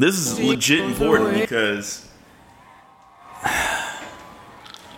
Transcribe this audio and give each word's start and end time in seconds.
This 0.00 0.16
is 0.16 0.40
legit 0.40 0.80
important 0.80 1.34
because 1.34 2.08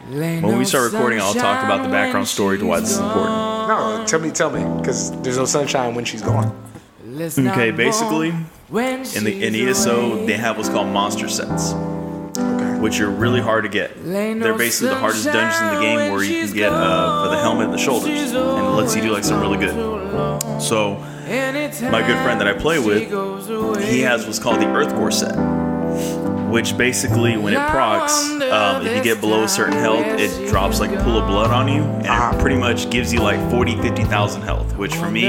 when 0.09 0.57
we 0.57 0.65
start 0.65 0.93
recording, 0.93 1.19
I'll 1.19 1.35
talk 1.35 1.65
about 1.65 1.83
the 1.83 1.89
background 1.89 2.29
story 2.29 2.57
to 2.59 2.65
why 2.65 2.79
this 2.79 2.93
is 2.93 2.99
important. 2.99 3.35
No, 3.67 4.05
tell 4.07 4.21
me, 4.21 4.31
tell 4.31 4.51
me, 4.51 4.63
because 4.81 5.11
there's 5.23 5.39
no 5.39 5.45
sunshine 5.45 5.97
when 5.97 6.05
she's 6.05 6.23
gone. 6.23 6.57
Okay, 7.19 7.73
basically, 7.73 8.29
in 8.29 9.25
the 9.25 9.45
in 9.45 9.57
ESO, 9.57 10.25
they 10.25 10.35
have 10.35 10.57
what's 10.57 10.69
called 10.69 10.87
monster 10.87 11.29
sets, 11.29 11.73
Okay. 12.39 12.79
which 12.79 13.01
are 13.01 13.11
really 13.11 13.41
hard 13.41 13.65
to 13.65 13.69
get. 13.71 13.91
They're 14.05 14.57
basically 14.57 14.91
the 14.91 15.01
hardest 15.01 15.25
dungeons 15.25 15.61
in 15.63 15.75
the 15.75 15.81
game 15.81 16.13
where 16.13 16.23
you 16.23 16.47
can 16.47 16.55
get 16.55 16.73
uh, 16.73 17.25
for 17.25 17.31
the 17.31 17.41
helmet 17.43 17.65
and 17.65 17.75
the 17.75 17.79
shoulders, 17.79 18.31
and 18.31 18.37
it 18.37 18.71
lets 18.71 18.95
you 18.95 19.03
do 19.03 19.11
like 19.11 19.25
some 19.25 19.41
really 19.41 19.59
good. 19.59 19.75
So, 20.63 21.05
my 21.91 22.07
good 22.07 22.19
friend 22.23 22.41
that 22.41 22.49
I 22.49 22.53
play 22.53 22.79
with, 22.79 23.09
he 23.83 24.01
has 24.01 24.27
what's 24.27 24.39
called 24.39 24.61
the 24.61 24.67
Earthgore 24.67 25.13
set, 25.13 25.35
which 26.51 26.77
basically, 26.77 27.37
when 27.39 27.55
it 27.55 27.71
procs, 27.71 28.13
um, 28.51 28.87
if 28.87 28.97
you 28.97 29.03
get 29.03 29.21
below 29.21 29.45
a 29.45 29.49
certain 29.49 29.73
health, 29.79 30.05
it 30.05 30.49
drops 30.49 30.79
like 30.81 30.91
a 30.91 31.03
pool 31.03 31.19
of 31.19 31.27
blood 31.27 31.51
on 31.51 31.69
you, 31.69 31.83
and 31.83 32.35
it 32.35 32.41
pretty 32.41 32.57
much 32.57 32.91
gives 32.91 33.13
you 33.13 33.21
like 33.21 33.41
40, 33.51 33.77
50,000 33.81 34.43
health, 34.43 34.77
which 34.77 34.95
for 34.95 35.11
me, 35.11 35.23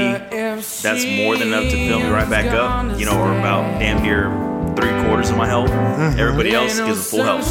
that's 0.82 1.04
more 1.06 1.36
than 1.38 1.48
enough 1.48 1.64
to 1.70 1.88
fill 1.88 2.00
me 2.00 2.08
right 2.10 2.28
back 2.28 2.46
up, 2.52 2.98
you 2.98 3.06
know, 3.06 3.18
or 3.18 3.32
about 3.38 3.78
damn 3.80 4.02
near 4.02 4.28
three 4.76 4.90
quarters 5.06 5.30
of 5.30 5.36
my 5.38 5.46
health. 5.46 5.70
Everybody 6.18 6.52
else 6.52 6.78
gives 6.78 6.98
a 7.00 7.02
full 7.02 7.22
health. 7.24 7.46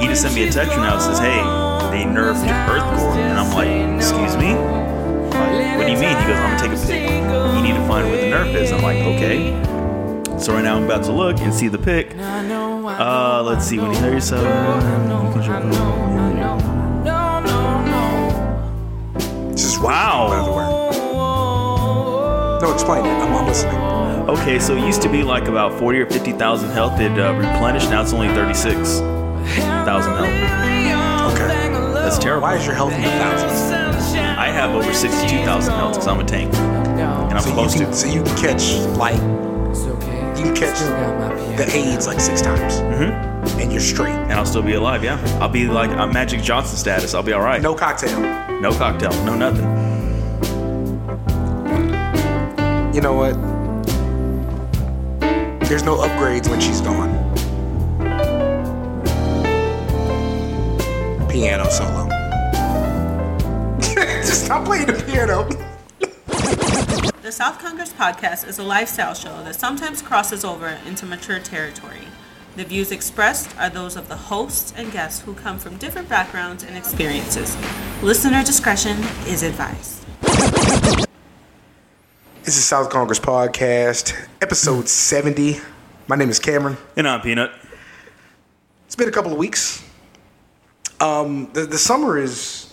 He 0.00 0.06
just 0.08 0.22
sent 0.22 0.34
me 0.34 0.46
a 0.46 0.52
text 0.52 0.76
now 0.76 0.96
that 0.96 1.02
says, 1.02 1.18
hey, 1.18 1.36
they 1.90 2.04
nerfed 2.04 2.46
Earth 2.68 2.82
Core. 2.98 3.12
And 3.18 3.38
I'm 3.38 3.52
like, 3.54 3.96
excuse 4.00 4.36
me? 4.36 4.52
What 5.76 5.86
do 5.86 5.92
you 5.92 5.98
mean? 5.98 6.16
He 6.16 6.24
goes, 6.26 6.36
I'm 6.36 6.56
gonna 6.56 6.68
take 6.68 6.72
a 6.72 6.86
pic. 6.86 7.10
You 7.56 7.62
need 7.62 7.74
to 7.74 7.86
find 7.86 8.08
where 8.08 8.20
the 8.20 8.30
nerf 8.30 8.54
is. 8.54 8.72
I'm 8.72 8.82
like, 8.82 8.98
okay. 8.98 9.72
So 10.38 10.54
right 10.54 10.64
now 10.64 10.76
I'm 10.76 10.84
about 10.84 11.04
to 11.04 11.12
look 11.12 11.38
and 11.38 11.54
see 11.54 11.68
the 11.68 11.78
pic. 11.78 12.16
Uh, 12.16 13.42
let's 13.44 13.64
see. 13.64 13.78
When 13.78 13.92
you 13.92 13.98
hear 13.98 14.12
yourself, 14.12 14.42
you 14.42 14.48
can 14.48 15.70
This 19.52 19.64
is 19.64 19.78
Wow. 19.78 20.28
By 20.28 20.44
the 20.44 20.52
way. 20.52 20.64
No, 22.62 22.72
explain 22.72 23.04
it. 23.04 23.08
I'm, 23.08 23.34
I'm 23.34 23.46
listening. 23.46 23.74
Okay, 24.28 24.58
so 24.58 24.76
it 24.76 24.84
used 24.86 25.02
to 25.02 25.08
be 25.08 25.22
like 25.22 25.48
about 25.48 25.78
40 25.78 26.00
or 26.00 26.06
50,000 26.06 26.70
health 26.70 27.00
it 27.00 27.18
uh, 27.18 27.34
replenished. 27.34 27.90
Now 27.90 28.02
it's 28.02 28.12
only 28.12 28.28
36,000 28.28 29.04
health. 29.86 31.32
Okay. 31.34 31.48
That's 31.94 32.18
terrible. 32.18 32.42
Why 32.42 32.56
is 32.56 32.64
your 32.66 32.74
health 32.74 32.92
in 32.92 33.02
the 33.02 33.08
thousands? 33.08 33.81
I 34.14 34.48
have 34.48 34.74
over 34.74 34.92
62,000 34.92 35.74
health 35.74 35.92
because 35.92 36.06
I'm 36.08 36.20
a 36.20 36.24
tank. 36.24 36.52
And 36.54 37.00
I'm 37.34 37.40
So 37.40 37.48
you, 37.48 37.54
supposed 37.54 37.76
can, 37.76 37.86
to. 37.86 37.94
so 37.94 38.06
you 38.08 38.22
can 38.22 38.36
catch 38.36 38.72
like 38.96 39.16
you 40.36 40.44
can 40.48 40.54
catch 40.54 40.78
the 41.56 41.68
AIDS 41.72 42.06
like 42.06 42.20
six 42.20 42.40
times, 42.42 42.74
mm-hmm. 42.74 43.60
and 43.60 43.70
you're 43.72 43.80
straight. 43.80 44.12
And 44.12 44.32
I'll 44.32 44.46
still 44.46 44.62
be 44.62 44.74
alive, 44.74 45.04
yeah. 45.04 45.18
I'll 45.40 45.48
be 45.48 45.66
like 45.66 45.90
a 45.90 46.06
Magic 46.06 46.42
Johnson 46.42 46.76
status. 46.76 47.14
I'll 47.14 47.22
be 47.22 47.32
all 47.32 47.42
right. 47.42 47.60
No 47.62 47.74
cocktail. 47.74 48.20
No 48.60 48.72
cocktail, 48.72 49.12
no 49.24 49.34
nothing. 49.36 49.64
You 52.94 53.00
know 53.00 53.14
what? 53.14 53.34
There's 55.68 55.82
no 55.84 55.96
upgrades 55.96 56.48
when 56.50 56.60
she's 56.60 56.80
gone. 56.82 57.10
Piano 61.30 61.64
solo. 61.70 62.11
Just 64.32 64.46
stop 64.46 64.64
playing 64.64 64.86
the 64.86 64.94
piano. 64.94 65.46
The 67.20 67.30
South 67.30 67.58
Congress 67.58 67.92
podcast 67.92 68.48
is 68.48 68.58
a 68.58 68.62
lifestyle 68.62 69.12
show 69.12 69.44
that 69.44 69.56
sometimes 69.56 70.00
crosses 70.00 70.42
over 70.42 70.68
into 70.86 71.04
mature 71.04 71.38
territory. 71.38 72.08
The 72.56 72.64
views 72.64 72.92
expressed 72.92 73.54
are 73.58 73.68
those 73.68 73.94
of 73.94 74.08
the 74.08 74.16
hosts 74.16 74.72
and 74.74 74.90
guests 74.90 75.20
who 75.20 75.34
come 75.34 75.58
from 75.58 75.76
different 75.76 76.08
backgrounds 76.08 76.64
and 76.64 76.78
experiences. 76.78 77.54
Listener 78.02 78.42
discretion 78.42 78.96
is 79.26 79.42
advised. 79.42 80.02
This 82.42 82.56
is 82.56 82.64
South 82.64 82.88
Congress 82.88 83.20
podcast, 83.20 84.18
episode 84.40 84.88
70. 84.88 85.58
My 86.08 86.16
name 86.16 86.30
is 86.30 86.38
Cameron. 86.38 86.78
And 86.96 87.06
I'm 87.06 87.20
Peanut. 87.20 87.52
It's 88.86 88.96
been 88.96 89.10
a 89.10 89.12
couple 89.12 89.32
of 89.32 89.36
weeks. 89.36 89.86
Um, 91.00 91.52
the, 91.52 91.66
the 91.66 91.76
summer 91.76 92.16
is 92.16 92.71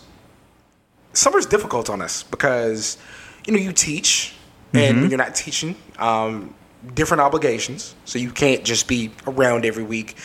summer's 1.19 1.45
difficult 1.45 1.89
on 1.89 2.01
us 2.01 2.23
because 2.23 2.97
you 3.45 3.53
know 3.53 3.59
you 3.59 3.73
teach, 3.73 4.33
and 4.73 5.01
when 5.01 5.09
you're 5.09 5.17
not 5.17 5.35
teaching, 5.35 5.75
um, 5.97 6.53
different 6.93 7.21
obligations, 7.21 7.95
so 8.05 8.17
you 8.19 8.31
can't 8.31 8.63
just 8.63 8.87
be 8.87 9.11
around 9.27 9.65
every 9.65 9.83
week. 9.83 10.15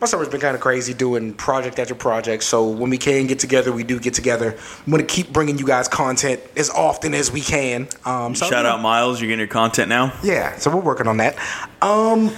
My 0.00 0.06
summer's 0.06 0.28
been 0.28 0.40
kind 0.40 0.54
of 0.54 0.60
crazy 0.60 0.92
doing 0.92 1.32
project 1.32 1.78
after 1.78 1.94
project. 1.94 2.42
So 2.42 2.68
when 2.68 2.90
we 2.90 2.98
can 2.98 3.26
get 3.26 3.38
together, 3.38 3.72
we 3.72 3.84
do 3.84 3.98
get 3.98 4.12
together. 4.12 4.54
I'm 4.86 4.90
gonna 4.90 5.02
keep 5.04 5.32
bringing 5.32 5.56
you 5.58 5.66
guys 5.66 5.88
content 5.88 6.40
as 6.56 6.68
often 6.68 7.14
as 7.14 7.32
we 7.32 7.40
can. 7.40 7.88
Um, 8.04 8.34
so, 8.34 8.46
Shout 8.46 8.66
out 8.66 8.80
Miles, 8.80 9.20
you're 9.20 9.28
getting 9.28 9.38
your 9.38 9.48
content 9.48 9.88
now. 9.88 10.12
yeah, 10.22 10.56
so 10.56 10.74
we're 10.74 10.82
working 10.82 11.06
on 11.06 11.16
that. 11.18 11.36
Um, 11.80 12.32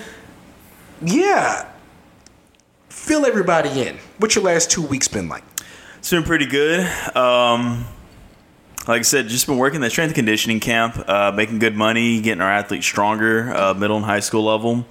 yeah, 1.03 1.69
fill 2.89 3.27
everybody 3.27 3.81
in. 3.83 3.97
What's 4.19 4.35
your 4.37 4.45
last 4.45 4.71
two 4.71 4.83
weeks 4.83 5.09
been 5.09 5.29
like? 5.29 5.43
It's 5.99 6.11
been 6.11 6.23
pretty 6.23 6.47
good. 6.47 6.81
Um, 7.17 7.85
like 8.87 9.01
I 9.01 9.03
said, 9.03 9.29
just 9.29 9.47
been 9.47 9.59
working 9.59 9.81
the 9.81 9.91
strength 9.91 10.11
and 10.11 10.15
conditioning 10.15 10.61
camp, 10.61 10.97
uh, 11.09 11.33
making 11.35 11.59
good 11.59 11.75
money, 11.75 12.21
getting 12.21 12.41
our 12.41 12.51
athletes 12.51 12.87
stronger, 12.87 13.53
uh, 13.55 13.75
middle 13.75 13.97
and 13.97 14.05
high 14.05 14.21
school 14.21 14.45
level. 14.45 14.87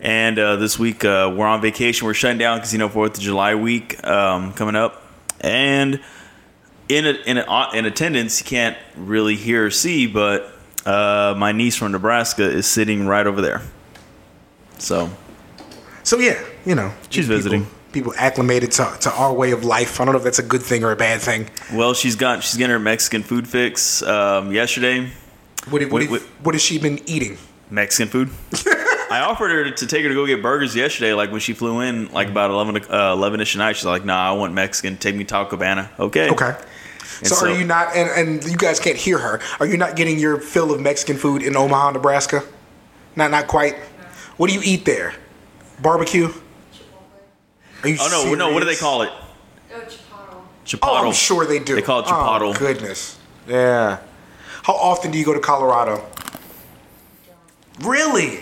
And 0.00 0.38
uh, 0.38 0.56
this 0.56 0.78
week 0.78 1.04
uh, 1.04 1.32
we're 1.34 1.46
on 1.46 1.60
vacation. 1.60 2.06
We're 2.06 2.14
shutting 2.14 2.38
down 2.38 2.58
because 2.58 2.72
you 2.72 2.78
know 2.78 2.88
Fourth 2.88 3.16
of 3.16 3.20
July 3.20 3.56
week 3.56 4.04
um, 4.06 4.52
coming 4.52 4.76
up, 4.76 5.02
and 5.40 6.00
in 6.88 7.06
a, 7.06 7.10
in 7.26 7.38
a, 7.38 7.70
in 7.74 7.84
attendance 7.84 8.40
you 8.40 8.46
can't 8.46 8.76
really 8.96 9.34
hear 9.34 9.66
or 9.66 9.70
see, 9.70 10.06
but 10.06 10.52
uh, 10.86 11.34
my 11.36 11.50
niece 11.50 11.74
from 11.74 11.90
Nebraska 11.92 12.44
is 12.44 12.66
sitting 12.66 13.08
right 13.08 13.26
over 13.26 13.40
there. 13.40 13.62
So 14.78 15.10
So 16.04 16.18
yeah, 16.18 16.40
you 16.64 16.76
know, 16.76 16.92
She's 17.10 17.26
visiting. 17.26 17.64
People 17.64 17.77
acclimated 18.16 18.72
to, 18.72 18.96
to 19.00 19.10
our 19.12 19.32
way 19.32 19.52
of 19.52 19.64
life. 19.64 20.00
I 20.00 20.04
don't 20.04 20.12
know 20.12 20.18
if 20.18 20.24
that's 20.24 20.38
a 20.38 20.42
good 20.42 20.62
thing 20.62 20.84
or 20.84 20.92
a 20.92 20.96
bad 20.96 21.20
thing. 21.20 21.48
well, 21.72 21.94
she's 21.94 22.16
got 22.16 22.42
she's 22.42 22.56
getting 22.56 22.72
her 22.72 22.78
Mexican 22.78 23.22
food 23.22 23.48
fix 23.48 24.02
um, 24.02 24.52
yesterday. 24.52 25.10
What, 25.70 25.90
what, 25.90 26.10
what, 26.10 26.22
what 26.42 26.54
has 26.54 26.62
she 26.62 26.78
been 26.78 27.00
eating? 27.08 27.36
Mexican 27.70 28.08
food. 28.08 28.30
I 29.10 29.20
offered 29.20 29.50
her 29.50 29.70
to 29.70 29.86
take 29.86 30.02
her 30.02 30.08
to 30.08 30.14
go 30.14 30.26
get 30.26 30.42
burgers 30.42 30.76
yesterday, 30.76 31.14
like 31.14 31.30
when 31.30 31.40
she 31.40 31.54
flew 31.54 31.80
in, 31.80 32.12
like 32.12 32.28
about 32.28 32.50
11, 32.50 32.76
uh, 32.76 33.16
11ish 33.16 33.54
at 33.54 33.58
night. 33.58 33.76
She's 33.76 33.86
like, 33.86 34.04
nah, 34.04 34.30
I 34.30 34.32
want 34.32 34.52
Mexican. 34.52 34.96
Take 34.96 35.14
me 35.14 35.24
to 35.24 35.28
Taco 35.28 35.50
Cabana. 35.50 35.90
Okay. 35.98 36.30
Okay. 36.30 36.56
So, 37.22 37.34
so- 37.34 37.46
are 37.46 37.58
you 37.58 37.64
not? 37.64 37.96
And, 37.96 38.10
and 38.10 38.44
you 38.50 38.56
guys 38.56 38.78
can't 38.78 38.96
hear 38.96 39.18
her. 39.18 39.40
Are 39.60 39.66
you 39.66 39.76
not 39.76 39.96
getting 39.96 40.18
your 40.18 40.38
fill 40.40 40.72
of 40.72 40.80
Mexican 40.80 41.16
food 41.16 41.42
in 41.42 41.56
Omaha, 41.56 41.92
Nebraska? 41.92 42.42
Not 43.16 43.30
not 43.30 43.48
quite. 43.48 43.76
What 44.36 44.48
do 44.48 44.54
you 44.54 44.62
eat 44.62 44.84
there? 44.84 45.14
Barbecue. 45.80 46.32
Are 47.82 47.88
you? 47.88 47.96
Oh, 48.00 48.24
no, 48.26 48.34
no, 48.34 48.52
what 48.52 48.60
do 48.60 48.66
they 48.66 48.76
call 48.76 49.02
it? 49.02 49.10
Oh, 49.72 49.80
Chipotle. 49.80 50.42
Chipotle. 50.64 50.78
Oh, 50.82 51.06
I'm 51.08 51.12
sure 51.12 51.46
they 51.46 51.58
do. 51.58 51.74
They 51.74 51.82
call 51.82 52.00
it 52.00 52.06
Chipotle. 52.06 52.54
Oh, 52.54 52.58
goodness. 52.58 53.18
Yeah. 53.46 53.98
How 54.62 54.74
often 54.74 55.10
do 55.10 55.18
you 55.18 55.24
go 55.24 55.32
to 55.34 55.40
Colorado? 55.40 56.04
Really? 57.80 58.40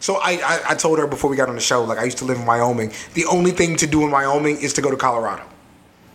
So 0.00 0.16
I, 0.16 0.32
I, 0.44 0.60
I 0.70 0.74
told 0.74 0.98
her 0.98 1.06
before 1.06 1.28
we 1.30 1.36
got 1.36 1.48
on 1.48 1.54
the 1.54 1.60
show, 1.60 1.84
like 1.84 1.98
I 1.98 2.04
used 2.04 2.18
to 2.18 2.24
live 2.24 2.38
in 2.38 2.46
Wyoming. 2.46 2.92
The 3.14 3.26
only 3.26 3.50
thing 3.50 3.76
to 3.76 3.86
do 3.86 4.04
in 4.04 4.10
Wyoming 4.10 4.58
is 4.60 4.72
to 4.74 4.82
go 4.82 4.90
to 4.90 4.96
Colorado. 4.96 5.42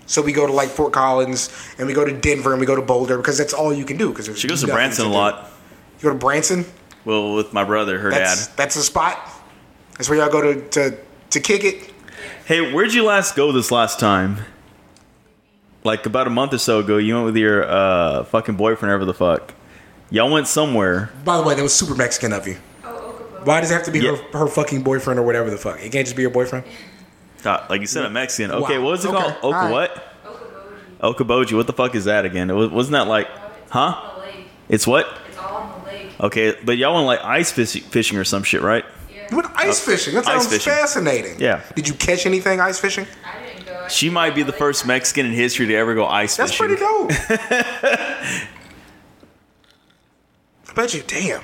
So 0.05 0.22
we 0.22 0.34
go 0.34 0.45
to 0.47 0.53
like 0.53 0.69
Fort 0.69 0.94
Collins 0.94 1.50
and 1.78 1.88
we 1.88 1.94
go 1.94 2.03
to 2.03 2.13
Denver 2.13 2.51
and 2.51 2.59
we 2.59 2.66
go 2.66 2.75
to 2.75 2.81
Boulder 2.81 3.17
because 3.17 3.38
that's 3.38 3.53
all 3.53 3.73
you 3.73 3.85
can 3.85 3.97
do. 3.97 4.09
Because 4.09 4.38
She 4.38 4.47
goes 4.47 4.61
to 4.61 4.67
Branson 4.67 5.05
a 5.05 5.09
lot. 5.09 5.51
You 6.00 6.03
go 6.03 6.09
to 6.09 6.16
Branson. 6.16 6.66
Well, 7.05 7.35
with 7.35 7.53
my 7.53 7.63
brother, 7.63 8.00
her 8.00 8.09
That's 8.09 8.47
dad. 8.47 8.57
that's 8.57 8.75
the 8.75 8.81
spot. 8.81 9.17
That's 9.97 10.09
where 10.09 10.19
y'all 10.19 10.29
go 10.29 10.41
to 10.53 10.69
to 10.69 10.97
to 11.31 11.40
kick 11.40 11.64
it. 11.64 11.92
Hey, 12.45 12.73
where'd 12.73 12.93
you 12.93 13.03
last 13.05 13.35
go 13.35 13.51
this 13.51 13.72
last 13.72 13.99
time? 13.99 14.37
Like 15.84 16.05
about 16.05 16.28
a 16.28 16.29
month 16.29 16.53
or 16.53 16.57
so 16.57 16.79
ago, 16.79 16.97
you 16.97 17.13
went 17.13 17.25
with 17.25 17.37
your 17.37 17.63
uh, 17.69 18.23
fucking 18.25 18.55
boyfriend, 18.55 18.90
whatever 18.91 19.05
the 19.05 19.13
fuck. 19.13 19.53
Y'all 20.09 20.31
went 20.31 20.47
somewhere. 20.47 21.09
By 21.25 21.37
the 21.37 21.43
way, 21.43 21.55
that 21.55 21.63
was 21.63 21.73
super 21.73 21.95
Mexican 21.95 22.34
of 22.34 22.47
you. 22.47 22.57
Oh, 22.84 23.11
Why 23.43 23.61
does 23.61 23.72
it 23.72 23.73
have 23.75 23.84
to 23.84 23.91
be 23.91 23.99
Yeah. 23.99 24.16
her, 24.16 24.40
her 24.40 24.47
fucking 24.47 24.84
boyfriend 24.84 25.19
or 25.19 25.23
whatever 25.23 25.49
the 25.49 25.57
fuck? 25.57 25.78
It 25.81 25.91
can't 25.91 26.05
just 26.05 26.16
be 26.16 26.22
your 26.22 26.31
boyfriend. 26.31 26.66
Uh, 27.43 27.66
Like 27.69 27.81
you 27.81 27.87
said, 27.87 28.05
a 28.05 28.09
Mexican. 28.09 28.51
Okay, 28.51 28.78
Wow. 28.78 28.84
what 28.85 28.91
was 28.91 29.05
it 29.05 29.09
Okay, 29.09 29.17
called? 29.22 29.34
Oka 29.41 29.46
alright. 29.57 29.72
what? 29.72 30.13
Okoboji. 31.01 31.16
Okoboji. 31.51 31.57
What 31.57 31.67
the 31.67 31.73
fuck 31.73 31.96
is 31.96 32.05
that 32.05 32.25
again? 32.25 32.49
It 32.49 32.53
was, 32.53 32.69
wasn't 32.69 32.93
that 32.93 33.07
like, 33.07 33.28
It's 33.63 33.72
huh? 33.72 33.79
on 33.79 34.16
the 34.19 34.22
lake. 34.25 34.46
It's 34.69 34.87
what? 34.87 35.07
It's 35.29 35.37
all 35.37 35.55
on 35.55 35.81
the 35.81 35.87
lake. 35.91 36.07
Okay, 36.19 36.55
but 36.63 36.78
y'all 36.78 36.93
went 36.96 37.07
like 37.07 37.23
ice 37.23 37.51
fishing 37.51 38.17
or 38.17 38.23
some 38.23 38.43
shit, 38.43 38.61
right? 38.61 38.85
Yeah. 39.23 39.29
You 39.31 39.37
went 39.37 39.49
ice 39.55 39.79
fishing. 39.79 40.14
That 40.16 40.28
Uh, 40.28 40.31
ice 40.31 40.41
sounds 40.43 40.53
fishing. 40.53 40.73
fascinating. 40.73 41.40
Yeah. 41.40 41.61
Did 41.75 41.87
you 41.87 41.93
catch 41.93 42.25
anything 42.25 42.59
ice 42.59 42.79
fishing? 42.79 43.08
I 43.25 43.46
didn't 43.46 43.66
go. 43.66 43.87
She 43.90 44.09
might 44.09 44.35
be 44.35 44.43
the 44.43 44.53
first 44.53 44.85
Mexican 44.85 45.25
in 45.25 45.31
history 45.34 45.67
to 45.67 45.75
ever 45.75 45.96
go 45.96 46.05
ice 46.05 46.35
fishing. 46.37 46.67
That's 46.70 46.78
fishing. 46.78 47.08
pretty 47.08 47.49
dope. 47.49 48.49
I 50.70 50.73
bet 50.75 50.93
you, 50.93 51.03
damn. 51.05 51.41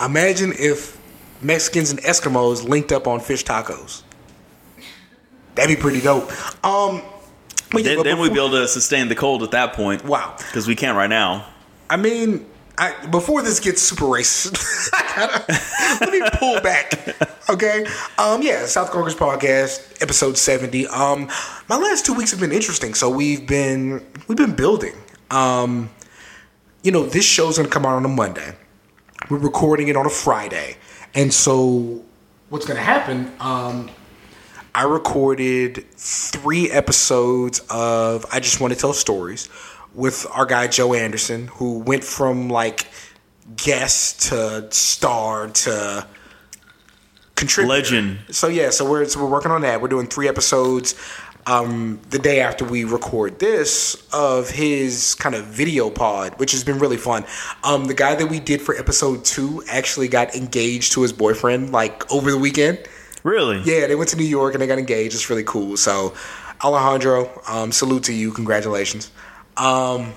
Imagine 0.00 0.52
if 0.58 0.98
Mexicans 1.40 1.90
and 1.90 2.00
Eskimos 2.02 2.66
linked 2.68 2.92
up 2.92 3.06
on 3.06 3.20
fish 3.20 3.44
tacos. 3.44 4.02
That'd 5.54 5.76
be 5.76 5.80
pretty 5.80 6.00
dope. 6.00 6.30
Um, 6.64 7.02
but 7.70 7.82
yeah, 7.82 7.88
Then, 7.90 7.96
but 7.98 8.02
then 8.04 8.18
we'd 8.18 8.32
be 8.32 8.38
able 8.38 8.50
to 8.52 8.66
sustain 8.68 9.08
the 9.08 9.14
cold 9.14 9.42
at 9.42 9.50
that 9.52 9.74
point. 9.74 10.04
Wow. 10.04 10.34
Because 10.38 10.66
we 10.66 10.74
can't 10.74 10.96
right 10.96 11.10
now. 11.10 11.46
I 11.90 11.96
mean, 11.96 12.46
I, 12.82 13.06
before 13.06 13.42
this 13.42 13.60
gets 13.60 13.80
super 13.80 14.06
racist, 14.06 14.90
gotta, 15.14 15.44
let 16.00 16.10
me 16.10 16.20
pull 16.32 16.60
back. 16.62 17.14
Okay. 17.48 17.86
Um. 18.18 18.42
Yeah. 18.42 18.66
South 18.66 18.90
Congress 18.90 19.14
podcast, 19.14 20.02
episode 20.02 20.36
seventy. 20.36 20.88
Um. 20.88 21.28
My 21.68 21.76
last 21.76 22.04
two 22.04 22.12
weeks 22.12 22.32
have 22.32 22.40
been 22.40 22.50
interesting. 22.50 22.94
So 22.94 23.08
we've 23.08 23.46
been 23.46 24.04
we've 24.26 24.36
been 24.36 24.56
building. 24.56 24.94
Um. 25.30 25.90
You 26.82 26.90
know, 26.90 27.06
this 27.06 27.24
show's 27.24 27.56
gonna 27.56 27.68
come 27.68 27.86
out 27.86 27.94
on 27.94 28.04
a 28.04 28.08
Monday. 28.08 28.56
We're 29.30 29.38
recording 29.38 29.86
it 29.86 29.94
on 29.94 30.04
a 30.04 30.10
Friday, 30.10 30.76
and 31.14 31.32
so 31.32 32.02
what's 32.48 32.66
gonna 32.66 32.80
happen? 32.80 33.32
Um. 33.38 33.90
I 34.74 34.84
recorded 34.84 35.84
three 35.92 36.70
episodes 36.70 37.60
of 37.70 38.24
I 38.32 38.40
Just 38.40 38.58
Want 38.58 38.72
to 38.72 38.78
Tell 38.78 38.94
Stories 38.94 39.50
with 39.94 40.26
our 40.32 40.46
guy 40.46 40.66
Joe 40.68 40.94
Anderson, 40.94 41.48
who 41.48 41.78
went 41.78 42.04
from 42.04 42.48
like 42.48 42.86
guest 43.56 44.28
to 44.28 44.68
star 44.70 45.48
to 45.48 46.06
contributor. 47.34 47.74
Legend. 47.74 48.18
So 48.30 48.48
yeah, 48.48 48.70
so 48.70 48.88
we're 48.88 49.04
so 49.06 49.22
we're 49.22 49.30
working 49.30 49.50
on 49.50 49.62
that. 49.62 49.80
We're 49.80 49.88
doing 49.88 50.06
three 50.06 50.28
episodes 50.28 50.94
um, 51.46 52.00
the 52.10 52.18
day 52.18 52.40
after 52.40 52.64
we 52.64 52.84
record 52.84 53.38
this 53.38 54.06
of 54.12 54.50
his 54.50 55.14
kind 55.16 55.34
of 55.34 55.46
video 55.46 55.90
pod, 55.90 56.38
which 56.38 56.52
has 56.52 56.64
been 56.64 56.78
really 56.78 56.96
fun. 56.96 57.24
Um, 57.64 57.86
the 57.86 57.94
guy 57.94 58.14
that 58.14 58.26
we 58.26 58.40
did 58.40 58.62
for 58.62 58.74
episode 58.76 59.24
two 59.24 59.62
actually 59.68 60.08
got 60.08 60.34
engaged 60.34 60.92
to 60.92 61.02
his 61.02 61.12
boyfriend 61.12 61.72
like 61.72 62.10
over 62.12 62.30
the 62.30 62.38
weekend. 62.38 62.86
Really? 63.22 63.60
Yeah, 63.60 63.86
they 63.86 63.94
went 63.94 64.10
to 64.10 64.16
New 64.16 64.24
York 64.24 64.54
and 64.54 64.62
they 64.62 64.66
got 64.66 64.78
engaged. 64.78 65.14
It's 65.14 65.30
really 65.30 65.44
cool. 65.44 65.76
So, 65.76 66.14
Alejandro, 66.62 67.30
um, 67.46 67.70
salute 67.70 68.04
to 68.04 68.12
you. 68.12 68.32
Congratulations. 68.32 69.12
Um, 69.56 70.12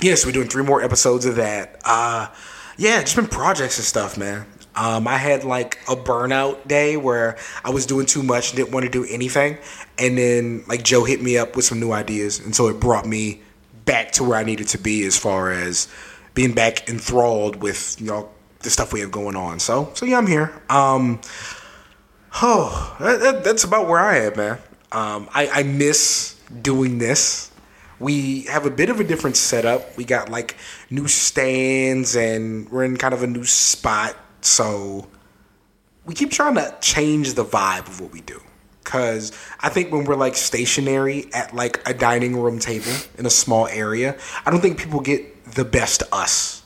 yes, 0.00 0.24
we're 0.26 0.32
doing 0.32 0.48
three 0.48 0.62
more 0.64 0.82
episodes 0.82 1.26
of 1.26 1.36
that. 1.36 1.80
Uh, 1.84 2.28
yeah, 2.76 3.00
just 3.00 3.16
been 3.16 3.26
projects 3.26 3.78
and 3.78 3.84
stuff, 3.84 4.16
man. 4.18 4.46
Um, 4.76 5.08
I 5.08 5.16
had 5.16 5.42
like 5.42 5.78
a 5.88 5.96
burnout 5.96 6.68
day 6.68 6.96
where 6.96 7.36
I 7.64 7.70
was 7.70 7.84
doing 7.86 8.06
too 8.06 8.22
much 8.22 8.50
and 8.50 8.56
didn't 8.56 8.72
want 8.72 8.84
to 8.84 8.90
do 8.90 9.04
anything. 9.04 9.58
And 9.98 10.16
then 10.16 10.64
like 10.68 10.84
Joe 10.84 11.02
hit 11.04 11.20
me 11.20 11.36
up 11.36 11.56
with 11.56 11.64
some 11.64 11.80
new 11.80 11.90
ideas. 11.90 12.38
And 12.38 12.54
so 12.54 12.68
it 12.68 12.78
brought 12.78 13.04
me 13.06 13.40
back 13.84 14.12
to 14.12 14.24
where 14.24 14.38
I 14.38 14.44
needed 14.44 14.68
to 14.68 14.78
be 14.78 15.04
as 15.04 15.18
far 15.18 15.50
as 15.50 15.88
being 16.34 16.52
back 16.52 16.88
enthralled 16.88 17.56
with, 17.56 17.96
you 18.00 18.06
know, 18.06 18.28
the 18.60 18.70
stuff 18.70 18.92
we 18.92 19.00
have 19.00 19.10
going 19.10 19.34
on. 19.34 19.58
So, 19.58 19.90
so 19.94 20.06
yeah, 20.06 20.18
I'm 20.18 20.26
here. 20.28 20.52
Um, 20.70 21.20
Oh, 22.40 22.96
that, 23.00 23.20
that- 23.20 23.44
that's 23.44 23.64
about 23.64 23.88
where 23.88 23.98
I 23.98 24.18
am, 24.18 24.36
man. 24.36 24.58
Um, 24.92 25.28
I, 25.34 25.48
I 25.48 25.62
miss 25.64 26.34
doing 26.62 26.98
this. 26.98 27.47
We 28.00 28.42
have 28.42 28.64
a 28.66 28.70
bit 28.70 28.90
of 28.90 29.00
a 29.00 29.04
different 29.04 29.36
setup. 29.36 29.96
We 29.96 30.04
got 30.04 30.28
like 30.28 30.56
new 30.90 31.08
stands 31.08 32.14
and 32.16 32.68
we're 32.70 32.84
in 32.84 32.96
kind 32.96 33.12
of 33.14 33.22
a 33.22 33.26
new 33.26 33.44
spot. 33.44 34.16
So 34.40 35.08
we 36.04 36.14
keep 36.14 36.30
trying 36.30 36.54
to 36.54 36.74
change 36.80 37.34
the 37.34 37.44
vibe 37.44 37.88
of 37.88 38.00
what 38.00 38.12
we 38.12 38.20
do. 38.20 38.40
Cause 38.84 39.32
I 39.60 39.68
think 39.68 39.92
when 39.92 40.04
we're 40.04 40.16
like 40.16 40.34
stationary 40.34 41.26
at 41.34 41.54
like 41.54 41.86
a 41.86 41.92
dining 41.92 42.36
room 42.40 42.58
table 42.58 42.92
in 43.18 43.26
a 43.26 43.30
small 43.30 43.66
area, 43.66 44.16
I 44.46 44.50
don't 44.50 44.60
think 44.60 44.78
people 44.78 45.00
get 45.00 45.44
the 45.54 45.64
best 45.64 46.02
us. 46.12 46.62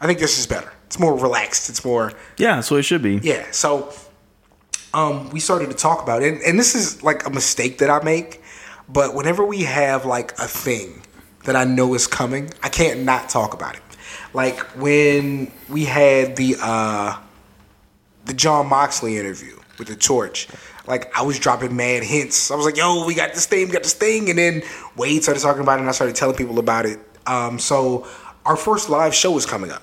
I 0.00 0.06
think 0.06 0.18
this 0.20 0.38
is 0.38 0.46
better. 0.46 0.72
It's 0.86 1.00
more 1.00 1.18
relaxed. 1.18 1.68
It's 1.70 1.84
more 1.84 2.12
Yeah, 2.36 2.60
so 2.60 2.76
it 2.76 2.82
should 2.84 3.02
be. 3.02 3.18
yeah. 3.22 3.46
So 3.50 3.92
um, 4.94 5.30
we 5.30 5.40
started 5.40 5.70
to 5.70 5.76
talk 5.76 6.02
about 6.02 6.22
it, 6.22 6.34
and, 6.34 6.42
and 6.42 6.58
this 6.58 6.74
is 6.74 7.02
like 7.02 7.26
a 7.26 7.30
mistake 7.30 7.78
that 7.78 7.90
I 7.90 8.02
make. 8.04 8.42
But 8.88 9.14
whenever 9.14 9.44
we 9.44 9.62
have 9.64 10.04
like 10.04 10.32
a 10.38 10.46
thing 10.46 11.02
that 11.44 11.56
I 11.56 11.64
know 11.64 11.94
is 11.94 12.06
coming, 12.06 12.50
I 12.62 12.68
can't 12.68 13.04
not 13.04 13.28
talk 13.28 13.54
about 13.54 13.76
it. 13.76 13.82
Like 14.32 14.58
when 14.76 15.50
we 15.68 15.84
had 15.84 16.36
the 16.36 16.56
uh, 16.60 17.18
the 18.26 18.34
Jon 18.34 18.68
Moxley 18.68 19.16
interview 19.16 19.56
with 19.78 19.88
the 19.88 19.96
Torch. 19.96 20.48
Like 20.86 21.16
I 21.16 21.22
was 21.22 21.38
dropping 21.38 21.74
mad 21.74 22.02
hints. 22.02 22.50
I 22.50 22.56
was 22.56 22.64
like, 22.64 22.76
"Yo, 22.76 23.04
we 23.06 23.14
got 23.14 23.34
this 23.34 23.46
thing, 23.46 23.66
we 23.66 23.72
got 23.72 23.82
this 23.82 23.94
thing," 23.94 24.30
and 24.30 24.38
then 24.38 24.62
Wade 24.96 25.22
started 25.22 25.40
talking 25.40 25.62
about 25.62 25.78
it, 25.78 25.80
and 25.80 25.88
I 25.88 25.92
started 25.92 26.16
telling 26.16 26.36
people 26.36 26.58
about 26.58 26.86
it. 26.86 27.00
Um, 27.26 27.58
so 27.58 28.06
our 28.44 28.56
first 28.56 28.88
live 28.88 29.14
show 29.14 29.36
is 29.36 29.46
coming 29.46 29.70
up. 29.70 29.82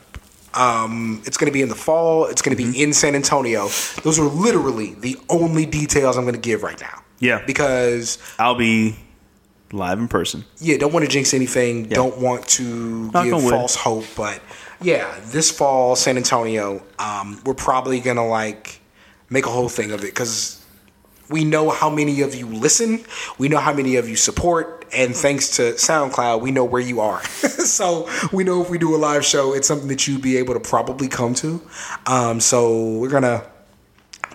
Um, 0.54 1.22
it's 1.26 1.38
going 1.38 1.52
to 1.52 1.54
be 1.54 1.62
in 1.62 1.70
the 1.70 1.76
fall. 1.76 2.26
It's 2.26 2.42
going 2.42 2.56
to 2.56 2.64
be 2.64 2.82
in 2.82 2.94
San 2.94 3.16
Antonio. 3.16 3.64
Those 4.04 4.20
are 4.20 4.26
literally 4.28 4.94
the 4.94 5.18
only 5.30 5.66
details 5.66 6.16
I'm 6.16 6.24
going 6.24 6.36
to 6.36 6.40
give 6.40 6.64
right 6.64 6.80
now. 6.80 7.02
Yeah. 7.24 7.44
Because 7.46 8.18
I'll 8.38 8.56
be 8.56 8.98
live 9.72 9.98
in 9.98 10.08
person. 10.08 10.46
yeah, 10.60 10.78
don't 10.78 10.94
want 10.94 11.06
to 11.06 11.12
jinx 11.12 11.34
anything. 11.34 11.86
Yeah. 11.86 11.96
Don't 11.96 12.20
want 12.20 12.48
to 12.50 13.12
Knock 13.12 13.25
give 13.25 13.42
false 13.42 13.75
hope, 13.75 14.06
but 14.16 14.42
yeah, 14.81 15.20
this 15.25 15.50
fall, 15.50 15.96
San 15.96 16.18
Antonio, 16.18 16.84
um, 17.00 17.42
we're 17.46 17.54
probably 17.54 18.00
gonna 18.00 18.28
like 18.28 18.81
make 19.30 19.46
a 19.46 19.50
whole 19.50 19.70
thing 19.70 19.92
of 19.92 20.02
it 20.04 20.08
because 20.14 20.64
we 21.30 21.46
know 21.46 21.70
how 21.70 21.90
many 21.90 22.22
of 22.22 22.36
you 22.36 22.46
listen, 22.46 23.04
we 23.38 23.48
know 23.48 23.58
how 23.58 23.74
many 23.74 23.96
of 23.96 24.08
you 24.10 24.16
support, 24.18 24.86
and 24.94 25.16
thanks 25.16 25.56
to 25.56 25.74
SoundCloud, 25.74 26.42
we 26.42 26.52
know 26.52 26.66
where 26.66 26.81
you 26.81 27.00
are. 27.00 27.24
so 27.25 28.10
we 28.31 28.44
know 28.44 28.62
if 28.62 28.70
we 28.70 28.78
do 28.78 28.94
a 28.94 28.98
live 28.98 29.25
show, 29.25 29.54
it's 29.54 29.68
something 29.68 29.88
that 29.88 30.08
you'd 30.08 30.22
be 30.22 30.38
able 30.38 30.54
to 30.54 30.60
probably 30.60 31.08
come 31.08 31.34
to. 31.36 31.62
Um, 32.06 32.40
so 32.42 32.98
we're 32.98 33.10
gonna 33.10 33.44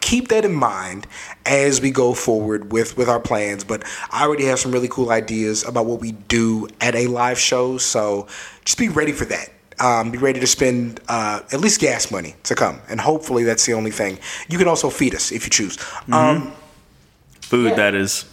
keep 0.00 0.28
that 0.28 0.44
in 0.44 0.54
mind 0.54 1.06
as 1.46 1.80
we 1.80 1.90
go 1.90 2.14
forward 2.14 2.72
with 2.72 2.96
with 2.96 3.08
our 3.08 3.20
plans 3.20 3.64
but 3.64 3.82
i 4.10 4.24
already 4.24 4.44
have 4.44 4.58
some 4.58 4.70
really 4.72 4.88
cool 4.88 5.10
ideas 5.10 5.64
about 5.66 5.86
what 5.86 6.00
we 6.00 6.12
do 6.12 6.66
at 6.80 6.94
a 6.94 7.06
live 7.06 7.38
show 7.38 7.78
so 7.78 8.26
just 8.64 8.78
be 8.78 8.88
ready 8.88 9.12
for 9.12 9.24
that. 9.26 9.48
Um, 9.80 10.10
be 10.10 10.18
ready 10.18 10.40
to 10.40 10.46
spend 10.46 11.00
uh, 11.08 11.40
at 11.52 11.60
least 11.60 11.80
gas 11.80 12.10
money 12.10 12.34
to 12.42 12.54
come 12.56 12.80
and 12.90 13.00
hopefully 13.00 13.44
that's 13.44 13.64
the 13.64 13.74
only 13.74 13.92
thing. 13.92 14.18
You 14.48 14.58
can 14.58 14.66
also 14.66 14.90
feed 14.90 15.14
us 15.14 15.30
if 15.30 15.44
you 15.44 15.50
choose. 15.50 15.78
Um, 16.10 16.52
Food, 17.40 17.70
Yeah. 17.70 17.76
that 17.76 17.94
is. 17.94 18.24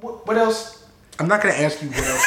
what, 0.00 0.26
what 0.26 0.36
else? 0.36 0.84
I'm 1.18 1.26
not 1.26 1.42
going 1.42 1.54
to 1.54 1.60
ask 1.60 1.82
you 1.82 1.88
what 1.88 2.04
else 2.04 2.26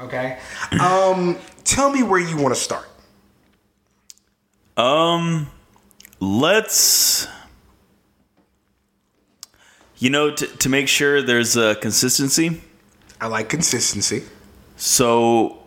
okay? 0.00 0.38
Um, 0.80 1.36
tell 1.64 1.90
me 1.90 2.02
where 2.02 2.20
you 2.20 2.36
want 2.38 2.54
to 2.54 2.60
start. 2.60 2.88
Um, 4.76 5.48
let's. 6.22 7.26
You 9.98 10.10
know, 10.10 10.32
to, 10.34 10.46
to 10.46 10.68
make 10.68 10.88
sure 10.88 11.22
there's 11.22 11.56
a 11.56 11.76
consistency. 11.76 12.60
i 13.20 13.26
like 13.28 13.48
consistency 13.48 14.24
So 14.76 15.62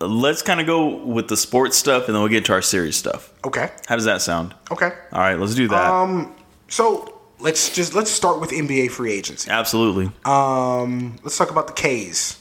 let's 0.00 0.42
kind 0.42 0.60
of 0.60 0.66
go 0.66 0.96
with 1.04 1.28
the 1.28 1.36
sports 1.36 1.76
stuff, 1.78 2.06
and 2.06 2.14
then 2.14 2.20
we'll 2.22 2.30
get 2.30 2.44
to 2.46 2.52
our 2.52 2.62
serious 2.62 2.96
stuff. 2.96 3.32
okay 3.44 3.70
How 3.86 3.96
does 3.96 4.04
that 4.04 4.20
sound? 4.22 4.54
okay 4.70 4.92
All 5.12 5.20
right, 5.20 5.38
let's 5.38 5.54
do 5.54 5.68
that. 5.68 5.90
Um, 5.90 6.34
so 6.68 7.18
let's 7.38 7.74
just 7.74 7.94
let's 7.94 8.10
start 8.10 8.40
with 8.40 8.50
NBA 8.50 8.90
free 8.90 9.12
agency. 9.12 9.50
Absolutely. 9.50 10.10
Um, 10.24 11.16
let's 11.22 11.38
talk 11.38 11.50
about 11.50 11.66
the 11.68 11.72
K's. 11.74 12.38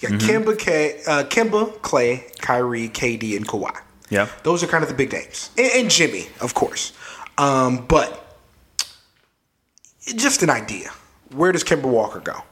You 0.00 0.08
got 0.08 0.20
Kemba, 0.20 0.58
K, 0.58 1.00
uh, 1.06 1.24
Kemba, 1.24 1.78
Klay, 1.80 2.34
Kyrie, 2.40 2.88
KD, 2.88 3.36
and 3.36 3.46
Kawhi. 3.46 3.76
Yeah. 4.10 4.28
Those 4.42 4.62
are 4.62 4.66
kind 4.66 4.82
of 4.82 4.88
the 4.88 4.96
big 4.96 5.12
names, 5.12 5.50
and, 5.56 5.70
and 5.74 5.90
Jimmy, 5.90 6.26
of 6.40 6.54
course. 6.54 6.92
Um, 7.38 7.86
but 7.86 8.38
just 10.04 10.42
an 10.42 10.50
idea. 10.50 10.90
Where 11.32 11.52
does 11.52 11.64
Kemba 11.64 11.84
Walker 11.84 12.20
go? 12.20 12.42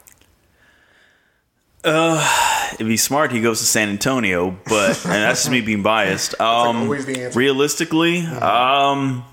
If 1.83 2.87
he's 2.87 3.03
smart, 3.03 3.31
he 3.31 3.41
goes 3.41 3.59
to 3.59 3.65
San 3.65 3.89
Antonio, 3.89 4.57
but 4.65 4.89
and 5.05 5.13
that's 5.13 5.41
just 5.41 5.51
me 5.51 5.61
being 5.61 5.83
biased. 5.83 6.39
Um, 6.39 6.91
answer. 6.91 7.31
realistically, 7.37 8.25
um, 8.25 9.25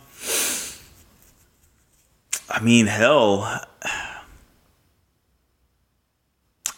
I 2.49 2.61
mean, 2.63 2.87
hell, 2.87 3.63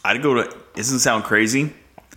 I'd 0.04 0.22
go 0.22 0.34
to. 0.34 0.40
It 0.40 0.74
doesn't 0.74 1.00
sound 1.00 1.24
crazy. 1.24 1.72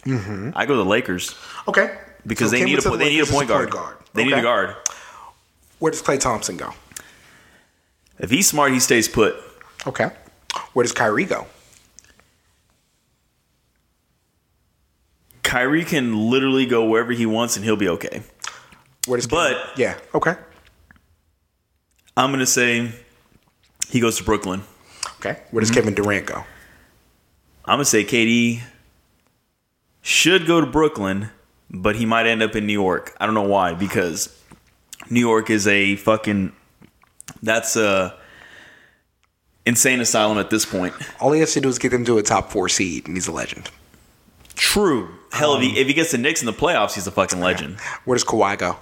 Mm-hmm. 0.06 0.52
I 0.56 0.66
go 0.66 0.74
to 0.74 0.84
the 0.84 0.90
Lakers 0.90 1.36
Okay, 1.68 1.96
because 2.26 2.52
So 2.52 2.58
they 2.58 2.64
need 2.66 2.80
a 2.80 2.82
the 2.82 2.98
they 2.98 3.10
need 3.10 3.22
a 3.24 3.26
point 3.26 3.48
guard. 3.48 3.72
They 4.14 4.24
need 4.26 4.34
a 4.34 4.42
guard. 4.42 4.76
Where 5.80 5.92
does 5.92 6.02
Klay 6.02 6.20
Thompson 6.20 6.58
go? 6.58 6.74
If 8.20 8.30
he's 8.30 8.48
smart, 8.48 8.72
he 8.72 8.80
stays 8.80 9.08
put. 9.08 9.36
Okay, 9.88 10.10
where 10.74 10.84
does 10.84 10.92
Kyrie 10.92 11.26
go? 11.26 11.48
Kyrie 15.44 15.84
can 15.84 16.30
literally 16.30 16.66
go 16.66 16.86
wherever 16.86 17.12
he 17.12 17.26
wants 17.26 17.56
and 17.56 17.66
he'll 17.66 17.76
be 17.76 17.90
okay. 17.90 18.22
Where 19.08 19.18
does 19.18 19.28
But- 19.28 19.58
yeah, 19.78 19.98
okay, 20.14 20.36
I'm 22.16 22.32
gonna 22.32 22.46
say 22.46 22.92
he 23.90 24.00
goes 24.00 24.18
to 24.18 24.24
Brooklyn. 24.24 24.64
okay. 25.20 25.40
Where 25.52 25.62
does 25.62 25.70
Mm-hmm. 25.72 25.80
Kevin 25.80 25.94
Durant 25.96 26.26
go? 26.28 26.44
I'm 27.66 27.74
gonna 27.78 27.86
say 27.86 28.04
KD 28.06 28.62
should 30.02 30.46
go 30.46 30.62
to 30.62 30.68
Brooklyn, 30.68 31.30
but 31.72 31.96
he 31.96 32.06
might 32.06 32.28
end 32.28 32.44
up 32.44 32.56
in 32.56 32.68
New 32.68 32.74
York. 32.74 33.16
I 33.20 33.26
don't 33.26 33.36
know 33.36 33.42
why 33.48 33.74
because 33.74 34.38
New 35.10 35.22
York 35.22 35.50
is 35.50 35.68
a 35.68 35.96
fucking 35.96 36.52
that's 37.42 37.76
a 37.76 38.18
insane 39.66 40.02
asylum 40.02 40.38
at 40.38 40.50
this 40.50 40.66
point. 40.66 40.94
All 41.20 41.32
he 41.32 41.40
has 41.40 41.54
to 41.54 41.62
do 41.62 41.70
is 41.70 41.80
get 41.80 41.90
them 41.90 42.06
to 42.06 42.18
a 42.18 42.24
top 42.24 42.52
four 42.52 42.70
seed, 42.70 43.08
and 43.08 43.16
he's 43.16 43.28
a 43.28 43.32
legend. 43.32 43.70
True. 44.56 45.10
Hell, 45.32 45.56
if, 45.56 45.62
he, 45.62 45.70
um, 45.70 45.76
if 45.78 45.88
he 45.88 45.94
gets 45.94 46.12
the 46.12 46.18
Knicks 46.18 46.42
in 46.42 46.46
the 46.46 46.54
playoffs, 46.54 46.94
he's 46.94 47.08
a 47.08 47.12
fucking 47.12 47.40
legend. 47.40 47.80
Where 48.06 48.16
does 48.16 48.26
Kawhi 48.26 48.58
go? 48.58 48.78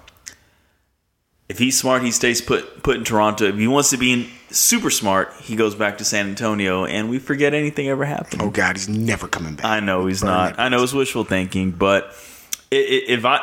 If 1.48 1.58
he's 1.58 1.80
smart, 1.80 2.04
he 2.04 2.12
stays 2.12 2.42
put 2.42 2.84
put 2.84 2.98
in 2.98 3.04
Toronto. 3.04 3.46
If 3.46 3.56
he 3.56 3.68
wants 3.68 3.90
to 3.90 3.98
be 3.98 4.14
in, 4.14 4.28
super 4.50 4.90
smart, 4.90 5.34
he 5.42 5.56
goes 5.56 5.74
back 5.74 5.98
to 5.98 6.06
San 6.06 6.28
Antonio, 6.28 6.86
and 6.86 7.10
we 7.10 7.18
forget 7.18 7.54
anything 7.54 7.88
ever 7.88 8.06
happened. 8.06 8.42
Oh 8.42 8.50
God, 8.52 8.76
he's 8.76 8.90
never 8.90 9.28
coming 9.28 9.56
back. 9.56 9.66
I 9.66 9.80
know 9.80 10.06
he's 10.06 10.22
Burn 10.22 10.30
not. 10.30 10.60
I 10.60 10.70
know 10.70 10.84
it's 10.84 10.94
wishful 10.94 11.24
thinking, 11.24 11.72
but 11.72 12.14
if 12.72 13.26
I 13.26 13.40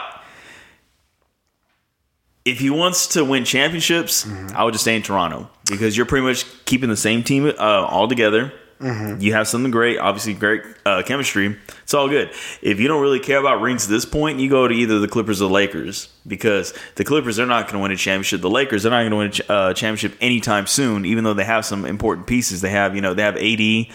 if 2.45 2.61
he 2.61 2.71
wants 2.71 3.09
to 3.09 3.25
win 3.25 3.45
championships, 3.45 4.27
I 4.55 4.63
would 4.63 4.73
just 4.73 4.85
stay 4.85 4.95
in 4.95 5.03
Toronto 5.03 5.51
because 5.69 5.97
you're 5.97 6.07
pretty 6.07 6.25
much 6.27 6.47
keeping 6.65 6.89
the 6.89 6.97
same 6.97 7.25
team 7.25 7.47
uh, 7.47 7.53
all 7.59 8.07
together. 8.09 8.53
You 8.79 9.33
have 9.33 9.49
something 9.49 9.71
great, 9.71 9.99
obviously 9.99 10.35
great 10.35 10.63
uh, 10.85 11.03
chemistry. 11.03 11.57
It's 11.83 11.95
all 11.95 12.09
good. 12.11 12.31
If 12.61 12.79
you 12.79 12.89
don't 12.89 13.01
really 13.01 13.21
care 13.21 13.39
about 13.39 13.63
rings 13.63 13.85
at 13.85 13.91
this 13.91 14.05
point, 14.05 14.39
you 14.39 14.51
go 14.51 14.69
to 14.69 14.75
either 14.75 14.99
the 14.99 15.09
Clippers 15.09 15.41
or 15.41 15.49
the 15.49 15.55
Lakers 15.55 16.09
because 16.27 16.75
the 16.97 17.03
Clippers 17.05 17.39
are 17.41 17.47
not 17.47 17.65
going 17.65 17.77
to 17.77 17.79
win 17.81 17.91
a 17.91 17.97
championship. 17.97 18.43
The 18.43 18.51
Lakers 18.51 18.85
are 18.85 18.91
not 18.91 19.01
going 19.01 19.11
to 19.13 19.17
win 19.17 19.27
a 19.29 19.31
ch- 19.31 19.51
uh, 19.51 19.73
championship 19.73 20.15
anytime 20.21 20.67
soon, 20.67 21.07
even 21.07 21.25
though 21.25 21.33
they 21.33 21.45
have 21.45 21.65
some 21.65 21.87
important 21.87 22.27
pieces. 22.27 22.61
They 22.61 22.69
have, 22.69 22.95
you 22.95 23.01
know, 23.01 23.15
they 23.15 23.23
have 23.23 23.37
AD, 23.39 23.87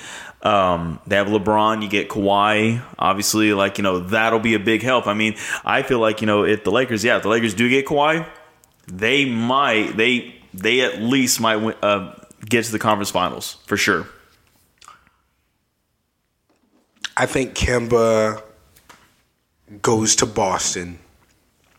um, 0.44 1.00
they 1.06 1.16
have 1.16 1.28
LeBron. 1.28 1.84
You 1.84 1.90
get 1.90 2.10
Kawhi, 2.10 2.82
obviously. 2.98 3.54
Like 3.54 3.78
you 3.78 3.84
know, 3.84 4.00
that'll 4.00 4.40
be 4.40 4.56
a 4.56 4.60
big 4.60 4.82
help. 4.82 5.08
I 5.08 5.14
mean, 5.14 5.36
I 5.64 5.84
feel 5.84 6.00
like 6.00 6.22
you 6.22 6.28
know, 6.28 6.44
if 6.44 6.64
the 6.64 6.72
Lakers, 6.72 7.04
yeah, 7.04 7.18
if 7.18 7.24
the 7.24 7.30
Lakers 7.30 7.54
do 7.54 7.70
get 7.70 7.86
Kawhi, 7.86 8.28
they 8.88 9.26
might 9.26 9.96
they 9.98 10.36
they 10.54 10.82
at 10.82 11.02
least 11.02 11.40
might 11.40 11.58
win, 11.58 11.76
uh, 11.82 12.14
get 12.46 12.66
to 12.66 12.72
the 12.72 12.80
conference 12.80 13.12
finals 13.12 13.58
for 13.66 13.78
sure. 13.78 14.08
I 17.16 17.26
think 17.26 17.54
Kemba 17.54 18.42
goes 19.82 20.16
to 20.18 20.26
Boston. 20.26 21.00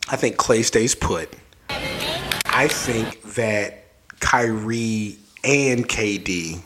I 0.09 0.17
think 0.17 0.37
Klay 0.37 0.65
stays 0.65 0.95
put. 0.95 1.33
I 1.69 2.69
think 2.69 3.23
that 3.35 3.87
Kyrie 4.21 5.17
and 5.43 5.89
KD 5.89 6.61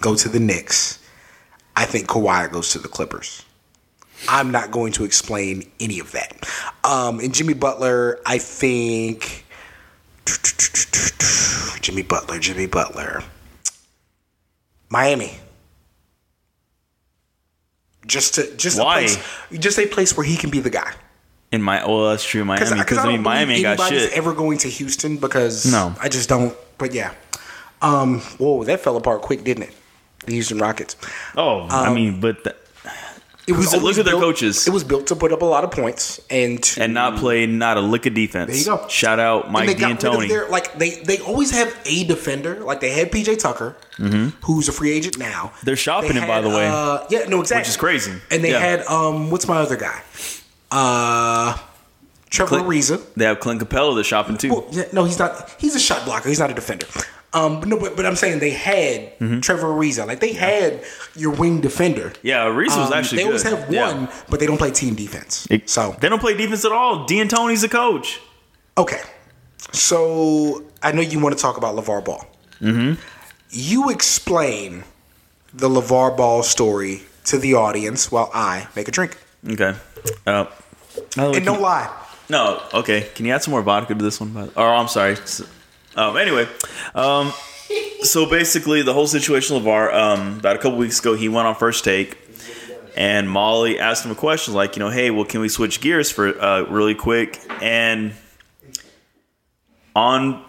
go 0.00 0.14
to 0.14 0.28
the 0.28 0.40
Knicks. 0.40 0.98
I 1.76 1.84
think 1.84 2.08
Kawhi 2.08 2.50
goes 2.50 2.70
to 2.72 2.78
the 2.78 2.88
Clippers. 2.88 3.44
I'm 4.28 4.50
not 4.50 4.70
going 4.70 4.92
to 4.92 5.04
explain 5.04 5.70
any 5.78 5.98
of 5.98 6.12
that. 6.12 6.48
Um, 6.82 7.20
and 7.20 7.34
Jimmy 7.34 7.52
Butler, 7.52 8.18
I 8.24 8.38
think. 8.38 9.44
Jimmy 11.82 12.02
Butler, 12.02 12.38
Jimmy 12.38 12.66
Butler. 12.66 13.22
Miami. 14.88 15.38
Just 18.06 18.36
to 18.36 18.56
just 18.56 18.78
Why? 18.78 19.00
a 19.00 19.08
place, 19.08 19.18
just 19.58 19.78
a 19.78 19.86
place 19.86 20.16
where 20.16 20.24
he 20.24 20.36
can 20.36 20.48
be 20.48 20.60
the 20.60 20.70
guy. 20.70 20.94
In 21.52 21.60
my 21.60 21.84
well, 21.84 22.10
that's 22.10 22.24
true, 22.24 22.44
Miami. 22.44 22.78
Because 22.78 22.98
I, 22.98 23.02
don't 23.02 23.12
mean, 23.12 23.22
Miami 23.22 23.62
got 23.62 23.80
shit. 23.88 24.12
ever 24.12 24.32
going 24.32 24.58
to 24.58 24.68
Houston 24.68 25.16
because 25.16 25.70
No. 25.70 25.94
I 26.00 26.08
just 26.08 26.28
don't. 26.28 26.56
But 26.78 26.94
yeah, 26.94 27.14
um, 27.82 28.20
whoa, 28.38 28.64
that 28.64 28.80
fell 28.80 28.96
apart 28.96 29.22
quick, 29.22 29.42
didn't 29.44 29.64
it? 29.64 29.74
The 30.26 30.32
Houston 30.32 30.58
Rockets. 30.58 30.96
oh, 31.36 31.66
I 31.70 31.92
mean, 31.92 32.20
but 32.20 32.42
th- 32.44 32.56
It 33.46 33.52
was 33.52 33.66
Look 33.72 33.80
always 33.82 33.98
at 33.98 34.04
their 34.04 34.14
built- 34.14 34.22
coaches. 34.24 34.66
It 34.66 34.72
was 34.72 34.82
built 34.82 35.06
to 35.06 35.14
put 35.16 35.32
up 35.32 35.40
a 35.40 35.44
lot 35.44 35.62
of 35.62 35.70
points 35.70 36.20
and 36.30 36.60
to, 36.62 36.82
and 36.82 36.92
not 36.94 37.16
play 37.18 37.46
not 37.46 37.76
a 37.76 37.80
lick 37.80 38.04
of 38.06 38.14
defense. 38.14 38.50
There 38.50 38.58
you 38.58 38.64
go. 38.82 38.88
Shout 38.88 39.20
out 39.20 39.44
and 39.44 39.52
Mike 39.52 39.68
they 39.68 39.74
got 39.74 40.00
D'Antoni. 40.00 40.28
their- 40.28 40.48
like 40.48 40.76
they 40.78 40.90
they 41.02 41.18
always 41.20 41.52
have 41.52 41.72
a 41.86 42.02
defender. 42.04 42.56
Like 42.64 42.80
they 42.80 42.90
had 42.90 43.12
PJ 43.12 43.38
Tucker, 43.38 43.76
who's 44.42 44.68
a 44.68 44.72
free 44.72 44.90
agent 44.90 45.16
now. 45.18 45.52
Mm-hmm. 45.54 45.64
They're 45.66 45.76
shopping 45.76 46.14
They 46.14 46.20
him, 46.20 46.26
by 46.26 46.40
the 46.40 46.48
way. 46.48 46.66
Uh, 46.68 47.06
yeah, 47.08 47.26
no, 47.28 47.40
exactly. 47.40 47.60
Which 47.60 47.68
is 47.68 47.76
crazy. 47.76 48.12
And 48.32 48.42
they 48.42 48.50
Yeah. 48.50 48.58
had 48.58 48.80
um, 48.86 49.30
what's 49.30 49.46
my 49.46 49.58
other 49.58 49.76
guy? 49.76 50.02
Uh, 50.70 51.56
Trevor 52.30 52.48
Clint- 52.62 52.66
Ariza. 52.66 53.00
They 53.14 53.24
have 53.26 53.38
Clint 53.38 53.60
Capela. 53.62 53.94
They're 53.94 54.02
shopping 54.04 54.36
too. 54.36 54.50
Well, 54.50 54.66
yeah, 54.72 54.84
no, 54.92 55.04
he's 55.04 55.18
not. 55.20 55.54
He's 55.58 55.76
a 55.76 55.80
shot 55.80 56.04
blocker. 56.04 56.28
He's 56.28 56.40
not 56.40 56.50
a 56.50 56.54
defender. 56.54 56.86
Um, 57.36 57.60
but 57.60 57.68
no, 57.68 57.76
but, 57.78 57.96
but 57.96 58.04
I'm 58.06 58.16
saying 58.16 58.38
they 58.38 58.50
had 58.50 59.18
Mm-hmm. 59.18 59.40
Trevor 59.40 59.68
Ariza. 59.68 60.06
Like 60.06 60.20
they 60.20 60.32
had 60.32 60.82
your 61.14 61.32
wing 61.32 61.60
defender. 61.60 62.12
yeah, 62.22 62.46
Reese 62.46 62.76
was 62.76 62.88
Um, 62.90 62.98
actually 62.98 63.18
they 63.18 63.22
good. 63.24 63.28
always 63.28 63.42
have 63.44 63.70
Yeah. 63.72 63.92
one, 63.92 64.08
but 64.30 64.40
they 64.40 64.46
don't 64.46 64.58
play 64.58 64.70
team 64.70 64.94
defense. 64.94 65.46
It- 65.50 65.68
so 65.68 65.82
they 66.00 66.08
don't 66.08 66.20
play 66.20 66.34
defense 66.36 66.64
at 66.64 66.72
all. 66.72 67.06
D'Antoni's 67.06 67.62
the 67.62 67.68
coach. 67.68 68.20
okay, 68.78 69.00
so 69.72 70.62
I 70.82 70.92
know 70.92 71.00
you 71.02 71.18
want 71.20 71.36
to 71.36 71.40
talk 71.42 71.56
about 71.56 71.74
LaVar 71.76 72.04
Ball. 72.04 72.24
Mm-hmm. 72.60 73.00
You 73.50 73.90
explain 73.90 74.84
the 75.52 75.68
LaVar 75.68 76.16
Ball 76.16 76.42
story 76.42 77.02
to 77.24 77.38
the 77.38 77.54
audience 77.54 78.10
while 78.12 78.30
I 78.34 78.68
make 78.76 78.88
a 78.88 78.90
drink. 78.90 79.16
Okay. 79.48 79.74
Uh, 80.26 80.46
oh, 81.18 81.32
And 81.34 81.44
don't 81.44 81.60
lie. 81.62 81.88
No, 82.28 82.60
okay. 82.74 83.08
Can 83.14 83.24
you 83.26 83.32
add 83.32 83.42
some 83.42 83.52
more 83.52 83.62
vodka 83.62 83.94
to 83.94 84.02
this 84.04 84.20
one? 84.20 84.50
Or 84.56 84.74
I'm 84.74 84.88
sorry. 84.88 85.16
Um, 85.96 86.18
anyway, 86.18 86.46
um, 86.94 87.32
so 88.02 88.28
basically 88.28 88.82
the 88.82 88.92
whole 88.92 89.06
situation, 89.06 89.56
LaVar, 89.56 89.94
um, 89.94 90.38
about 90.38 90.56
a 90.56 90.58
couple 90.58 90.76
weeks 90.76 91.00
ago, 91.00 91.14
he 91.14 91.30
went 91.30 91.46
on 91.46 91.54
first 91.54 91.84
take, 91.84 92.18
and 92.94 93.28
Molly 93.30 93.78
asked 93.78 94.04
him 94.04 94.10
a 94.10 94.14
question 94.14 94.52
like, 94.52 94.76
you 94.76 94.80
know, 94.80 94.90
hey, 94.90 95.10
well, 95.10 95.24
can 95.24 95.40
we 95.40 95.48
switch 95.48 95.80
gears 95.80 96.10
for 96.10 96.38
uh, 96.38 96.62
really 96.64 96.94
quick? 96.94 97.40
And 97.62 98.12
on, 99.94 100.44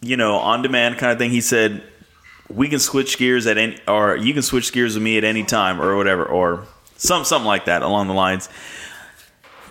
you 0.00 0.16
know, 0.16 0.36
on 0.36 0.62
demand 0.62 0.98
kind 0.98 1.10
of 1.10 1.18
thing, 1.18 1.32
he 1.32 1.40
said, 1.40 1.82
we 2.48 2.68
can 2.68 2.78
switch 2.78 3.18
gears 3.18 3.48
at 3.48 3.58
any, 3.58 3.78
or 3.88 4.16
you 4.16 4.32
can 4.32 4.42
switch 4.42 4.72
gears 4.72 4.94
with 4.94 5.02
me 5.02 5.18
at 5.18 5.24
any 5.24 5.42
time, 5.42 5.80
or 5.80 5.96
whatever, 5.96 6.24
or 6.24 6.66
some 6.96 7.24
something 7.24 7.46
like 7.46 7.64
that 7.64 7.82
along 7.82 8.06
the 8.06 8.14
lines 8.14 8.48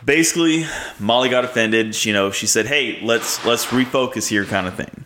basically 0.03 0.65
molly 0.99 1.29
got 1.29 1.43
offended. 1.45 1.95
She- 1.95 2.09
you 2.09 2.13
know 2.13 2.31
she 2.31 2.47
said 2.47 2.65
hey 2.67 2.99
let's 3.01 3.43
let's 3.45 3.65
refocus 3.67 4.27
here 4.27 4.45
kind 4.45 4.67
of 4.67 4.75
thing. 4.75 5.05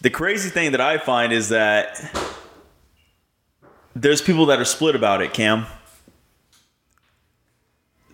The 0.00 0.10
crazy 0.10 0.50
thing 0.50 0.72
that 0.72 0.80
i 0.80 0.98
find 0.98 1.32
is 1.32 1.48
that 1.50 2.00
there's 3.96 4.20
people 4.20 4.46
that 4.46 4.58
are 4.60 4.64
split 4.64 4.96
about 4.96 5.22
it 5.22 5.32
cam. 5.32 5.66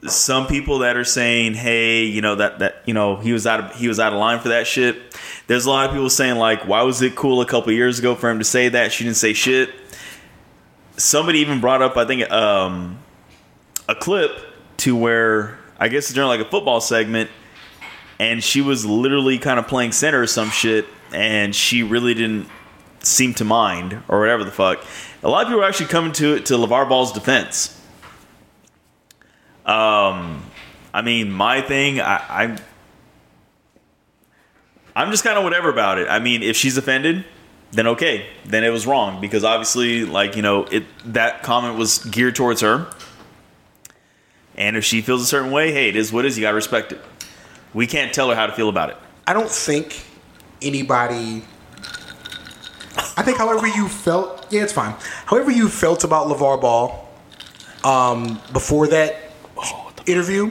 Some 0.06 0.46
people 0.46 0.78
that 0.78 0.96
are 0.96 1.04
saying 1.04 1.54
hey 1.54 2.04
you 2.04 2.20
know 2.22 2.34
that 2.36 2.58
that 2.60 2.82
you 2.86 2.94
know 2.94 3.16
he 3.16 3.32
was 3.32 3.46
out 3.46 3.60
of 3.60 3.74
he 3.76 3.86
was 3.88 4.00
out 4.00 4.12
of 4.12 4.18
line 4.18 4.40
for 4.40 4.48
that 4.48 4.66
shit. 4.66 4.96
There's 5.46 5.66
a 5.66 5.70
lot 5.70 5.86
of 5.86 5.92
people 5.92 6.08
saying 6.10 6.36
like 6.36 6.66
why 6.66 6.82
was 6.82 7.02
it 7.02 7.14
cool 7.16 7.40
a 7.40 7.46
couple 7.46 7.72
years 7.72 7.98
ago 7.98 8.14
for 8.14 8.30
him 8.30 8.38
to 8.38 8.44
say 8.44 8.68
that? 8.70 8.92
She 8.92 9.04
didn't 9.04 9.16
say 9.16 9.32
shit. 9.34 9.70
Somebody 10.96 11.38
even 11.40 11.60
brought 11.60 11.80
up 11.82 11.96
i 11.96 12.04
think 12.06 12.30
um 12.30 12.98
a 13.88 13.94
clip 13.94 14.30
to 14.80 14.96
where 14.96 15.58
I 15.78 15.88
guess 15.88 16.12
during 16.12 16.28
like 16.28 16.40
a 16.40 16.50
football 16.50 16.80
segment, 16.80 17.30
and 18.18 18.42
she 18.44 18.60
was 18.60 18.84
literally 18.84 19.38
kind 19.38 19.58
of 19.58 19.66
playing 19.66 19.92
center 19.92 20.20
or 20.22 20.26
some 20.26 20.50
shit, 20.50 20.86
and 21.12 21.54
she 21.54 21.82
really 21.82 22.14
didn't 22.14 22.48
seem 23.02 23.32
to 23.34 23.44
mind 23.44 24.02
or 24.08 24.20
whatever 24.20 24.44
the 24.44 24.50
fuck. 24.50 24.84
A 25.22 25.28
lot 25.28 25.42
of 25.42 25.48
people 25.48 25.62
are 25.62 25.68
actually 25.68 25.86
coming 25.86 26.12
to 26.12 26.34
it 26.34 26.46
to 26.46 26.54
LaVar 26.54 26.88
Ball's 26.88 27.12
defense. 27.12 27.76
Um, 29.64 30.44
I 30.92 31.02
mean, 31.02 31.30
my 31.30 31.60
thing, 31.60 32.00
I, 32.00 32.24
I'm, 32.28 32.58
I'm 34.96 35.10
just 35.10 35.24
kind 35.24 35.38
of 35.38 35.44
whatever 35.44 35.70
about 35.70 35.98
it. 35.98 36.08
I 36.08 36.18
mean, 36.18 36.42
if 36.42 36.56
she's 36.56 36.76
offended, 36.76 37.24
then 37.72 37.86
okay, 37.86 38.26
then 38.44 38.64
it 38.64 38.70
was 38.70 38.86
wrong 38.86 39.20
because 39.20 39.44
obviously, 39.44 40.04
like 40.04 40.36
you 40.36 40.42
know, 40.42 40.64
it 40.64 40.84
that 41.04 41.42
comment 41.42 41.78
was 41.78 41.98
geared 41.98 42.34
towards 42.34 42.60
her. 42.62 42.90
And 44.56 44.76
if 44.76 44.84
she 44.84 45.00
feels 45.00 45.22
a 45.22 45.26
certain 45.26 45.50
way, 45.50 45.72
hey, 45.72 45.88
it 45.88 45.96
is 45.96 46.12
what 46.12 46.24
it 46.24 46.28
is. 46.28 46.38
You 46.38 46.42
gotta 46.42 46.54
respect 46.54 46.92
it. 46.92 47.00
We 47.72 47.86
can't 47.86 48.12
tell 48.12 48.28
her 48.28 48.34
how 48.34 48.46
to 48.46 48.52
feel 48.52 48.68
about 48.68 48.90
it. 48.90 48.96
I 49.26 49.32
don't 49.32 49.50
think 49.50 50.02
anybody. 50.60 51.44
I 53.16 53.22
think 53.22 53.38
however 53.38 53.66
you 53.66 53.88
felt, 53.88 54.46
yeah, 54.50 54.62
it's 54.62 54.72
fine. 54.72 54.94
However 55.26 55.50
you 55.50 55.68
felt 55.68 56.04
about 56.04 56.26
LaVar 56.26 56.60
Ball 56.60 57.08
um, 57.84 58.40
before 58.52 58.88
that 58.88 59.16
interview 60.06 60.50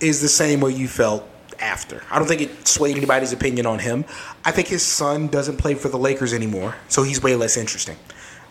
is 0.00 0.20
the 0.20 0.28
same 0.28 0.60
way 0.60 0.72
you 0.72 0.86
felt 0.88 1.28
after. 1.58 2.02
I 2.10 2.18
don't 2.18 2.28
think 2.28 2.40
it 2.42 2.68
swayed 2.68 2.96
anybody's 2.96 3.32
opinion 3.32 3.66
on 3.66 3.78
him. 3.78 4.04
I 4.44 4.50
think 4.50 4.68
his 4.68 4.82
son 4.82 5.28
doesn't 5.28 5.56
play 5.56 5.74
for 5.74 5.88
the 5.88 5.98
Lakers 5.98 6.32
anymore, 6.32 6.74
so 6.88 7.02
he's 7.02 7.22
way 7.22 7.34
less 7.36 7.56
interesting. 7.56 7.96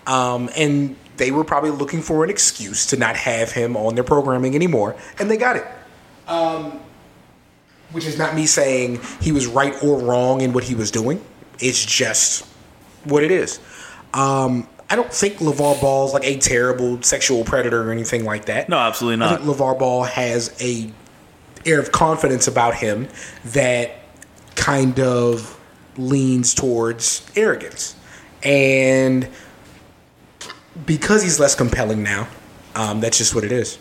Um, 0.08 0.50
and 0.56 0.96
they 1.18 1.32
were 1.32 1.44
probably 1.44 1.70
looking 1.70 2.02
for 2.02 2.24
an 2.24 2.30
excuse 2.30 2.86
to 2.88 2.98
not 2.98 3.16
have 3.16 3.52
him 3.52 3.78
on 3.78 3.96
their 3.96 4.04
programming 4.04 4.56
anymore, 4.56 4.96
and 5.20 5.30
they 5.30 5.38
got 5.38 5.56
it 5.56 5.66
which 7.92 8.06
is 8.06 8.18
not 8.18 8.36
me 8.36 8.46
saying 8.46 9.00
he 9.20 9.32
was 9.32 9.48
right 9.48 9.82
or 9.84 10.00
wrong 10.00 10.42
in 10.42 10.54
what 10.54 10.64
he 10.64 10.76
was 10.76 10.92
doing. 10.92 11.24
It's 11.60 11.84
just 11.84 12.46
what 13.04 13.24
it 13.24 13.32
is. 13.32 13.60
Um, 14.14 14.68
I 14.90 14.96
don't 14.96 15.12
think 15.14 15.38
LaVar 15.38 15.80
Ball's 15.80 16.14
like 16.14 16.26
a 16.26 16.38
terrible 16.38 17.02
sexual 17.02 17.44
predator 17.44 17.88
or 17.88 17.92
anything 17.92 18.26
like 18.26 18.46
that. 18.46 18.68
No, 18.68 18.78
absolutely 18.78 19.26
I 19.26 19.30
not. 19.30 19.42
think 19.42 19.58
LaVar 19.58 19.80
Ball 19.80 20.04
has 20.04 20.56
a 20.62 20.92
air 21.66 21.80
of 21.80 21.92
confidence 21.92 22.48
about 22.48 22.76
him 22.76 23.08
that 23.46 23.92
kind 24.56 25.00
of 25.00 25.58
leans 25.98 26.54
towards 26.54 27.30
arrogance. 27.36 27.96
And 28.44 29.30
because 30.86 31.22
he's 31.24 31.40
less 31.40 31.56
compelling 31.56 32.04
now, 32.04 32.28
um, 32.76 33.00
that's 33.02 33.18
just 33.18 33.36
what 33.36 33.44
it 33.44 33.52
is. 33.52 33.78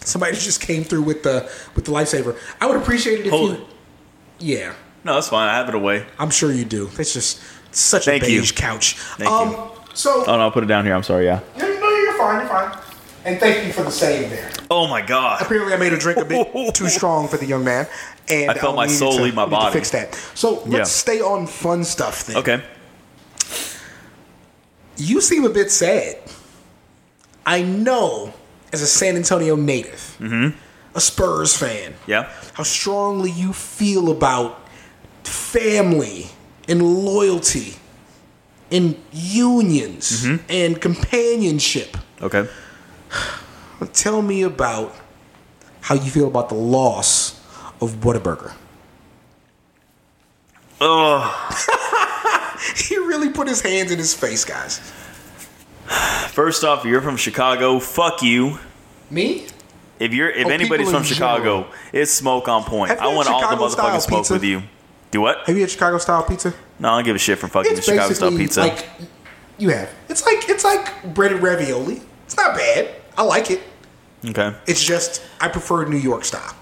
Somebody 0.00 0.32
just 0.36 0.60
came 0.60 0.84
through 0.84 1.02
with 1.02 1.22
the 1.22 1.50
with 1.74 1.84
the 1.84 1.92
lifesaver. 1.92 2.38
I 2.60 2.66
would 2.66 2.76
appreciate 2.76 3.20
it 3.20 3.26
if 3.26 3.32
Hold 3.32 3.50
you. 3.50 3.56
it. 3.56 3.66
Yeah, 4.38 4.74
No, 5.04 5.14
that's 5.14 5.28
fine. 5.30 5.48
I 5.48 5.54
have 5.56 5.68
it 5.68 5.74
away. 5.74 6.04
I'm 6.18 6.30
sure 6.30 6.52
you 6.52 6.64
do. 6.66 6.90
It's 6.98 7.12
just 7.14 7.40
such 7.72 8.04
Thank 8.04 8.22
a 8.22 8.30
you. 8.30 8.40
beige 8.40 8.52
couch. 8.52 8.94
Thank 9.18 9.30
um, 9.30 9.50
you. 9.50 9.56
So 9.94 10.24
Oh 10.26 10.36
no, 10.36 10.42
I'll 10.42 10.50
put 10.52 10.62
it 10.62 10.66
down 10.66 10.84
here. 10.84 10.94
I'm 10.94 11.02
sorry. 11.02 11.24
Yeah. 11.24 11.40
no, 11.58 11.66
no, 11.66 11.88
you're 11.96 12.18
fine. 12.18 12.40
You're 12.40 12.48
fine. 12.48 12.78
And 13.24 13.40
thank 13.40 13.66
you 13.66 13.72
for 13.72 13.82
the 13.82 13.90
save 13.90 14.30
there. 14.30 14.50
Oh 14.70 14.86
my 14.86 15.02
god. 15.02 15.42
Apparently, 15.42 15.72
I 15.74 15.76
made 15.78 15.92
a 15.92 15.98
drink 15.98 16.18
a 16.18 16.24
bit 16.24 16.74
too 16.74 16.88
strong 16.88 17.26
for 17.28 17.38
the 17.38 17.46
young 17.46 17.64
man, 17.64 17.88
and 18.28 18.50
I 18.50 18.54
felt 18.54 18.76
my 18.76 18.86
soul 18.86 19.16
to- 19.16 19.22
leave 19.22 19.34
my 19.34 19.44
we 19.44 19.50
need 19.50 19.56
to 19.56 19.60
body. 19.62 19.72
fix 19.72 19.90
that. 19.90 20.14
So 20.34 20.60
let's 20.66 20.70
Yeah. 20.70 20.84
stay 20.84 21.20
on 21.20 21.46
fun 21.48 21.82
stuff 21.82 22.26
then. 22.26 22.36
Okay. 22.36 22.62
You 24.96 25.20
seem 25.20 25.44
a 25.44 25.48
bit 25.50 25.70
sad. 25.70 26.18
I 27.44 27.62
know, 27.62 28.32
as 28.72 28.82
a 28.82 28.86
San 28.86 29.16
Antonio 29.16 29.56
native, 29.56 30.16
Mm-hmm. 30.18 30.56
a 30.94 31.00
Spurs 31.00 31.56
fan, 31.56 31.94
Yeah. 32.06 32.30
how 32.54 32.62
strongly 32.64 33.30
you 33.30 33.52
feel 33.52 34.10
about 34.10 34.58
family 35.24 36.28
and 36.68 36.82
loyalty 36.82 37.74
and 38.72 38.96
unions 39.12 40.22
Mm-hmm. 40.24 40.36
and 40.48 40.80
companionship. 40.80 41.96
Okay. 42.22 42.48
Tell 43.92 44.22
me 44.22 44.42
about 44.42 44.94
how 45.82 45.94
you 45.94 46.10
feel 46.10 46.26
about 46.26 46.48
the 46.48 46.54
loss 46.56 47.38
of 47.80 48.00
Whataburger. 48.00 48.54
Oh, 50.80 51.22
He 52.76 52.96
really 52.98 53.30
put 53.30 53.48
his 53.48 53.60
hands 53.60 53.90
in 53.90 53.98
his 53.98 54.14
face, 54.14 54.44
guys. 54.44 54.80
first 56.32 56.64
off, 56.64 56.84
you're 56.84 57.02
from 57.02 57.16
Chicago, 57.16 57.78
fuck 57.78 58.22
you. 58.22 58.58
Me? 59.10 59.46
If 59.98 60.12
you're 60.12 60.28
if 60.30 60.46
Oh, 60.46 60.50
anybody's 60.50 60.90
from 60.90 61.04
Chicago, 61.04 61.62
general. 61.62 61.66
it's 61.92 62.10
smoke 62.12 62.48
on 62.48 62.64
point. 62.64 62.92
I 62.92 63.14
want 63.14 63.28
all 63.28 63.40
the 63.40 63.56
motherfucking 63.56 64.00
smoke 64.02 64.20
pizza? 64.20 64.32
with 64.34 64.44
you. 64.44 64.62
Do 65.10 65.20
what? 65.20 65.46
Have 65.46 65.54
you 65.54 65.62
had 65.62 65.70
Chicago 65.70 65.98
style 65.98 66.22
pizza? 66.24 66.52
No, 66.78 66.90
I 66.90 66.96
don't 66.98 67.04
give 67.04 67.16
a 67.16 67.18
shit 67.18 67.38
from 67.38 67.50
fucking 67.50 67.74
the 67.74 67.80
Chicago 67.82 68.12
style 68.12 68.30
pizza. 68.36 68.60
like 68.60 68.86
you 69.58 69.70
have. 69.70 69.88
It's 70.08 70.26
like 70.26 70.48
it's 70.50 70.64
like 70.64 71.14
breaded 71.14 71.40
ravioli. 71.42 72.02
It's 72.26 72.36
not 72.36 72.54
bad. 72.56 72.94
I 73.16 73.22
like 73.22 73.50
it. 73.50 73.62
okay. 74.28 74.54
It's 74.66 74.84
just 74.84 75.22
I 75.40 75.48
prefer 75.48 75.84
New 75.86 75.96
York 75.96 76.24
style. 76.24 76.54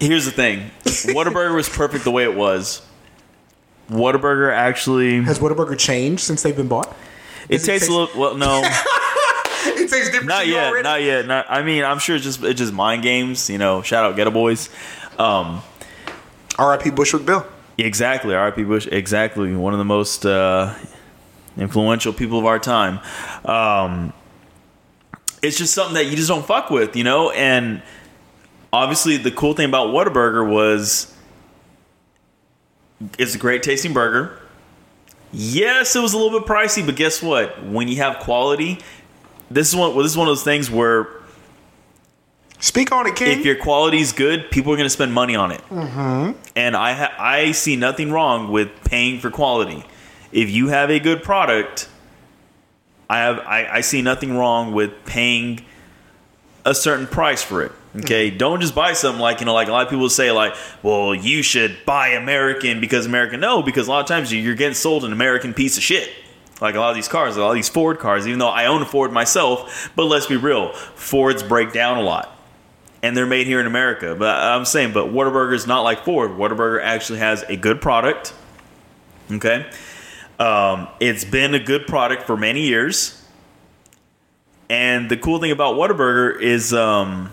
Here's 0.00 0.24
the 0.24 0.30
thing. 0.32 0.70
Whataburger 0.84 1.54
was 1.54 1.68
perfect 1.68 2.04
the 2.04 2.10
way 2.10 2.24
it 2.24 2.34
was. 2.34 2.82
Whataburger 3.90 4.52
actually 4.52 5.22
Has 5.22 5.38
Whataburger 5.38 5.78
changed 5.78 6.22
since 6.22 6.42
they've 6.42 6.56
been 6.56 6.68
bought? 6.68 6.88
it 7.48 7.56
it 7.56 7.64
tastes 7.64 7.66
taste- 7.66 7.90
a 7.90 7.94
little 7.94 8.20
well 8.20 8.36
no. 8.36 8.62
It 9.62 9.90
tastes 9.90 10.06
different. 10.06 10.26
Not 10.28 10.46
yet, 10.46 10.68
already? 10.68 10.82
not 10.84 11.02
yet. 11.02 11.26
Not, 11.26 11.46
I 11.50 11.62
mean, 11.62 11.84
I'm 11.84 11.98
sure 11.98 12.16
it's 12.16 12.24
just 12.24 12.42
it's 12.42 12.58
just 12.58 12.72
mind 12.72 13.02
games. 13.02 13.50
You 13.50 13.58
know, 13.58 13.82
shout 13.82 14.04
out 14.04 14.16
Geto 14.16 14.32
Boys. 14.32 14.70
Um, 15.18 15.60
R.I.P. 16.58 16.90
Bushwick 16.90 17.26
Bill. 17.26 17.46
exactly, 17.76 18.34
R.I.P. 18.34 18.64
Bush. 18.64 18.86
Exactly, 18.90 19.54
one 19.54 19.74
of 19.74 19.78
the 19.78 19.84
most 19.84 20.24
uh, 20.24 20.74
influential 21.58 22.12
people 22.14 22.38
of 22.38 22.46
our 22.46 22.58
time. 22.58 23.00
Um, 23.44 24.14
it's 25.42 25.58
just 25.58 25.74
something 25.74 25.94
that 25.94 26.06
you 26.06 26.16
just 26.16 26.28
don't 26.28 26.44
fuck 26.46 26.70
with, 26.70 26.96
you 26.96 27.04
know. 27.04 27.30
And 27.30 27.82
obviously, 28.72 29.18
the 29.18 29.30
cool 29.30 29.52
thing 29.52 29.68
about 29.68 29.88
Whataburger 29.88 30.48
was 30.50 31.09
it's 33.18 33.34
a 33.34 33.38
great 33.38 33.62
tasting 33.62 33.92
burger. 33.92 34.38
Yes, 35.32 35.94
it 35.94 36.00
was 36.00 36.12
a 36.12 36.18
little 36.18 36.40
bit 36.40 36.48
pricey, 36.48 36.84
but 36.84 36.96
guess 36.96 37.22
what? 37.22 37.64
When 37.64 37.88
you 37.88 37.96
have 37.96 38.18
quality, 38.18 38.80
this 39.50 39.68
is 39.68 39.76
one. 39.76 39.94
Well, 39.94 40.02
this 40.02 40.12
is 40.12 40.18
one 40.18 40.28
of 40.28 40.32
those 40.32 40.44
things 40.44 40.70
where 40.70 41.08
Speak 42.60 42.92
on 42.92 43.06
it, 43.06 43.16
King. 43.16 43.38
if 43.38 43.46
your 43.46 43.56
quality 43.56 44.00
is 44.00 44.12
good, 44.12 44.50
people 44.50 44.72
are 44.72 44.76
going 44.76 44.86
to 44.86 44.90
spend 44.90 45.14
money 45.14 45.34
on 45.34 45.50
it. 45.50 45.62
Mm-hmm. 45.70 46.32
And 46.56 46.76
I 46.76 46.92
ha- 46.92 47.14
I 47.18 47.52
see 47.52 47.74
nothing 47.76 48.12
wrong 48.12 48.52
with 48.52 48.68
paying 48.84 49.18
for 49.18 49.30
quality. 49.30 49.84
If 50.30 50.50
you 50.50 50.68
have 50.68 50.90
a 50.90 51.00
good 51.00 51.22
product, 51.22 51.88
I 53.08 53.18
have 53.18 53.38
I, 53.40 53.76
I 53.76 53.80
see 53.80 54.02
nothing 54.02 54.36
wrong 54.36 54.72
with 54.72 54.92
paying 55.06 55.64
a 56.66 56.74
certain 56.74 57.06
price 57.06 57.42
for 57.42 57.62
it. 57.62 57.72
Okay, 57.96 58.30
don't 58.30 58.60
just 58.60 58.74
buy 58.74 58.92
something 58.92 59.20
like 59.20 59.40
you 59.40 59.46
know, 59.46 59.54
like 59.54 59.66
a 59.66 59.72
lot 59.72 59.84
of 59.84 59.90
people 59.90 60.08
say, 60.08 60.30
like, 60.30 60.54
well, 60.82 61.12
you 61.12 61.42
should 61.42 61.76
buy 61.84 62.10
American 62.10 62.80
because 62.80 63.04
American. 63.04 63.40
No, 63.40 63.62
because 63.62 63.88
a 63.88 63.90
lot 63.90 64.00
of 64.00 64.06
times 64.06 64.32
you're 64.32 64.54
getting 64.54 64.74
sold 64.74 65.04
an 65.04 65.12
American 65.12 65.54
piece 65.54 65.76
of 65.76 65.82
shit. 65.82 66.08
Like 66.60 66.74
a 66.76 66.78
lot 66.78 66.90
of 66.90 66.94
these 66.94 67.08
cars, 67.08 67.36
a 67.36 67.40
lot 67.40 67.48
of 67.48 67.54
these 67.54 67.68
Ford 67.68 67.98
cars. 67.98 68.28
Even 68.28 68.38
though 68.38 68.48
I 68.48 68.66
own 68.66 68.82
a 68.82 68.86
Ford 68.86 69.12
myself, 69.12 69.90
but 69.96 70.04
let's 70.04 70.26
be 70.26 70.36
real, 70.36 70.72
Fords 70.72 71.42
break 71.42 71.72
down 71.72 71.98
a 71.98 72.02
lot 72.02 72.36
and 73.02 73.16
they're 73.16 73.26
made 73.26 73.46
here 73.46 73.60
in 73.60 73.66
America. 73.66 74.14
But 74.18 74.36
I'm 74.36 74.64
saying, 74.64 74.92
but 74.92 75.06
Whataburger 75.06 75.54
is 75.54 75.66
not 75.66 75.82
like 75.82 76.04
Ford. 76.04 76.32
Whataburger 76.32 76.82
actually 76.82 77.20
has 77.20 77.42
a 77.44 77.56
good 77.56 77.80
product. 77.80 78.34
Okay, 79.30 79.68
um, 80.38 80.88
it's 80.98 81.24
been 81.24 81.54
a 81.54 81.60
good 81.60 81.86
product 81.86 82.24
for 82.24 82.36
many 82.36 82.62
years. 82.62 83.16
And 84.68 85.10
the 85.10 85.16
cool 85.16 85.40
thing 85.40 85.50
about 85.50 85.74
Whataburger 85.74 86.40
is, 86.40 86.72
um, 86.72 87.32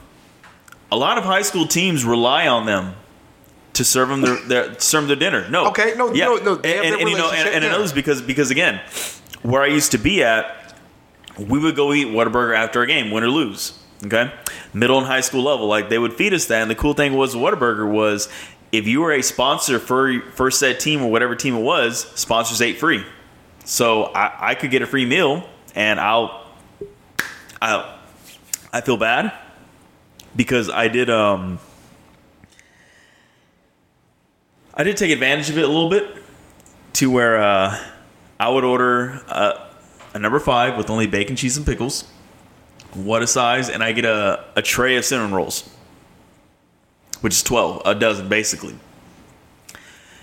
a 0.92 0.96
lot 0.98 1.18
of 1.18 1.24
high 1.24 1.42
school 1.42 1.68
teams 1.68 2.06
rely 2.06 2.48
on 2.48 2.66
them 2.66 2.96
to 3.74 3.84
serve 3.84 4.10
them 4.10 4.22
their, 4.22 4.36
their 4.48 4.80
serve 4.80 5.04
them 5.04 5.08
their 5.08 5.16
dinner. 5.18 5.50
No, 5.50 5.68
Okay, 5.68 5.94
no, 5.96 6.14
yeah, 6.14 6.26
no, 6.26 6.36
no, 6.38 6.56
have 6.56 6.66
and, 6.66 6.96
and, 6.96 7.10
you 7.10 7.18
know, 7.18 7.32
and, 7.32 7.50
and 7.50 7.64
yeah. 7.64 7.70
another 7.70 7.84
is 7.84 7.94
because 7.94 8.22
because 8.22 8.52
again, 8.52 8.82
where 9.44 9.62
I 9.62 9.68
used 9.68 9.92
to 9.92 9.98
be 9.98 10.24
at, 10.24 10.76
we 11.38 11.60
would 11.60 11.76
go 11.76 11.94
eat 11.94 12.08
Whataburger 12.08 12.56
after 12.56 12.82
a 12.82 12.88
game, 12.88 13.12
win 13.12 13.24
or 13.24 13.30
lose. 13.30 13.78
Okay, 14.06 14.32
middle 14.74 15.00
and 15.00 15.08
high 15.08 15.22
school 15.22 15.42
level, 15.42 15.68
like 15.68 15.90
they 15.90 15.98
would 15.98 16.14
feed 16.14 16.34
us 16.34 16.46
that. 16.46 16.62
And 16.62 16.70
the 16.70 16.76
cool 16.76 16.94
thing 16.94 17.14
was 17.14 17.34
Whataburger 17.34 17.90
was 17.92 18.30
if 18.72 18.88
you 18.88 19.02
were 19.02 19.12
a 19.12 19.24
sponsor 19.24 19.80
for 19.80 20.22
for 20.34 20.52
said 20.52 20.80
team 20.80 21.02
or 21.02 21.10
whatever 21.10 21.36
team 21.36 21.56
it 21.56 21.62
was, 21.62 22.08
sponsors 22.14 22.62
ate 22.62 22.78
free. 22.78 23.04
So 23.66 24.04
I, 24.04 24.52
I 24.52 24.56
could 24.56 24.72
get 24.72 24.82
a 24.82 24.86
free 24.86 25.06
meal, 25.06 25.50
and 25.74 26.00
I'll 26.00 26.46
I'll 27.60 27.98
I 28.72 28.82
feel 28.82 28.98
bad 28.98 29.34
because 30.38 30.70
I 30.70 30.88
did 30.88 31.10
um 31.10 31.60
I 34.74 34.84
did 34.84 34.96
take 34.96 35.12
advantage 35.12 35.50
of 35.50 35.58
it 35.58 35.64
a 35.64 35.68
little 35.68 35.90
bit 35.90 36.24
to 36.94 37.10
where 37.10 37.42
uh, 37.42 37.76
I 38.40 38.50
would 38.50 38.64
order 38.64 39.24
uh, 39.28 39.68
a 40.14 40.20
number 40.20 40.40
five 40.40 40.78
with 40.78 40.92
only 40.92 41.08
bacon, 41.08 41.36
cheese, 41.36 41.58
and 41.58 41.66
pickles. 41.66 42.04
What 42.94 43.24
a 43.24 43.28
size, 43.28 43.70
and 43.70 43.84
I 43.84 43.92
get 43.92 44.06
a, 44.06 44.46
a 44.56 44.62
tray 44.62 44.96
of 44.96 45.04
cinnamon 45.04 45.34
rolls, 45.34 45.68
which 47.22 47.34
is 47.34 47.42
twelve, 47.42 47.82
a 47.86 47.96
dozen 47.96 48.30
basically, 48.30 48.76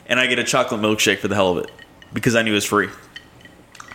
and 0.07 0.21
I 0.21 0.29
get 0.29 0.39
a 0.39 0.45
chocolate 0.45 0.81
milkshake 0.81 1.19
for 1.19 1.27
the 1.27 1.35
hell 1.35 1.59
of 1.59 1.65
it 1.65 1.71
because 2.13 2.37
I 2.37 2.43
knew 2.43 2.53
it 2.53 2.55
was 2.55 2.65
free. 2.65 2.89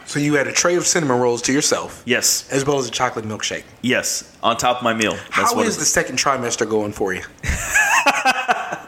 So 0.10 0.20
you 0.20 0.34
had 0.34 0.48
a 0.48 0.52
tray 0.52 0.76
of 0.76 0.88
cinnamon 0.88 1.20
rolls 1.20 1.44
to 1.44 1.54
yourself, 1.54 2.02
Yes, 2.04 2.50
as 2.52 2.66
well 2.66 2.80
as 2.80 2.88
a 2.88 2.92
chocolate 2.92 3.26
milkshake. 3.26 3.64
yes, 3.84 4.36
on 4.42 4.58
top 4.58 4.78
of 4.78 4.84
my 4.84 4.94
meal. 4.96 5.12
That's 5.12 5.30
How 5.52 5.56
what 5.56 5.68
is 5.68 5.78
the 5.78 5.86
second 5.86 6.18
trimester 6.18 6.68
going 6.68 6.94
for 6.94 7.14
you? 7.14 7.22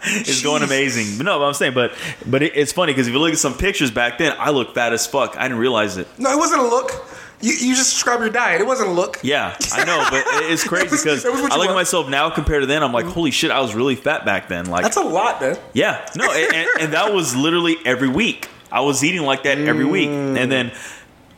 It's 0.04 0.42
going 0.42 0.64
amazing. 0.64 1.18
But 1.18 1.26
no, 1.28 1.38
but 1.38 1.46
I'm 1.46 1.54
saying, 1.54 1.76
but 1.76 1.94
but 2.26 2.42
it, 2.42 2.54
it's 2.56 2.72
funny 2.72 2.92
because 2.92 3.08
if 3.08 3.14
you 3.14 3.20
look 3.20 3.32
at 3.32 3.38
some 3.38 3.54
pictures 3.54 3.92
back 3.92 4.18
then, 4.18 4.36
I 4.40 4.50
look 4.50 4.74
fat 4.74 4.94
as 4.94 5.06
fuck. 5.06 5.38
I 5.38 5.44
didn't 5.44 5.60
realize 5.60 5.98
it. 5.98 6.08
No, 6.18 6.32
it 6.32 6.38
wasn't 6.38 6.62
a 6.62 6.66
look. 6.66 6.92
You, 7.40 7.52
you 7.54 7.76
just 7.76 7.94
described 7.94 8.22
your 8.22 8.32
diet. 8.32 8.62
It 8.62 8.68
wasn't 8.68 8.90
a 8.90 8.94
look. 8.94 9.20
Yeah, 9.22 9.56
I 9.72 9.86
know, 9.86 10.04
but 10.10 10.26
it- 10.26 10.52
it's 10.52 10.64
crazy 10.68 10.90
because 10.90 11.24
I 11.24 11.30
look 11.56 11.70
at 11.70 11.76
myself 11.76 12.10
now 12.10 12.32
compared 12.32 12.64
to 12.64 12.66
then. 12.66 12.82
I'm 12.82 12.92
like, 12.92 13.06
mm-hmm. 13.06 13.14
holy 13.14 13.32
shit, 13.32 13.52
I 13.52 13.62
was 13.62 13.76
really 13.76 13.96
fat 13.96 14.26
back 14.26 14.48
then. 14.48 14.66
Like, 14.66 14.82
That's 14.82 14.98
a 14.98 15.02
lot, 15.04 15.40
man. 15.40 15.58
yeah, 15.74 16.04
no, 16.16 16.32
and, 16.32 16.56
and, 16.56 16.70
and 16.82 16.94
that 16.94 17.14
was 17.14 17.36
literally 17.36 17.78
every 17.86 18.10
week. 18.10 18.50
I 18.72 18.82
was 18.82 19.04
eating 19.04 19.22
like 19.22 19.44
that 19.44 19.60
every 19.60 19.86
week, 19.86 20.10
and 20.10 20.52
then 20.52 20.70
what 20.70 20.78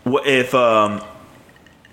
if 0.05 0.53
um, 0.53 1.03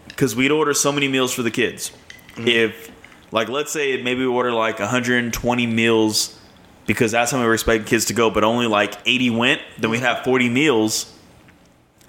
because 0.08 0.36
we'd 0.36 0.50
order 0.50 0.74
so 0.74 0.92
many 0.92 1.08
meals 1.08 1.32
for 1.32 1.42
the 1.42 1.50
kids. 1.50 1.92
If 2.36 2.90
like 3.32 3.48
let's 3.48 3.72
say 3.72 4.02
maybe 4.02 4.20
we 4.20 4.26
order 4.26 4.52
like 4.52 4.78
120 4.78 5.66
meals 5.66 6.38
because 6.86 7.12
that's 7.12 7.30
how 7.30 7.38
we 7.38 7.46
were 7.46 7.54
expecting 7.54 7.86
kids 7.86 8.06
to 8.06 8.14
go, 8.14 8.30
but 8.30 8.42
only 8.42 8.66
like 8.66 8.96
80 9.06 9.30
went, 9.30 9.62
then 9.78 9.90
we'd 9.90 10.00
have 10.00 10.24
40 10.24 10.48
meals 10.48 11.14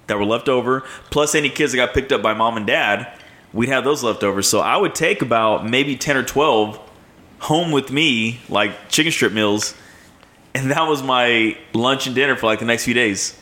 that 0.08 0.18
were 0.18 0.26
left 0.26 0.50
over, 0.50 0.82
plus 1.10 1.36
any 1.36 1.50
kids 1.50 1.72
that 1.72 1.78
got 1.78 1.94
picked 1.94 2.12
up 2.12 2.22
by 2.22 2.34
mom 2.34 2.58
and 2.58 2.66
dad, 2.66 3.14
we'd 3.54 3.70
have 3.70 3.84
those 3.84 4.04
left 4.04 4.24
over. 4.24 4.42
So 4.42 4.60
I 4.60 4.78
would 4.78 4.96
take 4.96 5.22
about 5.22 5.68
maybe 5.68 5.96
10 5.96 6.18
or 6.18 6.24
12 6.24 6.80
home 7.40 7.72
with 7.72 7.92
me, 7.92 8.40
like 8.50 8.90
chicken 8.90 9.12
strip 9.12 9.34
meals, 9.34 9.76
and 10.54 10.72
that 10.72 10.88
was 10.88 11.02
my 11.02 11.58
lunch 11.74 12.08
and 12.08 12.16
dinner 12.16 12.36
for 12.36 12.48
like 12.48 12.60
the 12.60 12.66
next 12.66 12.86
few 12.86 12.94
days. 12.94 13.38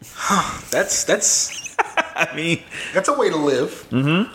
That's 0.70 1.04
that's 1.04 1.76
I 1.78 2.34
mean, 2.34 2.62
That's 2.94 3.08
a 3.08 3.12
way 3.14 3.30
to 3.30 3.36
live. 3.36 3.86
Mm-hmm. 3.90 4.34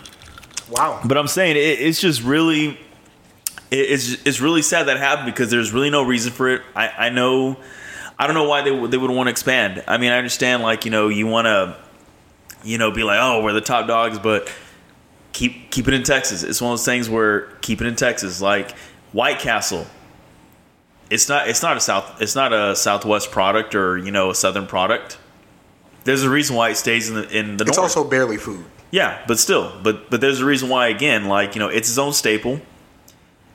Wow. 0.72 1.02
but 1.06 1.18
I'm 1.18 1.28
saying 1.28 1.56
it, 1.56 1.60
it's 1.60 2.00
just 2.00 2.24
really, 2.24 2.70
it, 2.70 2.78
it's 3.72 4.26
it's 4.26 4.40
really 4.42 4.62
sad 4.62 4.88
that 4.88 4.98
happened 4.98 5.28
because 5.28 5.52
there's 5.52 5.72
really 5.74 5.90
no 5.90 6.04
reason 6.04 6.32
for 6.32 6.50
it. 6.50 6.62
I, 6.76 6.88
I 6.90 7.10
know, 7.10 7.58
I 8.18 8.26
don't 8.26 8.34
know 8.36 8.48
why 8.48 8.62
they 8.62 8.72
would 8.72 8.92
they 8.92 8.98
would 8.98 9.12
want 9.12 9.28
to 9.28 9.32
expand. 9.32 9.84
I 9.88 9.98
mean, 9.98 10.12
I 10.12 10.18
understand 10.18 10.64
like 10.64 10.86
you 10.86 10.92
know 10.92 11.10
you 11.10 11.28
want 11.28 11.46
to, 11.46 11.78
you 12.64 12.78
know, 12.78 12.92
be 12.92 13.04
like 13.04 13.20
oh 13.22 13.44
we're 13.44 13.54
the 13.54 13.62
top 13.62 13.88
dogs, 13.88 14.20
but 14.20 14.52
keep 15.34 15.70
keep 15.72 15.88
it 15.88 15.94
in 15.94 16.04
Texas. 16.04 16.44
It's 16.44 16.62
one 16.62 16.72
of 16.72 16.80
those 16.80 16.86
things 16.86 17.10
where 17.10 17.42
keep 17.62 17.82
it 17.82 17.88
in 17.88 17.96
Texas. 17.96 18.42
Like 18.42 18.72
White 19.12 19.40
Castle, 19.40 19.86
it's 21.10 21.28
not 21.28 21.48
it's 21.50 21.62
not 21.62 21.78
a 21.78 21.82
south 21.82 22.22
it's 22.22 22.36
not 22.36 22.54
a 22.54 22.76
Southwest 22.76 23.32
product 23.32 23.76
or 23.76 23.98
you 23.98 24.12
know 24.12 24.30
a 24.30 24.36
Southern 24.36 24.66
product. 24.68 25.18
There's 26.04 26.24
a 26.24 26.30
reason 26.30 26.56
why 26.56 26.70
it 26.70 26.76
stays 26.78 27.10
in 27.10 27.16
the 27.16 27.30
in 27.30 27.58
the 27.58 27.64
It's 27.66 27.78
north. 27.78 27.96
also 27.96 28.04
barely 28.04 28.38
food. 28.38 28.66
Yeah, 28.92 29.24
but 29.28 29.40
still, 29.40 29.72
but 29.82 30.10
but 30.10 30.22
there's 30.22 30.40
a 30.40 30.46
reason 30.46 30.70
why 30.70 30.88
again, 30.88 31.26
like 31.26 31.56
you 31.56 31.60
know, 31.60 31.70
it's 31.70 31.90
its 31.90 31.98
own 31.98 32.14
staple, 32.14 32.60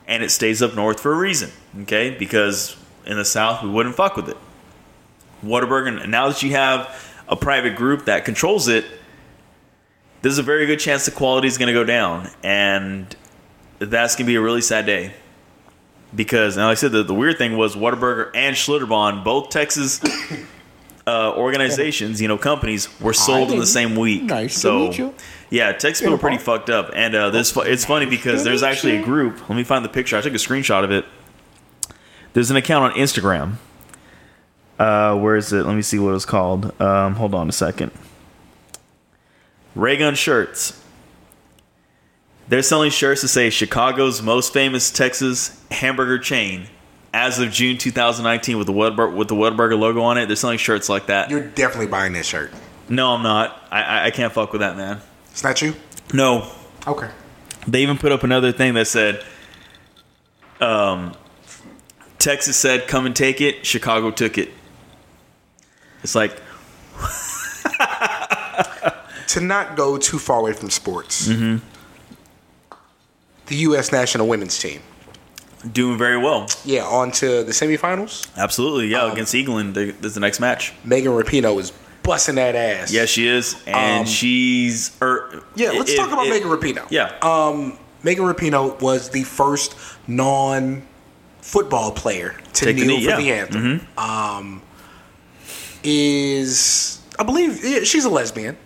and 0.07 0.23
it 0.23 0.31
stays 0.31 0.61
up 0.61 0.75
north 0.75 0.99
for 0.99 1.13
a 1.13 1.17
reason. 1.17 1.51
Okay, 1.83 2.09
because 2.11 2.75
in 3.05 3.17
the 3.17 3.25
south 3.25 3.63
we 3.63 3.69
wouldn't 3.69 3.95
fuck 3.95 4.15
with 4.15 4.29
it. 4.29 4.37
Whataburger. 5.43 6.07
Now 6.09 6.27
that 6.29 6.43
you 6.43 6.51
have 6.51 6.89
a 7.27 7.35
private 7.35 7.75
group 7.75 8.05
that 8.05 8.25
controls 8.25 8.67
it, 8.67 8.85
there's 10.21 10.37
a 10.39 10.43
very 10.43 10.65
good 10.65 10.79
chance 10.79 11.05
the 11.05 11.11
quality 11.11 11.47
is 11.47 11.57
going 11.57 11.67
to 11.67 11.73
go 11.73 11.83
down, 11.85 12.27
and 12.43 13.15
that's 13.77 14.15
going 14.15 14.25
to 14.25 14.31
be 14.31 14.35
a 14.35 14.41
really 14.41 14.61
sad 14.61 14.85
day. 14.85 15.13
Because, 16.13 16.57
and 16.57 16.65
like 16.65 16.71
I 16.71 16.73
said, 16.73 16.91
the, 16.91 17.03
the 17.03 17.13
weird 17.13 17.37
thing 17.37 17.55
was 17.55 17.75
Whataburger 17.75 18.31
and 18.33 18.55
Schlitterbahn, 18.55 19.23
both 19.23 19.49
Texas 19.51 20.01
uh, 21.09 21.33
organizations, 21.35 22.21
you 22.21 22.27
know, 22.27 22.37
companies, 22.37 22.87
were 23.01 23.13
sold 23.13 23.51
in 23.51 23.59
the 23.59 23.65
same 23.65 23.95
week. 23.95 24.23
Nice 24.23 24.55
so, 24.55 25.13
yeah, 25.49 25.71
Texas 25.71 26.01
people 26.01 26.15
are 26.15 26.19
pretty 26.19 26.37
fucked 26.37 26.69
up, 26.69 26.91
and 26.93 27.15
uh, 27.15 27.31
this 27.31 27.55
it's 27.57 27.85
funny 27.85 28.05
because 28.05 28.43
there's 28.43 28.61
actually 28.61 28.97
a 28.97 29.03
group. 29.03 29.49
Let 29.49 29.55
me 29.55 29.63
find 29.63 29.83
the 29.83 29.89
picture. 29.89 30.17
I 30.17 30.21
took 30.21 30.33
a 30.33 30.37
screenshot 30.37 30.83
of 30.83 30.91
it. 30.91 31.05
There's 32.33 32.51
an 32.51 32.57
account 32.57 32.93
on 32.93 32.99
Instagram. 32.99 33.55
Uh, 34.77 35.17
where 35.17 35.35
is 35.35 35.51
it? 35.51 35.65
Let 35.65 35.75
me 35.75 35.81
see 35.81 35.97
what 35.97 36.13
it's 36.13 36.25
called. 36.25 36.79
Um, 36.79 37.15
hold 37.15 37.33
on 37.33 37.49
a 37.49 37.51
second. 37.51 37.91
Raygun 39.75 40.13
shirts. 40.13 40.81
They're 42.47 42.61
selling 42.61 42.91
shirts 42.91 43.21
to 43.21 43.27
say 43.27 43.49
Chicago's 43.49 44.21
most 44.21 44.53
famous 44.53 44.91
Texas 44.91 45.59
hamburger 45.71 46.19
chain. 46.19 46.67
As 47.13 47.39
of 47.39 47.51
June 47.51 47.77
2019, 47.77 48.57
with 48.57 48.67
the 48.67 48.73
Whataburger, 48.73 49.15
with 49.15 49.27
the 49.29 49.35
Whataburger 49.35 49.77
logo 49.79 50.01
on 50.01 50.17
it, 50.17 50.27
they're 50.27 50.35
selling 50.35 50.57
shirts 50.59 50.89
like 50.89 51.07
that. 51.07 51.29
You're 51.31 51.43
definitely 51.47 51.87
buying 51.87 52.13
this 52.13 52.27
shirt. 52.27 52.51
no, 52.87 53.13
I'm 53.15 53.23
not. 53.23 53.59
I, 53.71 53.81
I, 53.81 54.05
I 54.05 54.11
can't 54.11 54.31
fuck 54.31 54.51
with 54.51 54.61
that, 54.61 54.77
man. 54.77 55.01
It's 55.31 55.43
not 55.43 55.61
you? 55.61 55.73
No, 56.13 56.51
Okay. 56.87 57.09
they 57.67 57.81
even 57.81 57.97
put 57.97 58.11
up 58.11 58.23
another 58.23 58.51
thing 58.51 58.73
that 58.75 58.85
said, 58.87 59.23
um, 60.61 61.13
Texas 62.19 62.57
said, 62.57 62.87
come 62.87 63.05
and 63.05 63.15
take 63.15 63.41
it. 63.41 63.65
Chicago 63.65 64.11
took 64.11 64.37
it. 64.37 64.49
It's 66.03 66.15
like, 66.15 66.39
To 69.29 69.39
not 69.41 69.75
go 69.77 69.97
too 69.97 70.17
far 70.19 70.39
away 70.39 70.53
from 70.53 70.69
sports, 70.71 71.27
Mm-hmm. 71.27 71.57
the 73.47 73.55
U.S. 73.57 73.91
national 73.91 74.27
women's 74.27 74.57
team. 74.59 74.81
Doing 75.71 75.97
very 75.97 76.17
well. 76.17 76.47
Yeah, 76.65 76.85
on 76.85 77.11
to 77.13 77.43
the 77.43 77.51
semifinals. 77.51 78.27
Absolutely. 78.37 78.87
Yeah. 78.87 79.03
Um, 79.03 79.11
against 79.11 79.33
England, 79.35 79.75
is 79.77 80.13
the 80.13 80.19
next 80.19 80.39
match. 80.39 80.73
Megan 80.83 81.11
Rapinoe 81.11 81.59
is 81.59 81.71
busting 82.03 82.35
that 82.35 82.55
ass. 82.55 82.91
Yeah, 82.91 83.05
she 83.05 83.27
is. 83.27 83.55
And 83.67 84.01
Um, 84.01 84.05
she's. 84.05 84.91
Er, 85.01 85.43
Yeah, 85.55 85.71
let's 85.71 85.91
it- 85.91 85.97
talk 85.97 86.11
about 86.11 86.25
it- 86.27 86.29
Megan 86.29 86.49
Rapinoe. 86.49 86.87
Yeah. 86.89 87.11
Um, 87.21 87.77
Megan 88.03 88.23
Rapinoe 88.25 88.79
was 88.81 89.09
the 89.09 89.23
first 89.23 89.75
non-football 90.07 91.91
player 91.91 92.35
to 92.53 92.65
Take 92.65 92.77
the 92.77 92.85
kneel 92.87 92.97
knee, 92.97 93.03
for 93.03 93.09
yeah. 93.11 93.17
the 93.17 93.31
anthem. 93.33 93.87
Um, 93.97 94.61
is 95.83 96.99
I 97.17 97.23
believe 97.23 97.63
yeah, 97.63 97.83
she's 97.83 98.05
a 98.05 98.09
lesbian. 98.09 98.55
it 98.55 98.57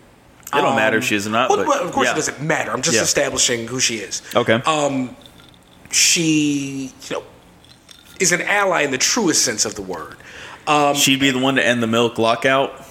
don't 0.52 0.66
um, 0.66 0.76
matter 0.76 0.98
if 0.98 1.04
she 1.06 1.16
is 1.16 1.26
or 1.28 1.32
not. 1.32 1.50
Well, 1.50 1.66
but, 1.66 1.82
of 1.82 1.92
course 1.92 2.06
yeah. 2.08 2.14
it 2.14 2.16
doesn't 2.16 2.42
matter. 2.42 2.72
I'm 2.72 2.82
just 2.82 2.96
Yeah. 2.96 3.02
establishing 3.04 3.68
who 3.68 3.80
she 3.80 3.98
is. 3.98 4.22
Okay. 4.36 4.54
Um, 4.66 5.16
she, 5.94 6.92
you 7.10 7.16
know, 7.16 7.24
is 8.20 8.32
an 8.32 8.42
ally 8.42 8.82
in 8.82 8.92
the 8.92 8.98
truest 8.98 9.44
sense 9.44 9.66
of 9.66 9.76
the 9.76 9.82
word. 9.82 10.18
Um, 10.68 10.96
She'd 10.96 11.20
be 11.20 11.32
the 11.32 11.40
one 11.40 11.56
to 11.56 11.66
end 11.66 11.84
the 11.84 11.88
milk 11.88 12.18
lockout. 12.18 12.72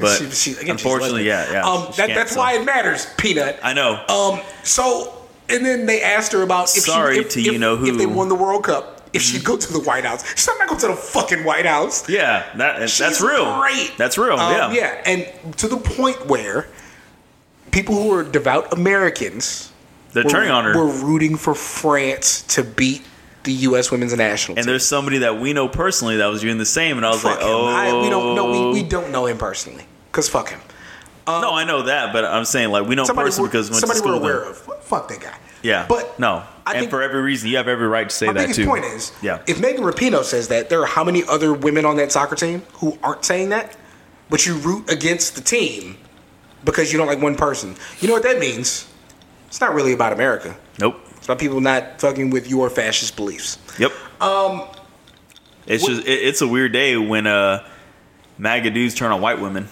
But 0.00 0.16
she- 0.18 0.30
she- 0.30 0.52
again, 0.60 0.72
unfortunately, 0.72 1.26
yeah, 1.26 1.52
yeah. 1.52 1.68
Um, 1.68 1.88
that, 1.96 2.08
that's 2.14 2.32
so- 2.32 2.38
why 2.38 2.54
it 2.54 2.64
matters, 2.64 3.06
Peanut. 3.18 3.58
I 3.62 3.74
know. 3.74 4.02
Um, 4.08 4.40
so 4.62 5.14
and 5.50 5.64
then 5.64 5.86
they 5.86 6.02
asked 6.02 6.32
her 6.32 6.42
about 6.42 6.64
if 6.64 6.84
Sorry 6.84 7.16
she, 7.16 7.20
if, 7.20 7.28
to 7.30 7.42
you 7.42 7.52
if, 7.54 7.60
know 7.60 7.84
if 7.84 7.98
they 7.98 8.06
won 8.06 8.28
the 8.28 8.34
World 8.34 8.64
Cup, 8.64 9.08
if 9.12 9.22
she'd 9.22 9.44
go 9.44 9.56
to 9.56 9.72
the 9.72 9.80
White 9.80 10.04
House. 10.04 10.26
She's 10.36 10.46
not 10.46 10.68
going 10.68 10.80
to 10.80 10.88
the 10.88 10.96
fucking 10.96 11.44
White 11.44 11.66
House. 11.66 12.08
yeah, 12.08 12.44
that, 12.56 12.78
that's 12.80 13.20
real. 13.20 13.58
Great. 13.60 13.92
That's 13.96 14.16
real. 14.18 14.34
Um, 14.38 14.52
yeah. 14.52 14.72
yeah, 14.72 15.02
and 15.06 15.56
to 15.58 15.68
the 15.68 15.76
point 15.76 16.26
where 16.26 16.66
people 17.70 17.94
who 17.94 18.12
are 18.14 18.22
devout 18.24 18.72
Americans 18.72 19.72
They're 20.18 20.24
were, 20.24 20.30
turning 20.30 20.50
on 20.50 20.64
her. 20.64 20.76
were 20.76 20.92
rooting 20.92 21.36
for 21.36 21.54
France 21.54 22.42
to 22.54 22.64
beat 22.64 23.02
the 23.44 23.52
U.S. 23.52 23.90
women's 23.90 24.14
national 24.14 24.58
and 24.58 24.64
team. 24.64 24.70
there's 24.70 24.84
somebody 24.84 25.18
that 25.18 25.40
we 25.40 25.52
know 25.52 25.68
personally 25.68 26.16
that 26.16 26.26
was 26.26 26.40
doing 26.42 26.58
the 26.58 26.66
same, 26.66 26.96
and 26.96 27.06
I 27.06 27.10
was 27.10 27.22
Fuck 27.22 27.36
like, 27.36 27.40
him. 27.40 27.48
oh, 27.48 27.66
I, 27.66 28.02
we 28.02 28.10
don't 28.10 28.34
know. 28.34 28.70
We, 28.70 28.80
we 28.80 28.86
oh. 28.86 28.88
don't 28.88 29.12
know 29.12 29.26
him 29.26 29.38
personally. 29.38 29.86
Cause 30.12 30.28
fuck 30.28 30.50
him. 30.50 30.60
Um, 31.28 31.42
no, 31.42 31.52
I 31.52 31.64
know 31.64 31.82
that, 31.82 32.12
but 32.12 32.24
I'm 32.24 32.44
saying 32.44 32.70
like 32.70 32.88
we 32.88 32.94
know 32.94 33.04
Somebody, 33.04 33.28
personally 33.28 33.50
because 33.50 33.68
we 33.68 33.74
went 33.74 33.84
to 33.84 33.94
somebody 33.94 33.98
school 33.98 34.20
we're 34.20 34.40
aware 34.40 34.50
of. 34.50 34.58
Fuck 34.82 35.08
that 35.08 35.20
guy. 35.20 35.38
Yeah, 35.62 35.86
but 35.88 36.18
no, 36.18 36.42
I 36.66 36.72
and 36.72 36.78
think 36.80 36.90
for 36.90 37.02
every 37.02 37.20
reason, 37.20 37.50
you 37.50 37.58
have 37.58 37.68
every 37.68 37.86
right 37.86 38.08
to 38.08 38.14
say 38.14 38.26
my 38.26 38.32
that 38.32 38.40
biggest 38.40 38.60
too. 38.60 38.66
point 38.66 38.84
is, 38.84 39.12
yeah, 39.22 39.42
if 39.46 39.60
Megan 39.60 39.84
Rapinoe 39.84 40.24
says 40.24 40.48
that, 40.48 40.70
there 40.70 40.80
are 40.80 40.86
how 40.86 41.04
many 41.04 41.22
other 41.24 41.52
women 41.52 41.84
on 41.84 41.96
that 41.96 42.12
soccer 42.12 42.34
team 42.34 42.62
who 42.74 42.98
aren't 43.02 43.24
saying 43.24 43.50
that, 43.50 43.76
but 44.30 44.46
you 44.46 44.56
root 44.56 44.90
against 44.90 45.34
the 45.34 45.40
team 45.42 45.98
because 46.64 46.92
you 46.92 46.98
don't 46.98 47.06
like 47.06 47.20
one 47.20 47.36
person. 47.36 47.76
You 48.00 48.08
know 48.08 48.14
what 48.14 48.22
that 48.22 48.38
means? 48.38 48.88
It's 49.48 49.60
not 49.60 49.74
really 49.74 49.92
about 49.92 50.12
America. 50.12 50.56
nope, 50.80 50.96
It's 51.16 51.26
about 51.26 51.38
people 51.38 51.60
not 51.60 52.00
fucking 52.00 52.30
with 52.30 52.48
your 52.48 52.70
fascist 52.70 53.16
beliefs. 53.16 53.58
yep. 53.78 53.90
Um, 54.20 54.62
it's 55.66 55.82
what- 55.82 55.96
just 55.96 56.06
it, 56.06 56.12
it's 56.22 56.40
a 56.40 56.46
weird 56.48 56.72
day 56.72 56.96
when 56.96 57.26
uh, 57.26 57.66
MAGA 58.38 58.70
dudes 58.70 58.94
turn 58.94 59.10
on 59.12 59.20
white 59.20 59.40
women, 59.40 59.68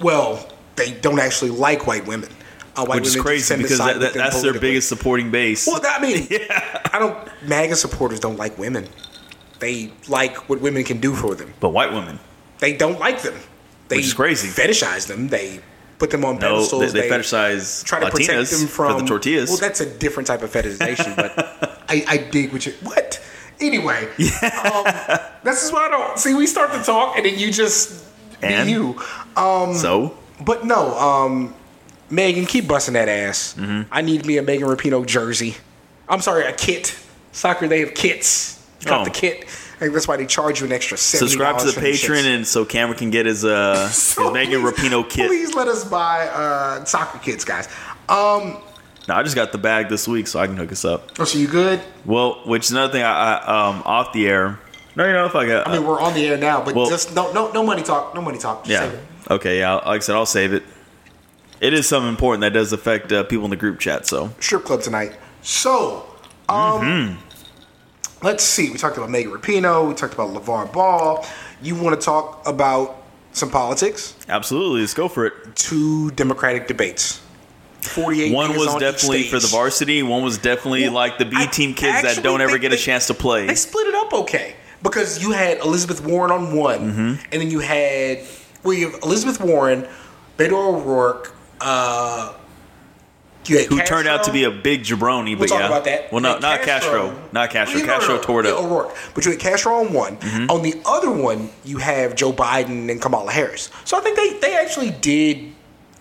Well, 0.00 0.46
they 0.76 0.92
don't 0.92 1.18
actually 1.20 1.50
like 1.52 1.86
white 1.86 2.06
women. 2.06 2.28
Uh, 2.76 2.84
white 2.86 2.96
which 3.02 3.06
is 3.14 3.16
crazy 3.16 3.56
because 3.56 3.78
that, 3.78 4.00
that, 4.00 4.14
that's 4.14 4.42
their 4.42 4.58
biggest 4.58 4.88
supporting 4.88 5.30
base. 5.30 5.64
Well, 5.66 5.80
I 5.84 6.00
mean, 6.02 6.26
I 6.92 6.98
don't. 6.98 7.16
MAGA 7.48 7.76
supporters 7.76 8.18
don't 8.18 8.36
like 8.36 8.58
women. 8.58 8.88
They 9.60 9.92
like 10.08 10.48
what 10.48 10.60
women 10.60 10.82
can 10.82 10.98
do 10.98 11.14
for 11.14 11.36
them. 11.36 11.54
but 11.60 11.68
white 11.68 11.92
women, 11.92 12.18
They 12.58 12.76
don't 12.76 12.98
like 12.98 13.22
them. 13.22 13.34
They 13.86 13.96
Which 13.98 14.06
is 14.06 14.14
crazy. 14.14 14.48
Fetishize 14.48 15.06
them. 15.06 15.28
They 15.28 15.60
put 16.04 16.10
them 16.10 16.24
on 16.24 16.34
no, 16.38 16.56
pedestals. 16.56 16.92
they, 16.92 17.00
they 17.00 17.08
fetishize 17.08 17.82
try 17.84 17.98
to 18.00 18.10
protect 18.10 18.50
them 18.50 18.66
from 18.66 18.92
for 18.92 19.00
the 19.00 19.06
tortillas. 19.06 19.48
Well, 19.48 19.58
that's 19.58 19.80
a 19.80 19.86
different 19.98 20.26
type 20.26 20.42
of 20.42 20.52
fetishization, 20.52 21.16
but 21.16 21.32
I, 21.88 22.04
I 22.06 22.16
dig 22.18 22.52
what 22.52 22.66
you 22.66 22.72
what. 22.82 23.20
Anyway, 23.60 24.02
um, 24.18 24.84
this 25.44 25.62
is 25.64 25.72
why 25.72 25.86
I 25.86 25.88
don't 25.90 26.18
see. 26.18 26.34
We 26.34 26.46
start 26.46 26.72
to 26.72 26.82
talk, 26.82 27.16
and 27.16 27.24
then 27.24 27.38
you 27.38 27.50
just 27.50 28.04
And? 28.42 28.66
be 28.66 28.72
you. 28.72 29.00
Um, 29.36 29.74
so 29.74 30.16
but 30.44 30.66
no, 30.66 30.98
um, 30.98 31.54
Megan, 32.10 32.44
keep 32.44 32.68
busting 32.68 32.94
that 32.94 33.08
ass. 33.08 33.54
Mm-hmm. 33.54 33.88
I 33.90 34.02
need 34.02 34.26
me 34.26 34.36
a 34.36 34.42
Megan 34.42 34.68
Rapinoe 34.68 35.06
jersey. 35.06 35.54
I'm 36.08 36.20
sorry, 36.20 36.44
a 36.44 36.52
kit. 36.52 36.98
Soccer, 37.32 37.66
they 37.66 37.80
have 37.80 37.94
kits. 37.94 38.62
Got 38.84 39.00
Oh. 39.00 39.04
the 39.04 39.10
kit. 39.10 39.46
Think 39.84 39.94
that's 39.94 40.08
why 40.08 40.16
they 40.16 40.26
charge 40.26 40.60
you 40.60 40.66
an 40.66 40.72
extra 40.72 40.96
seventy. 40.96 41.30
subscribe 41.30 41.58
to 41.58 41.66
the 41.66 41.80
Patreon, 41.80 42.24
and 42.34 42.46
so 42.46 42.64
Cameron 42.64 42.98
can 42.98 43.10
get 43.10 43.26
his 43.26 43.44
uh 43.44 43.88
so 43.90 44.24
his 44.24 44.32
Megan 44.32 44.62
Rapinoe 44.62 45.08
kit. 45.08 45.28
Please 45.28 45.54
let 45.54 45.68
us 45.68 45.84
buy 45.84 46.26
uh, 46.28 46.84
soccer 46.84 47.18
kits, 47.18 47.44
guys. 47.44 47.68
Um, 48.08 48.62
No, 49.08 49.14
I 49.14 49.22
just 49.22 49.36
got 49.36 49.52
the 49.52 49.58
bag 49.58 49.88
this 49.90 50.08
week, 50.08 50.26
so 50.26 50.40
I 50.40 50.46
can 50.46 50.56
hook 50.56 50.72
us 50.72 50.84
up. 50.84 51.10
oh, 51.18 51.24
so 51.24 51.38
you 51.38 51.46
good? 51.48 51.80
Well, 52.06 52.40
which 52.46 52.64
is 52.64 52.70
another 52.72 52.92
thing. 52.92 53.02
I, 53.02 53.36
I 53.36 53.68
um 53.68 53.82
off 53.84 54.12
the 54.12 54.26
air. 54.26 54.58
No, 54.96 55.06
you 55.06 55.12
know 55.12 55.26
if 55.26 55.34
I 55.34 55.46
got. 55.46 55.68
I 55.68 55.72
mean, 55.76 55.86
we're 55.86 56.00
on 56.00 56.14
the 56.14 56.26
air 56.26 56.36
now, 56.38 56.64
but 56.64 56.74
Well- 56.74 56.88
just 56.88 57.14
no, 57.14 57.30
no, 57.32 57.52
no 57.52 57.62
money 57.62 57.82
talk. 57.82 58.14
No 58.14 58.22
money 58.22 58.38
talk. 58.38 58.64
Just 58.64 58.70
yeah. 58.70 58.80
save 58.90 58.92
it. 58.94 59.04
Okay. 59.30 59.58
Yeah. 59.58 59.74
Like 59.74 59.86
I 59.86 59.98
said, 59.98 60.14
I'll 60.14 60.24
save 60.24 60.52
it. 60.54 60.62
It 61.60 61.72
is 61.74 61.86
something 61.86 62.08
important 62.08 62.40
that 62.42 62.52
does 62.52 62.72
affect 62.72 63.12
uh, 63.12 63.24
people 63.24 63.44
in 63.44 63.50
the 63.50 63.56
group 63.56 63.78
chat. 63.80 64.06
So 64.06 64.30
strip 64.40 64.64
club 64.64 64.82
tonight. 64.82 65.12
So, 65.42 66.06
um, 66.48 66.80
Mm-hmm. 66.80 67.20
Let's 68.24 68.42
see. 68.42 68.70
We 68.70 68.78
talked 68.78 68.96
about 68.96 69.10
Megan 69.10 69.30
Rapinoe. 69.30 69.86
We 69.86 69.94
talked 69.94 70.14
about 70.14 70.30
LaVar 70.30 70.72
Ball. 70.72 71.24
You 71.62 71.74
want 71.74 72.00
to 72.00 72.04
talk 72.04 72.42
about 72.48 72.96
some 73.32 73.50
politics? 73.50 74.14
absolutely, 74.28 74.80
let's 74.80 74.94
go 74.94 75.08
for 75.08 75.26
it. 75.26 75.54
Two 75.56 76.10
Democratic 76.12 76.66
debates. 76.66 77.20
Forty-eight. 77.82 78.32
One 78.32 78.56
was 78.56 78.68
on 78.68 78.80
definitely 78.80 79.24
for 79.24 79.38
the 79.38 79.46
varsity. 79.48 80.02
One 80.02 80.22
was 80.24 80.38
definitely 80.38 80.84
Well, 80.84 80.92
like 80.92 81.18
the 81.18 81.26
B 81.26 81.46
team 81.48 81.74
kids 81.74 82.00
that 82.02 82.22
don't 82.22 82.40
ever 82.40 82.56
get 82.56 82.72
a 82.72 82.76
they- 82.76 82.80
chance 82.80 83.06
to 83.08 83.14
play. 83.14 83.46
They 83.46 83.54
split 83.54 83.86
it 83.88 83.94
up 83.94 84.12
okay 84.14 84.54
because 84.82 85.22
you 85.22 85.32
had 85.32 85.58
Elizabeth 85.58 86.02
Warren 86.02 86.30
on 86.30 86.56
one, 86.56 86.78
Mm-hmm. 86.80 87.24
and 87.30 87.42
then 87.42 87.50
you 87.50 87.58
had 87.60 88.20
well, 88.62 88.72
you 88.72 88.90
have 88.90 89.02
Elizabeth 89.02 89.38
Warren, 89.42 89.86
Beto 90.38 90.52
O'Rourke, 90.52 91.34
Uh, 91.60 92.32
Who 93.46 93.80
turned 93.82 94.08
out 94.08 94.24
to 94.24 94.32
be 94.32 94.44
a 94.44 94.50
big 94.50 94.82
jabroni, 94.84 95.30
We'll 95.38 95.48
but 95.48 95.50
yeah. 95.50 95.66
about 95.66 95.84
that. 95.84 96.12
Well, 96.12 96.20
no, 96.20 96.38
not 96.38 96.62
Castro. 96.62 97.14
Not 97.32 97.50
Castro. 97.50 97.78
Well, 97.78 97.86
no, 97.86 97.92
no, 97.92 97.98
Castro 97.98 98.14
no. 98.16 98.22
tore 98.22 98.40
it 98.40 98.46
up. 98.46 98.58
Mm-hmm. 98.58 98.72
O'Rourke. 98.72 98.96
But 99.14 99.24
you 99.24 99.30
had 99.32 99.40
Castro 99.40 99.74
on 99.76 99.92
one. 99.92 100.18
On 100.50 100.62
the 100.62 100.80
other 100.84 101.10
one, 101.10 101.50
you 101.64 101.78
have 101.78 102.14
Joe 102.14 102.32
Biden 102.32 102.90
and 102.90 103.00
Kamala 103.00 103.32
Harris. 103.32 103.70
So 103.84 103.96
I 103.96 104.00
think 104.00 104.16
they, 104.16 104.38
they 104.40 104.56
actually 104.56 104.90
did 104.90 105.52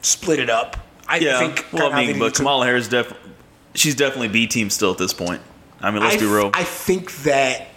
split 0.01 0.39
it 0.39 0.49
up. 0.49 0.77
I 1.07 1.17
Yeah. 1.17 1.39
think. 1.39 1.65
well, 1.73 1.91
I 1.91 2.05
mean, 2.05 2.19
but 2.19 2.33
Kamala 2.35 2.65
Harris 2.65 2.87
def 2.87 3.13
she's 3.75 3.95
definitely 3.95 4.27
B 4.29 4.47
team 4.47 4.69
still 4.69 4.91
at 4.91 4.97
this 4.97 5.13
point. 5.13 5.41
I 5.81 5.91
mean, 5.91 6.01
let's 6.01 6.15
I, 6.15 6.19
be 6.19 6.25
real. 6.25 6.51
I 6.53 6.63
think 6.63 7.11
that 7.23 7.67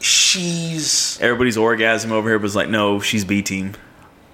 she's 0.00 1.18
Everybody's 1.20 1.56
orgasm 1.56 2.12
over 2.12 2.28
here 2.28 2.38
was 2.38 2.54
like, 2.54 2.68
no, 2.68 3.00
she's 3.00 3.24
B 3.24 3.42
team. 3.42 3.74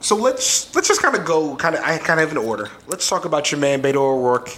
So 0.03 0.17
let's 0.17 0.75
let's 0.75 0.89
just 0.89 1.01
kind 1.01 1.17
of 1.17 1.25
go 1.25 1.57
kind 1.57 1.75
of 1.75 1.83
I 1.83 1.97
kind 1.99 2.21
of 2.21 2.29
have 2.29 2.37
an 2.37 2.45
order. 2.45 2.69
Let's 2.87 3.09
talk 3.09 3.25
about 3.25 3.51
your 3.53 3.61
man 3.61 3.81
Beto 3.83 3.97
O'Rourke 3.97 4.51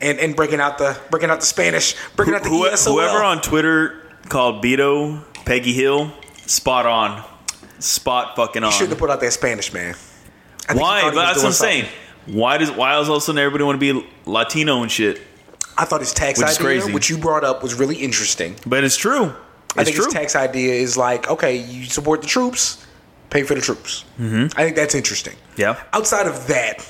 and 0.00 0.18
and 0.18 0.34
breaking 0.36 0.60
out 0.60 0.78
the 0.78 0.98
breaking 1.10 1.30
out 1.30 1.40
the 1.40 1.46
Spanish, 1.46 1.94
breaking 2.16 2.34
out 2.34 2.42
the 2.42 2.48
Who- 2.50 2.64
ESOL. 2.68 2.92
whoever 2.92 3.22
on 3.22 3.40
Twitter 3.40 4.00
called 4.28 4.62
Beto 4.62 5.22
Peggy 5.44 5.72
Hill, 5.72 6.12
spot 6.46 6.86
on, 6.86 7.24
spot 7.78 8.36
fucking 8.36 8.62
on. 8.64 8.72
shouldn't 8.72 8.90
have 8.90 8.98
put 8.98 9.10
out 9.10 9.20
that 9.20 9.32
Spanish 9.32 9.72
man. 9.72 9.94
I 9.94 10.74
think 10.74 10.78
he 10.78 10.78
Why? 10.80 11.02
But 11.02 11.14
that's 11.14 11.38
what 11.38 11.46
I'm 11.46 11.52
saying. 11.52 11.86
Why 12.26 12.58
does 12.58 12.70
why 12.70 12.94
does 12.96 13.08
all 13.08 13.16
of 13.16 13.22
a 13.22 13.24
sudden 13.24 13.38
everybody 13.38 13.64
want 13.64 13.80
to 13.80 13.92
be 14.02 14.08
Latino 14.26 14.82
and 14.82 14.90
shit? 14.90 15.20
I 15.78 15.84
thought 15.84 16.00
his 16.00 16.12
tax 16.12 16.38
Which 16.38 16.48
idea, 16.48 16.58
crazy. 16.64 16.92
which 16.92 17.08
you 17.08 17.18
brought 17.18 17.44
up, 17.44 17.62
was 17.62 17.74
really 17.74 17.96
interesting. 17.96 18.56
But 18.66 18.84
it's 18.84 18.96
true. 18.96 19.24
It's 19.26 19.76
I 19.76 19.84
think 19.84 19.96
true. 19.96 20.04
his 20.04 20.12
tax 20.14 20.36
idea 20.36 20.74
is 20.74 20.96
like, 20.98 21.28
okay, 21.30 21.56
you 21.56 21.84
support 21.86 22.20
the 22.20 22.28
troops, 22.28 22.84
pay 23.32 23.42
for 23.42 23.54
the 23.54 23.60
troops. 23.60 24.04
Mm-hmm. 24.20 24.58
I 24.58 24.64
think 24.64 24.76
that's 24.76 24.94
interesting. 24.94 25.36
Yeah. 25.56 25.82
Outside 25.92 26.26
of 26.26 26.46
that, 26.48 26.86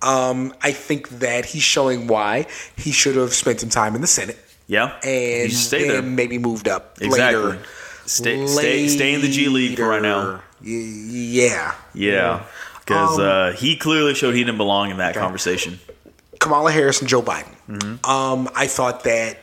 um, 0.00 0.54
I 0.62 0.72
think 0.72 1.08
that 1.20 1.44
he's 1.44 1.62
showing 1.62 2.06
why 2.06 2.46
he 2.76 2.92
should 2.92 3.16
have 3.16 3.34
spent 3.34 3.60
some 3.60 3.68
time 3.68 3.94
in 3.94 4.00
the 4.00 4.06
Senate 4.06 4.38
yeah. 4.66 4.98
and 5.04 5.52
stay 5.52 5.82
then 5.88 5.88
there. 5.90 6.02
maybe 6.02 6.38
moved 6.38 6.68
up 6.68 6.98
Exactly. 7.00 7.42
later. 7.42 7.62
Stay, 8.06 8.46
stay, 8.46 8.88
stay 8.88 9.14
in 9.14 9.20
the 9.20 9.30
G 9.30 9.48
League 9.48 9.76
for 9.76 9.86
right 9.88 10.02
now. 10.02 10.40
Yeah. 10.62 11.74
Yeah, 11.94 12.44
because 12.80 13.18
Um, 13.18 13.24
uh, 13.24 13.52
he 13.52 13.76
clearly 13.76 14.14
showed 14.14 14.34
he 14.34 14.44
didn't 14.44 14.56
belong 14.58 14.90
in 14.90 14.96
that 14.98 15.14
conversation. 15.14 15.78
Kamala 16.40 16.72
Harris 16.72 17.00
and 17.00 17.08
Joe 17.08 17.22
Biden. 17.22 17.54
Mm-hmm. 17.68 18.08
Um, 18.10 18.48
I 18.56 18.66
thought 18.66 19.04
that 19.04 19.38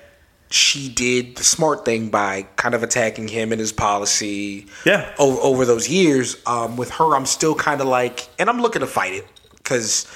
she 0.50 0.90
did 0.90 1.36
the 1.36 1.44
smart 1.44 1.86
thing 1.86 2.10
by 2.10 2.44
kind 2.56 2.74
of 2.74 2.82
attacking 2.82 3.28
him 3.28 3.52
and 3.52 3.60
his 3.60 3.72
policy. 3.72 4.66
Yeah. 4.86 5.14
Over, 5.20 5.40
over 5.42 5.66
those 5.66 5.88
years, 5.88 6.38
um, 6.48 6.76
with 6.76 6.90
her, 6.92 7.16
I'm 7.16 7.26
still 7.26 7.56
kind 7.56 7.82
of 7.82 7.88
like, 7.88 8.28
and 8.40 8.50
I'm 8.50 8.62
looking 8.62 8.80
to 8.80 8.88
fight 8.88 9.14
it 9.14 9.28
because 9.58 10.08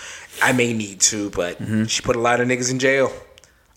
I 0.41 0.51
may 0.51 0.73
need 0.73 1.01
to, 1.01 1.29
but 1.29 1.57
she 1.87 2.01
put 2.01 2.15
a 2.15 2.19
lot 2.19 2.41
of 2.41 2.47
niggas 2.47 2.71
in 2.71 2.79
jail. 2.79 3.13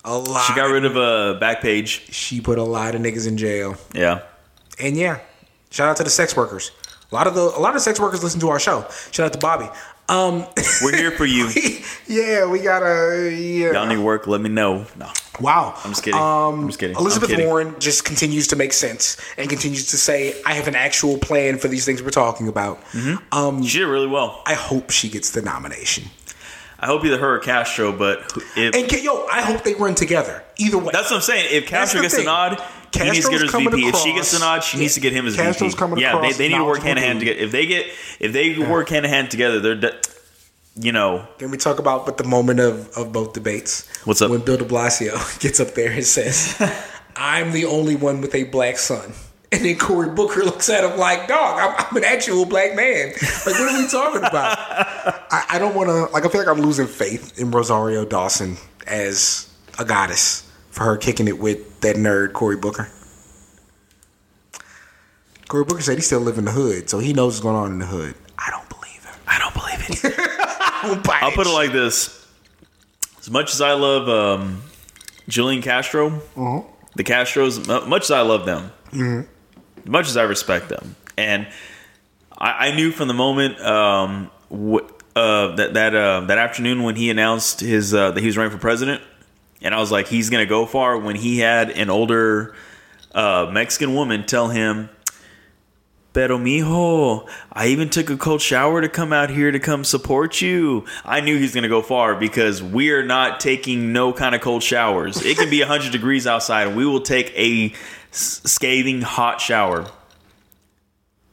A 0.03 0.17
lot. 0.17 0.25
Mm-hmm. 0.25 0.53
She 0.53 0.59
got 0.59 0.71
rid 0.71 0.85
of 0.85 0.95
a 0.95 1.39
Backpage. 1.39 2.11
She 2.11 2.41
put 2.41 2.57
a 2.57 2.63
lot 2.63 2.95
of 2.95 3.01
niggas 3.01 3.27
in 3.27 3.37
jail. 3.37 3.75
Yeah. 3.93 4.21
And 4.79 4.95
yeah, 4.95 5.19
shout 5.69 5.89
out 5.89 5.97
to 5.97 6.03
the 6.03 6.09
sex 6.09 6.35
workers. 6.35 6.71
A 7.11 7.15
lot 7.15 7.27
of 7.27 7.35
the 7.35 7.41
a 7.41 7.59
lot 7.59 7.75
of 7.75 7.81
sex 7.81 7.99
workers 7.99 8.23
listen 8.23 8.39
to 8.41 8.49
our 8.49 8.59
show. 8.59 8.85
Shout 9.11 9.27
out 9.27 9.33
to 9.33 9.39
Bobby. 9.39 9.69
Um, 10.09 10.45
We're 10.83 10.95
here 10.95 11.11
for 11.11 11.25
you. 11.25 11.49
yeah, 12.07 12.45
we 12.45 12.59
gotta. 12.59 13.31
Yeah. 13.33 13.73
Y'all 13.73 13.85
need 13.85 13.97
work, 13.97 14.27
let 14.27 14.41
me 14.41 14.49
know. 14.49 14.85
No. 14.95 15.11
Wow. 15.39 15.73
I'm 15.83 15.91
just 15.91 16.03
kidding. 16.03 16.19
Um, 16.19 16.61
I'm 16.61 16.67
just 16.67 16.79
kidding. 16.79 16.95
Elizabeth 16.95 17.29
kidding. 17.29 17.45
Warren 17.45 17.79
just 17.79 18.05
continues 18.05 18.47
to 18.47 18.55
make 18.55 18.73
sense 18.73 19.17
and 19.37 19.49
continues 19.49 19.87
to 19.87 19.97
say, 19.97 20.41
I 20.45 20.53
have 20.53 20.67
an 20.67 20.75
actual 20.75 21.17
plan 21.17 21.57
for 21.57 21.67
these 21.67 21.85
things 21.85 22.01
we're 22.01 22.09
talking 22.09 22.47
about. 22.47 22.81
Mm-hmm. 22.91 23.37
Um, 23.37 23.63
She 23.63 23.79
did 23.79 23.85
really 23.85 24.07
well. 24.07 24.41
I 24.45 24.53
hope 24.53 24.89
she 24.89 25.09
gets 25.09 25.31
the 25.31 25.41
nomination. 25.41 26.05
I 26.79 26.85
hope 26.87 27.03
either 27.05 27.17
her 27.17 27.35
or 27.35 27.39
Castro, 27.39 27.91
but 27.91 28.31
if, 28.55 28.75
And 28.75 28.91
yo, 29.03 29.25
I 29.27 29.41
hope 29.41 29.63
they 29.63 29.73
run 29.73 29.95
together. 29.95 30.43
Either 30.57 30.77
way. 30.77 30.91
that's 30.93 31.09
what 31.09 31.17
I'm 31.17 31.21
saying. 31.21 31.47
If 31.51 31.67
Castro 31.67 32.01
gets 32.01 32.15
thing. 32.15 32.25
the 32.25 32.31
nod, 32.31 32.63
he 32.93 33.03
needs 33.11 33.25
to 33.25 33.31
get 33.31 33.39
her 33.39 33.39
Castro's 33.39 33.43
as 33.43 33.51
coming 33.51 33.71
VP. 33.71 33.87
If 33.87 33.95
she 33.97 34.13
gets 34.13 34.31
the 34.31 34.37
across- 34.37 34.55
nod, 34.57 34.63
she 34.63 34.77
needs 34.79 34.93
to 34.95 34.99
get 34.99 35.13
him 35.13 35.27
as 35.27 35.35
Castro's 35.35 35.73
VP. 35.73 35.79
coming 35.79 35.99
yeah, 35.99 36.11
they, 36.13 36.17
across 36.17 36.37
they 36.37 36.47
need 36.49 36.57
to 36.57 36.63
work 36.63 36.79
hand 36.81 36.99
in 36.99 37.05
hand 37.05 37.19
together. 37.19 37.39
If 37.39 37.51
they 37.51 37.65
get 37.65 37.85
if 38.19 38.33
they 38.33 38.57
work 38.57 38.89
hand 38.89 39.05
in 39.05 39.11
hand 39.11 39.31
together, 39.31 39.59
they're 39.59 39.75
de- 39.75 39.95
you 40.79 40.91
know 40.91 41.27
Can 41.39 41.49
we 41.51 41.57
talk 41.57 41.79
about 41.79 42.05
but 42.05 42.17
the 42.17 42.23
moment 42.23 42.59
of, 42.59 42.89
of 42.97 43.11
both 43.11 43.33
debates? 43.33 43.87
What's 44.05 44.21
up? 44.21 44.29
When 44.31 44.41
Bill 44.41 44.57
de 44.57 44.65
Blasio 44.65 45.39
gets 45.39 45.59
up 45.59 45.69
there 45.73 45.91
and 45.91 46.05
says, 46.05 46.55
I'm 47.15 47.51
the 47.51 47.65
only 47.65 47.95
one 47.95 48.21
with 48.21 48.35
a 48.35 48.43
black 48.45 48.77
son. 48.77 49.13
And 49.51 49.63
then 49.63 49.77
Cory 49.77 50.09
Booker 50.09 50.43
looks 50.43 50.69
at 50.69 50.83
him 50.83 50.99
like, 50.99 51.27
dog, 51.29 51.57
I'm, 51.57 51.85
I'm 51.89 51.97
an 51.97 52.03
actual 52.03 52.45
black 52.45 52.75
man. 52.75 53.13
Like, 53.45 53.45
what 53.45 53.73
are 53.73 53.81
we 53.81 53.87
talking 53.87 54.17
about? 54.19 54.57
I, 55.31 55.45
I 55.51 55.57
don't 55.59 55.73
want 55.73 55.87
to, 55.87 56.11
like, 56.13 56.25
I 56.25 56.27
feel 56.29 56.41
like 56.41 56.49
I'm 56.49 56.61
losing 56.61 56.85
faith 56.85 57.39
in 57.39 57.49
Rosario 57.51 58.03
Dawson 58.03 58.57
as 58.85 59.49
a 59.79 59.85
goddess 59.85 60.46
for 60.77 60.83
her 60.83 60.95
kicking 60.95 61.27
it 61.27 61.39
with 61.39 61.81
that 61.81 61.95
nerd, 61.95 62.33
Cory 62.33 62.55
Booker. 62.55 62.87
Cory 65.47 65.63
Booker 65.63 65.81
said 65.81 65.95
he 65.97 66.01
still 66.01 66.19
live 66.19 66.37
in 66.37 66.45
the 66.45 66.51
hood, 66.51 66.89
so 66.89 66.99
he 66.99 67.13
knows 67.13 67.33
what's 67.33 67.39
going 67.41 67.55
on 67.55 67.71
in 67.71 67.79
the 67.79 67.85
hood. 67.85 68.13
I 68.37 68.51
don't 68.51 68.69
believe 68.69 69.03
him. 69.03 69.15
I 69.27 69.39
don't 69.39 69.53
believe 69.53 70.03
it. 70.05 70.13
I 70.19 70.87
don't 70.87 71.03
buy 71.03 71.19
I'll 71.21 71.31
put 71.31 71.47
it 71.47 71.53
like 71.53 71.71
this: 71.71 72.25
as 73.19 73.29
much 73.31 73.53
as 73.53 73.61
I 73.61 73.73
love 73.73 74.07
um, 74.07 74.61
Julian 75.27 75.61
Castro, 75.61 76.09
Mm-hmm. 76.35 76.69
the 76.95 77.03
Castros, 77.03 77.87
much 77.87 78.03
as 78.03 78.11
I 78.11 78.21
love 78.21 78.45
them, 78.45 78.71
much 79.85 80.07
as 80.09 80.15
I 80.17 80.23
respect 80.23 80.69
them, 80.69 80.95
and 81.17 81.47
I, 82.37 82.67
I 82.67 82.75
knew 82.75 82.91
from 82.91 83.07
the 83.07 83.13
moment 83.15 83.59
um, 83.61 84.29
wh- 84.51 84.85
uh, 85.15 85.55
that 85.55 85.73
that 85.73 85.95
uh, 85.95 86.21
that 86.27 86.37
afternoon 86.37 86.83
when 86.83 86.95
he 86.97 87.09
announced 87.09 87.61
his 87.61 87.93
uh, 87.93 88.11
that 88.11 88.19
he 88.19 88.27
was 88.27 88.35
running 88.37 88.51
for 88.51 88.59
president, 88.59 89.01
and 89.61 89.73
I 89.73 89.79
was 89.79 89.91
like, 89.91 90.07
he's 90.07 90.29
gonna 90.29 90.45
go 90.45 90.65
far. 90.65 90.97
When 90.97 91.15
he 91.15 91.39
had 91.39 91.69
an 91.71 91.89
older 91.89 92.55
uh, 93.13 93.49
Mexican 93.51 93.93
woman 93.93 94.25
tell 94.25 94.49
him. 94.49 94.89
Pero 96.13 96.39
mijo, 96.39 97.29
I 97.53 97.67
even 97.67 97.89
took 97.89 98.09
a 98.09 98.17
cold 98.17 98.41
shower 98.41 98.81
to 98.81 98.89
come 98.89 99.13
out 99.13 99.29
here 99.29 99.51
to 99.51 99.59
come 99.59 99.83
support 99.83 100.41
you. 100.41 100.85
I 101.05 101.21
knew 101.21 101.37
he's 101.37 101.53
gonna 101.53 101.67
go 101.67 101.83
far 101.83 102.15
because 102.15 102.63
we 102.63 102.89
are 102.91 103.05
not 103.05 103.39
taking 103.39 103.93
no 103.93 104.13
kind 104.13 104.33
of 104.33 104.41
cold 104.41 104.63
showers. 104.63 105.23
It 105.23 105.37
can 105.37 105.49
be 105.49 105.61
hundred 105.61 105.91
degrees 105.91 106.25
outside, 106.25 106.67
and 106.67 106.75
we 106.75 106.85
will 106.87 107.01
take 107.01 107.31
a 107.35 107.73
scathing 108.11 109.01
hot 109.01 109.41
shower. 109.41 109.85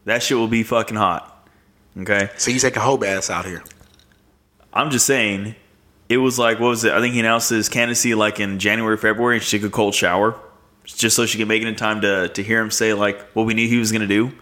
That 0.05 0.23
shit 0.23 0.37
will 0.37 0.49
be 0.49 0.63
fucking 0.65 0.97
hot. 0.99 1.31
Okay, 2.01 2.29
So 2.37 2.51
you 2.51 2.59
take 2.59 2.77
a 2.77 2.81
hoe 2.81 2.97
bass 2.97 3.31
out 3.31 3.47
here. 3.47 3.63
I'm 4.73 4.91
just 4.91 5.07
saying. 5.07 5.55
It 6.09 6.19
was 6.19 6.39
like 6.39 6.61
what 6.61 6.69
was 6.69 6.85
it? 6.85 6.93
I 6.93 7.01
think 7.01 7.15
he 7.15 7.21
announced 7.21 7.51
his 7.51 7.69
candidacy 7.69 8.15
like 8.15 8.41
in 8.41 8.59
January, 8.59 8.97
February, 8.97 9.37
and 9.37 9.45
she 9.45 9.59
took 9.59 9.69
a 9.69 9.73
cold 9.73 9.95
shower 9.95 10.39
just 10.85 11.17
so 11.17 11.25
she 11.25 11.39
could 11.39 11.49
make 11.49 11.63
it 11.63 11.69
in 11.69 11.77
time 11.77 12.03
to 12.03 12.29
to 12.29 12.43
hear 12.43 12.61
him 12.61 12.71
say 12.71 12.93
like 12.95 13.21
what 13.33 13.47
we 13.47 13.55
knew 13.55 13.67
he 13.69 13.79
was 13.79 13.91
gonna 13.93 14.07
do. 14.07 14.33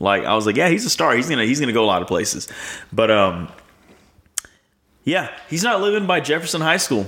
Like 0.00 0.24
I 0.24 0.34
was 0.34 0.46
like, 0.46 0.56
yeah, 0.56 0.68
he's 0.68 0.84
a 0.84 0.90
star. 0.90 1.14
He's 1.14 1.28
gonna 1.28 1.44
he's 1.44 1.60
gonna 1.60 1.72
go 1.72 1.84
a 1.84 1.86
lot 1.86 2.02
of 2.02 2.08
places. 2.08 2.48
But 2.92 3.10
um, 3.10 3.48
yeah, 5.04 5.30
he's 5.48 5.62
not 5.62 5.80
living 5.80 6.06
by 6.06 6.20
Jefferson 6.20 6.60
High 6.60 6.76
School. 6.78 7.06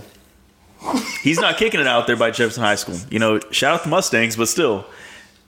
He's 1.23 1.41
not 1.41 1.57
kicking 1.57 1.81
it 1.81 1.87
out 1.87 2.07
there 2.07 2.17
by 2.17 2.31
Jefferson 2.31 2.63
High 2.63 2.75
School. 2.75 2.99
You 3.11 3.19
know, 3.19 3.41
shout 3.51 3.75
out 3.75 3.83
the 3.85 3.89
Mustangs, 3.89 4.37
but 4.37 4.49
still, 4.49 4.85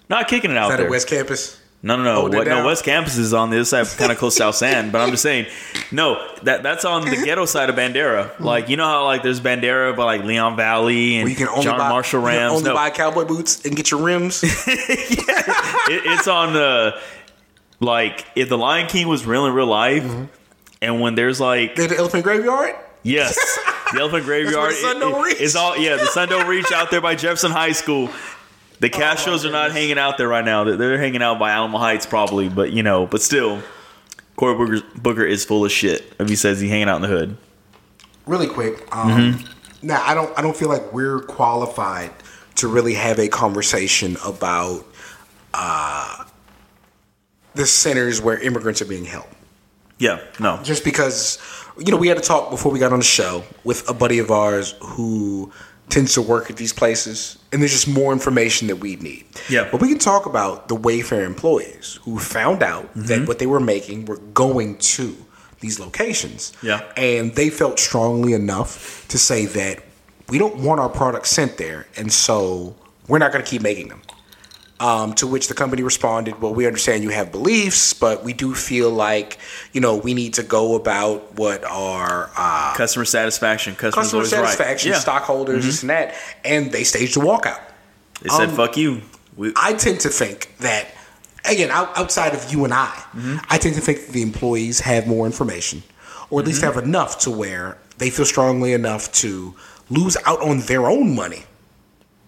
not 0.08 0.28
kicking 0.28 0.50
it 0.50 0.56
out 0.56 0.66
Is 0.66 0.70
that 0.70 0.76
there. 0.78 0.86
at 0.86 0.90
West 0.90 1.08
Campus? 1.08 1.60
No, 1.86 1.96
no, 1.96 2.02
no. 2.02 2.22
What, 2.36 2.46
no. 2.48 2.66
West 2.66 2.84
Campus 2.84 3.16
is 3.16 3.32
on 3.32 3.50
the 3.50 3.58
other 3.58 3.64
side, 3.64 3.86
kind 3.96 4.10
of 4.10 4.18
close 4.18 4.34
to 4.34 4.38
South 4.38 4.56
Sand. 4.56 4.90
But 4.90 5.02
I'm 5.02 5.10
just 5.10 5.22
saying, 5.22 5.46
no, 5.92 6.20
that 6.42 6.64
that's 6.64 6.84
on 6.84 7.04
the 7.04 7.16
ghetto 7.24 7.44
side 7.44 7.70
of 7.70 7.76
Bandera. 7.76 8.38
Like 8.40 8.68
you 8.68 8.76
know 8.76 8.84
how 8.86 9.04
like 9.04 9.22
there's 9.22 9.40
Bandera 9.40 9.96
by 9.96 10.02
like 10.04 10.24
Leon 10.24 10.56
Valley 10.56 11.16
and 11.16 11.24
Where 11.24 11.30
you 11.30 11.36
can 11.36 11.46
only 11.48 11.62
John 11.62 11.78
buy, 11.78 11.88
Marshall 11.88 12.22
you 12.22 12.26
can 12.26 12.36
Rams. 12.38 12.52
only 12.54 12.64
No, 12.70 12.74
buy 12.74 12.90
cowboy 12.90 13.24
boots 13.24 13.64
and 13.64 13.76
get 13.76 13.90
your 13.92 14.02
rims. 14.02 14.42
it, 14.86 16.02
it's 16.04 16.26
on 16.28 16.52
the 16.54 17.00
like 17.80 18.24
if 18.34 18.48
the 18.48 18.58
Lion 18.58 18.88
King 18.88 19.06
was 19.08 19.24
real 19.26 19.46
in 19.46 19.52
real 19.54 19.66
life, 19.66 20.02
Mm-hmm. 20.02 20.24
and 20.82 21.00
when 21.00 21.14
there's 21.14 21.40
like 21.40 21.76
the 21.76 21.94
elephant 21.96 22.24
graveyard. 22.24 22.74
yes, 23.02 23.36
the 23.92 24.00
Elephant 24.00 24.24
Graveyard 24.26 24.72
sun 24.74 24.96
it- 24.96 25.02
it- 25.04 25.40
it's 25.40 25.54
all 25.54 25.76
yeah. 25.76 25.96
The 25.96 26.06
sun 26.06 26.28
don't 26.28 26.48
reach 26.48 26.72
out 26.72 26.90
there 26.90 27.00
by 27.00 27.14
Jefferson 27.14 27.52
High 27.52 27.72
School. 27.72 28.10
The 28.80 28.90
Castros 28.90 29.44
are 29.44 29.50
not 29.50 29.72
hanging 29.72 29.98
out 29.98 30.18
there 30.18 30.28
right 30.28 30.44
now. 30.44 30.64
They're, 30.64 30.76
they're 30.76 30.98
hanging 30.98 31.22
out 31.22 31.38
by 31.38 31.50
Alamo 31.52 31.78
Heights 31.78 32.04
probably, 32.06 32.48
but 32.48 32.72
you 32.72 32.82
know, 32.82 33.06
but 33.06 33.22
still, 33.22 33.62
Cory 34.36 34.54
Booker, 34.54 34.86
Booker 34.96 35.24
is 35.24 35.44
full 35.44 35.64
of 35.64 35.72
shit 35.72 36.12
if 36.18 36.28
he 36.28 36.36
says 36.36 36.60
he's 36.60 36.70
hanging 36.70 36.88
out 36.88 36.96
in 36.96 37.02
the 37.02 37.08
hood. 37.08 37.36
Really 38.26 38.48
quick. 38.48 38.86
Um, 38.94 39.10
Mm-hmm. 39.10 39.52
Now 39.86 40.02
I 40.04 40.14
don't. 40.14 40.36
I 40.38 40.42
don't 40.42 40.56
feel 40.56 40.68
like 40.68 40.92
we're 40.92 41.20
qualified 41.20 42.10
to 42.56 42.66
really 42.66 42.94
have 42.94 43.18
a 43.18 43.28
conversation 43.28 44.16
about 44.24 44.84
uh, 45.54 46.24
the 47.54 47.66
centers 47.66 48.20
where 48.20 48.38
immigrants 48.40 48.80
are 48.82 48.86
being 48.86 49.04
held. 49.04 49.26
Yeah, 49.98 50.20
no, 50.40 50.60
just 50.62 50.82
because 50.82 51.38
you 51.78 51.92
know 51.92 51.98
we 51.98 52.08
had 52.08 52.16
to 52.16 52.22
talk 52.22 52.50
before 52.50 52.72
we 52.72 52.78
got 52.78 52.92
on 52.92 52.98
the 52.98 53.04
show 53.04 53.44
with 53.64 53.88
a 53.88 53.94
buddy 53.94 54.18
of 54.18 54.30
ours 54.30 54.74
who 54.80 55.52
tends 55.88 56.14
to 56.14 56.22
work 56.22 56.50
at 56.50 56.56
these 56.56 56.72
places 56.72 57.38
and 57.52 57.62
there's 57.62 57.72
just 57.72 57.86
more 57.88 58.12
information 58.12 58.66
that 58.68 58.76
we 58.76 58.96
need 58.96 59.24
Yeah. 59.48 59.68
but 59.70 59.80
we 59.80 59.88
can 59.88 59.98
talk 59.98 60.26
about 60.26 60.68
the 60.68 60.76
wayfair 60.76 61.24
employees 61.24 61.98
who 62.02 62.18
found 62.18 62.62
out 62.62 62.84
Mm-hmm. 62.94 63.06
that 63.06 63.28
what 63.28 63.38
they 63.38 63.46
were 63.46 63.60
making 63.60 64.04
were 64.06 64.16
going 64.34 64.76
to 64.78 65.14
these 65.60 65.80
locations. 65.80 66.52
Yeah. 66.62 66.80
And 66.96 67.34
they 67.34 67.48
felt 67.50 67.78
strongly 67.78 68.32
enough 68.34 69.06
to 69.08 69.16
say 69.18 69.46
that 69.46 69.82
we 70.28 70.38
don't 70.38 70.56
want 70.56 70.80
our 70.80 70.88
products 70.90 71.30
sent 71.30 71.56
there, 71.56 71.86
and 71.96 72.12
so 72.12 72.74
we're 73.08 73.18
not 73.18 73.32
going 73.32 73.42
to 73.44 73.50
keep 73.50 73.62
making 73.62 73.88
them. 73.88 74.02
Um, 74.78 75.14
to 75.14 75.26
which 75.26 75.48
the 75.48 75.54
company 75.54 75.82
responded, 75.82 76.42
"Well, 76.42 76.52
we 76.52 76.66
understand 76.66 77.02
you 77.02 77.08
have 77.08 77.32
beliefs, 77.32 77.94
but 77.94 78.22
we 78.24 78.34
do 78.34 78.54
feel 78.54 78.90
like 78.90 79.38
you 79.72 79.80
know 79.80 79.96
we 79.96 80.12
need 80.12 80.34
to 80.34 80.42
go 80.42 80.74
about 80.74 81.34
what 81.38 81.64
our 81.64 82.30
uh, 82.36 82.74
Customer 82.76 83.06
satisfaction. 83.06 83.74
Customer 83.74 84.26
satisfaction, 84.26 84.92
right. 84.92 85.00
Stockholders, 85.00 85.64
this 85.64 85.80
and 85.80 85.88
that," 85.88 86.14
and 86.44 86.70
they 86.72 86.84
staged 86.84 87.16
a 87.16 87.20
walkout. 87.20 87.60
They 88.20 88.28
said, 88.28 88.50
Um, 88.50 88.56
"Fuck 88.56 88.76
you." 88.76 89.00
We, 89.34 89.52
I 89.56 89.72
tend 89.72 90.00
to 90.00 90.10
think 90.10 90.54
that, 90.58 90.88
again, 91.46 91.70
out, 91.70 91.96
outside 91.96 92.34
of 92.34 92.52
you 92.52 92.64
and 92.64 92.74
I, 92.74 92.88
Mm-hmm. 93.16 93.36
I 93.48 93.56
tend 93.56 93.76
to 93.76 93.80
think 93.80 94.04
that 94.04 94.12
the 94.12 94.20
employees 94.22 94.80
have 94.80 95.06
more 95.06 95.24
information, 95.24 95.84
or 96.28 96.40
at 96.40 96.46
least 96.46 96.60
Mm-hmm. 96.62 96.74
have 96.74 96.84
enough 96.84 97.18
to 97.20 97.30
where 97.30 97.78
they 97.96 98.10
feel 98.10 98.26
strongly 98.26 98.74
enough 98.74 99.10
to 99.24 99.54
lose 99.88 100.18
out 100.26 100.42
on 100.42 100.60
their 100.60 100.86
own 100.86 101.14
money 101.14 101.44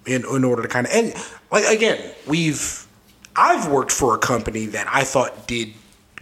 in, 0.08 0.24
in 0.24 0.44
order 0.44 0.62
to 0.62 0.68
kind 0.68 0.86
of, 0.86 0.92
and 0.92 1.14
like, 1.50 1.64
again, 1.66 1.98
we've, 2.26 2.86
I've 3.36 3.68
worked 3.68 3.92
for 3.92 4.14
a 4.14 4.18
company 4.18 4.66
that 4.66 4.86
I 4.90 5.04
thought 5.04 5.46
did 5.46 5.72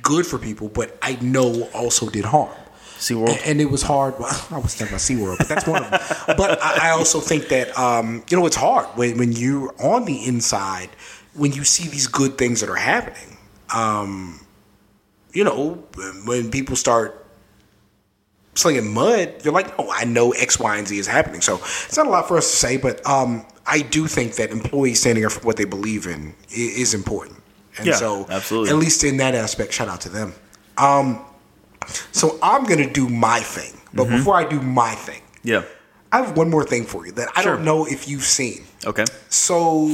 good 0.03 0.27
for 0.27 0.38
people, 0.38 0.68
but 0.68 0.96
I 1.03 1.16
know 1.20 1.68
also 1.75 2.11
did 2.11 2.25
harm. 2.25 2.55
SeaWorld. 2.99 3.29
And, 3.29 3.40
and 3.44 3.61
it 3.61 3.70
was 3.70 3.83
hard. 3.83 4.18
Well, 4.18 4.46
I 4.51 4.59
was 4.59 4.75
thinking 4.75 4.94
about 4.94 5.01
SeaWorld, 5.01 5.38
but 5.38 5.49
that's 5.49 5.66
one 5.66 5.85
of 5.85 5.90
them. 5.90 6.37
but 6.37 6.62
I, 6.62 6.88
I 6.88 6.90
also 6.90 7.20
think 7.20 7.49
that, 7.49 7.77
um, 7.79 8.25
you 8.31 8.37
know, 8.37 8.46
it's 8.46 8.57
hard 8.57 8.87
when, 8.96 9.18
when 9.18 9.33
you're 9.33 9.75
on 9.81 10.05
the 10.05 10.27
inside, 10.27 10.90
when 11.35 11.53
you 11.53 11.64
see 11.64 11.88
these 11.88 12.07
good 12.07 12.38
things 12.38 12.61
that 12.61 12.70
are 12.70 12.77
happening. 12.77 13.37
Um, 13.75 14.40
you 15.33 15.44
know, 15.44 15.85
when 16.25 16.51
people 16.51 16.77
start 16.77 17.27
slinging 18.55 18.92
mud, 18.94 19.35
you're 19.44 19.53
like, 19.53 19.75
oh, 19.79 19.90
I 19.90 20.05
know 20.05 20.31
X, 20.33 20.59
Y, 20.59 20.77
and 20.77 20.88
Z 20.88 20.99
is 20.99 21.07
happening. 21.07 21.42
So 21.42 21.57
it's 21.57 21.96
not 21.96 22.07
a 22.07 22.11
lot 22.11 22.29
for 22.29 22.38
us 22.38 22.51
to 22.51 22.57
say, 22.57 22.77
but 22.79 23.07
um, 23.07 23.44
I 23.68 23.81
do 23.81 24.07
think 24.07 24.35
that 24.37 24.50
employees 24.50 25.00
standing 25.00 25.24
up 25.24 25.33
for 25.33 25.40
what 25.40 25.57
they 25.57 25.64
believe 25.64 26.07
in 26.07 26.35
is 26.50 26.94
important. 26.94 27.42
And 27.79 27.87
Yeah, 27.87 27.96
so, 27.96 28.26
absolutely. 28.31 28.70
at 28.70 28.76
least 28.76 29.05
in 29.05 29.16
that 29.18 29.35
aspect, 29.35 29.72
shout 29.72 29.88
out 29.88 30.00
to 30.02 30.09
them. 30.09 30.35
Um, 30.79 31.20
so 32.12 32.38
I'm 32.42 32.64
gonna 32.64 32.90
do 32.92 33.09
my 33.09 33.40
thing, 33.40 33.72
but 33.92 34.07
Mm-hmm. 34.07 34.16
before 34.18 34.35
I 34.37 34.44
do 34.44 34.61
my 34.61 34.94
thing, 34.94 35.22
yeah. 35.42 35.62
I 36.12 36.18
have 36.22 36.37
one 36.37 36.48
more 36.50 36.64
thing 36.64 36.85
for 36.87 37.05
you 37.07 37.12
that 37.12 37.29
I 37.37 37.42
Sure. 37.42 37.57
don't 37.57 37.64
know 37.64 37.85
if 37.87 38.09
you've 38.09 38.22
seen. 38.24 38.64
Okay. 38.87 39.05
So, 39.29 39.88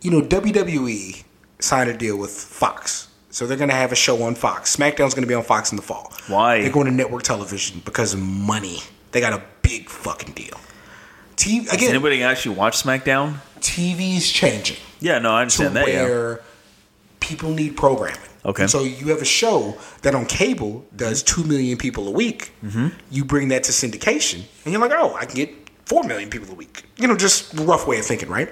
you 0.00 0.10
know, 0.10 0.22
WWE 0.22 1.24
signed 1.58 1.90
a 1.90 1.96
deal 1.96 2.16
with 2.16 2.30
Fox. 2.30 3.08
So 3.30 3.46
they're 3.46 3.56
going 3.56 3.68
to 3.70 3.76
have 3.76 3.92
a 3.92 3.96
show 3.96 4.22
on 4.22 4.34
Fox. 4.34 4.74
SmackDown's 4.74 5.14
going 5.14 5.22
to 5.22 5.28
be 5.28 5.34
on 5.34 5.42
Fox 5.44 5.70
in 5.72 5.76
the 5.76 5.82
fall. 5.82 6.12
Why? 6.28 6.62
They're 6.62 6.70
going 6.72 6.86
to 6.86 6.92
network 6.92 7.22
television 7.22 7.82
because 7.84 8.14
of 8.14 8.20
money. 8.20 8.78
They 9.12 9.20
got 9.20 9.32
a 9.32 9.42
big 9.62 9.88
fucking 9.88 10.34
deal. 10.34 10.58
TV, 11.40 11.64
Does 11.70 11.88
anybody 11.88 12.22
actually 12.22 12.56
watch 12.56 12.82
SmackDown? 12.82 13.36
TV's 13.60 14.30
changing 14.30 14.76
Yeah, 15.00 15.18
no, 15.18 15.30
I 15.32 15.40
understand 15.42 15.74
that. 15.76 15.88
Yeah. 15.88 16.02
where 16.04 16.40
people 17.20 17.50
need 17.50 17.76
programming. 17.76 18.18
Okay. 18.44 18.62
And 18.62 18.70
so 18.70 18.82
you 18.84 19.08
have 19.08 19.20
a 19.20 19.26
show 19.26 19.76
that 20.02 20.14
on 20.14 20.24
cable 20.26 20.84
does 20.96 21.22
two 21.22 21.44
million 21.44 21.76
people 21.76 22.08
a 22.08 22.10
week. 22.10 22.52
Mm-hmm. 22.64 22.88
You 23.10 23.24
bring 23.24 23.48
that 23.48 23.64
to 23.64 23.72
syndication, 23.72 24.42
and 24.64 24.72
you're 24.72 24.80
like, 24.80 24.92
oh, 24.94 25.14
I 25.14 25.26
can 25.26 25.36
get 25.36 25.50
four 25.84 26.04
million 26.04 26.30
people 26.30 26.50
a 26.50 26.54
week. 26.54 26.84
You 26.96 27.06
know, 27.08 27.16
just 27.16 27.52
rough 27.54 27.86
way 27.86 27.98
of 27.98 28.06
thinking, 28.06 28.28
right? 28.30 28.50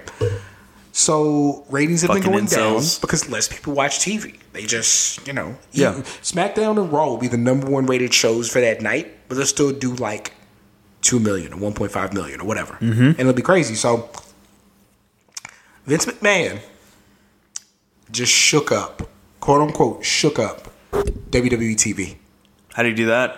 So 0.92 1.64
ratings 1.70 2.02
have 2.02 2.12
been 2.12 2.22
going 2.22 2.46
incels. 2.46 2.94
down 2.96 3.00
because 3.00 3.28
less 3.30 3.48
people 3.48 3.72
watch 3.72 3.98
TV. 4.00 4.36
They 4.52 4.64
just, 4.66 5.26
you 5.26 5.32
know, 5.32 5.56
Yeah. 5.72 5.90
even- 5.90 6.02
SmackDown 6.22 6.78
and 6.80 6.92
Raw 6.92 7.06
will 7.06 7.18
be 7.18 7.28
the 7.28 7.36
number 7.38 7.68
one 7.70 7.86
rated 7.86 8.12
shows 8.12 8.50
for 8.50 8.60
that 8.60 8.82
night, 8.82 9.06
but 9.28 9.36
they'll 9.36 9.46
still 9.46 9.72
do 9.72 9.94
like 9.94 10.32
two 11.02 11.18
million 11.20 11.52
or 11.52 11.56
one 11.58 11.72
point 11.74 11.92
five 11.92 12.12
million 12.12 12.40
or 12.40 12.44
whatever, 12.46 12.74
mm-hmm. 12.74 13.02
and 13.02 13.20
it'll 13.20 13.32
be 13.32 13.42
crazy. 13.42 13.74
So 13.74 14.08
Vince 15.86 16.06
McMahon 16.06 16.60
just 18.10 18.32
shook 18.32 18.72
up, 18.72 19.08
quote 19.40 19.60
unquote, 19.62 20.04
shook 20.04 20.38
up 20.38 20.68
WWE 20.92 21.74
TV. 21.76 22.16
How 22.74 22.82
do 22.82 22.88
you 22.88 22.94
do 22.94 23.06
that? 23.06 23.36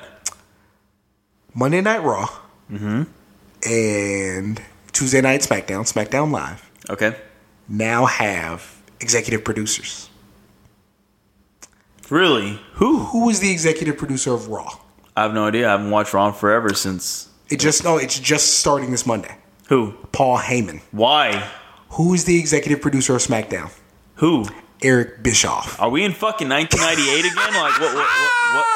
Monday 1.55 1.81
Night 1.81 2.03
Raw 2.03 2.29
and 3.67 4.63
Tuesday 4.93 5.21
Night 5.21 5.41
SmackDown, 5.41 5.91
SmackDown 5.93 6.31
Live, 6.31 6.71
Okay. 6.89 7.17
now 7.69 8.07
have 8.07 8.81
executive 9.01 9.45
producers. 9.45 10.09
Really? 12.09 12.61
Who? 12.75 12.99
Who 12.99 13.29
is 13.31 13.41
the 13.41 13.51
executive 13.53 13.97
producer 13.97 14.33
of 14.35 14.49
Raw? 14.49 14.69
I 15.17 15.23
have 15.23 15.35
no 15.35 15.47
idea. 15.47 15.69
I 15.69 15.73
haven't 15.73 15.91
watched 15.91 16.13
Raw 16.13 16.31
forever 16.33 16.75
since. 16.75 17.29
It 17.51 17.59
just 17.59 17.85
no, 17.85 17.97
it's 17.97 18.19
just 18.19 18.59
starting 18.59 18.91
this 18.91 19.05
Monday. 19.05 19.37
Who? 19.69 19.95
Paul 20.13 20.39
Heyman. 20.39 20.83
Why? 20.93 21.51
Who 21.91 22.15
is 22.15 22.25
the 22.25 22.39
executive 22.39 22.81
producer 22.81 23.17
of 23.17 23.23
SmackDown? 23.23 23.73
Who? 24.17 24.47
Eric 24.83 25.23
Bischoff. 25.23 25.79
Are 25.81 25.91
we 25.91 26.05
in 26.05 26.13
fucking 26.13 26.49
1998 26.49 27.33
again? 27.33 27.63
Like 27.63 27.81
what? 27.81 27.95
What? 27.95 28.07
What? 28.55 28.67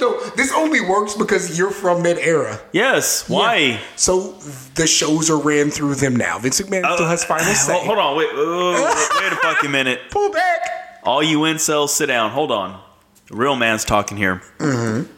What? 0.00 0.36
this 0.36 0.52
only 0.54 0.80
works 0.80 1.14
because 1.14 1.58
you're 1.58 1.70
from 1.70 2.02
that 2.04 2.18
era. 2.18 2.60
Yes. 2.72 3.28
Why? 3.28 3.56
Yeah. 3.56 3.80
So 3.96 4.32
the 4.74 4.86
shows 4.86 5.30
are 5.30 5.38
ran 5.38 5.70
through 5.70 5.96
them 5.96 6.16
now. 6.16 6.38
Vince 6.38 6.60
McMahon 6.60 6.94
still 6.94 7.08
has 7.08 7.24
final 7.24 7.44
say. 7.54 7.84
Hold, 7.84 7.98
on. 7.98 8.16
Wait. 8.16 8.28
uh, 8.30 9.20
wait 9.20 9.32
a 9.32 9.36
fucking 9.36 9.70
minute. 9.70 10.00
Pull 10.10 10.30
back. 10.30 11.00
All 11.02 11.22
you 11.22 11.40
incels, 11.40 11.90
sit 11.90 12.06
down. 12.06 12.30
Hold 12.30 12.52
on. 12.52 12.80
The 13.28 13.36
real 13.36 13.56
man's 13.56 13.84
talking 13.84 14.16
here. 14.16 14.42
Mm-hmm. 14.58 15.12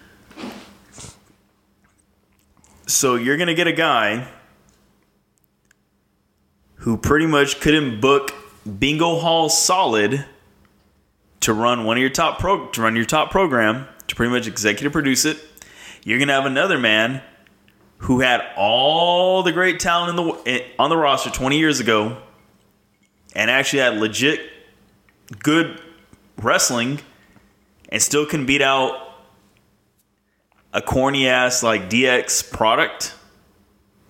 So 2.89 3.17
you're 3.17 3.37
gonna 3.37 3.53
get 3.53 3.67
a 3.67 3.73
guy 3.73 4.27
who 6.77 6.97
pretty 6.97 7.27
much 7.27 7.61
couldn't 7.61 8.01
book 8.01 8.33
Bingo 8.79 9.19
Hall 9.19 9.51
solid 9.51 10.25
to 11.41 11.53
run 11.53 11.85
one 11.85 11.99
of 11.99 12.01
your 12.01 12.09
top 12.09 12.39
pro 12.39 12.67
to 12.69 12.81
run 12.81 12.97
your 12.97 13.05
top 13.05 13.31
program 13.31 13.87
to 14.07 14.17
pretty 14.17 14.33
much 14.33 14.47
executive 14.47 14.91
produce 14.91 15.27
it. 15.27 15.37
You're 16.03 16.19
gonna 16.19 16.33
have 16.33 16.47
another 16.47 16.79
man 16.79 17.21
who 17.99 18.21
had 18.21 18.41
all 18.57 19.43
the 19.43 19.53
great 19.53 19.81
talent 19.81 20.19
in 20.19 20.25
the 20.25 20.33
eh, 20.47 20.63
on 20.79 20.89
the 20.89 20.97
roster 20.97 21.29
20 21.29 21.59
years 21.59 21.81
ago, 21.81 22.17
and 23.35 23.51
actually 23.51 23.81
had 23.81 23.99
legit 23.99 24.41
good 25.43 25.79
wrestling, 26.41 27.01
and 27.91 28.01
still 28.01 28.25
can 28.25 28.47
beat 28.47 28.63
out 28.63 29.08
a 30.73 30.83
corny 30.83 31.29
ass 31.29 31.63
like 31.63 31.89
DX 31.91 32.51
product 32.53 33.15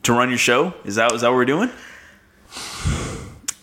to 0.05 0.13
run 0.13 0.29
your 0.29 0.39
show. 0.39 0.75
Is 0.85 0.97
that 0.97 1.13
is 1.13 1.21
that 1.23 1.29
what 1.29 1.37
we're 1.37 1.45
doing? 1.45 1.71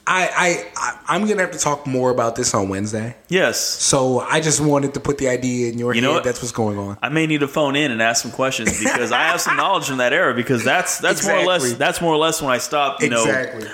I, 0.08 0.70
I, 0.78 1.00
I'm 1.08 1.28
gonna 1.28 1.42
have 1.42 1.50
to 1.54 1.58
talk 1.58 1.88
more 1.88 2.12
about 2.12 2.36
this 2.36 2.54
on 2.54 2.70
Wednesday. 2.70 3.16
Yes. 3.28 3.60
So 3.60 4.20
I 4.20 4.40
just 4.40 4.62
wanted 4.62 4.94
to 4.94 5.00
put 5.00 5.18
the 5.18 5.30
idea 5.30 5.72
in 5.72 5.80
your 5.80 5.96
You 5.96 6.02
know 6.02 6.10
head. 6.10 6.16
what? 6.18 6.24
That's 6.24 6.44
what's 6.44 6.52
going 6.52 6.78
on. 6.78 7.00
I 7.02 7.10
may 7.10 7.26
need 7.26 7.40
to 7.40 7.48
phone 7.48 7.76
in 7.76 7.90
and 7.90 8.00
ask 8.04 8.22
some 8.22 8.32
questions 8.32 8.80
because 8.80 9.12
I 9.12 9.24
have 9.24 9.42
some 9.42 9.58
knowledge 9.58 9.88
from 9.88 9.98
that 9.98 10.14
era 10.14 10.36
because 10.36 10.64
that's 10.64 11.00
that's 11.00 11.26
more 11.26 11.38
or 11.38 11.46
less 11.46 11.74
that's 11.74 12.02
more 12.02 12.14
or 12.14 12.18
less 12.18 12.40
when 12.40 12.52
I 12.52 12.60
stopped, 12.60 13.02
you 13.02 13.10
know, 13.10 13.26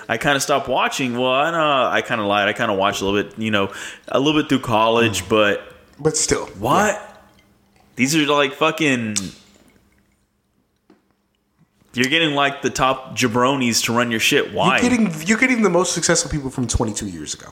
I 0.08 0.16
kind 0.16 0.38
of 0.38 0.42
stopped 0.42 0.70
watching. 0.70 1.18
Well, 1.18 1.34
I 1.34 1.52
know 1.52 1.90
I 1.92 2.02
kind 2.02 2.22
of 2.22 2.28
lied. 2.28 2.48
I 2.48 2.54
kind 2.54 2.72
of 2.72 2.78
watched 2.78 3.02
a 3.02 3.06
little 3.06 3.24
bit, 3.30 3.38
you 3.38 3.52
know, 3.52 3.74
a 4.08 4.18
little 4.18 4.42
bit 4.42 4.48
through 4.48 4.60
Mm. 4.60 4.64
college, 4.64 5.28
but 5.28 5.62
But 6.00 6.16
still, 6.16 6.46
what? 6.60 7.11
These 7.96 8.16
are 8.16 8.26
like 8.26 8.54
fucking 8.54 9.16
You're 11.94 12.10
getting 12.10 12.34
like 12.36 12.62
the 12.62 12.70
top 12.70 13.16
jabronis 13.18 13.84
to 13.86 13.94
run 13.94 14.12
your 14.12 14.20
shit. 14.20 14.54
Why? 14.54 14.80
You're 14.80 14.90
getting 14.90 15.28
you're 15.28 15.38
getting 15.38 15.62
the 15.62 15.70
most 15.70 15.94
successful 15.94 16.32
people 16.32 16.50
from 16.50 16.68
22 16.68 17.08
years 17.08 17.34
ago. 17.34 17.52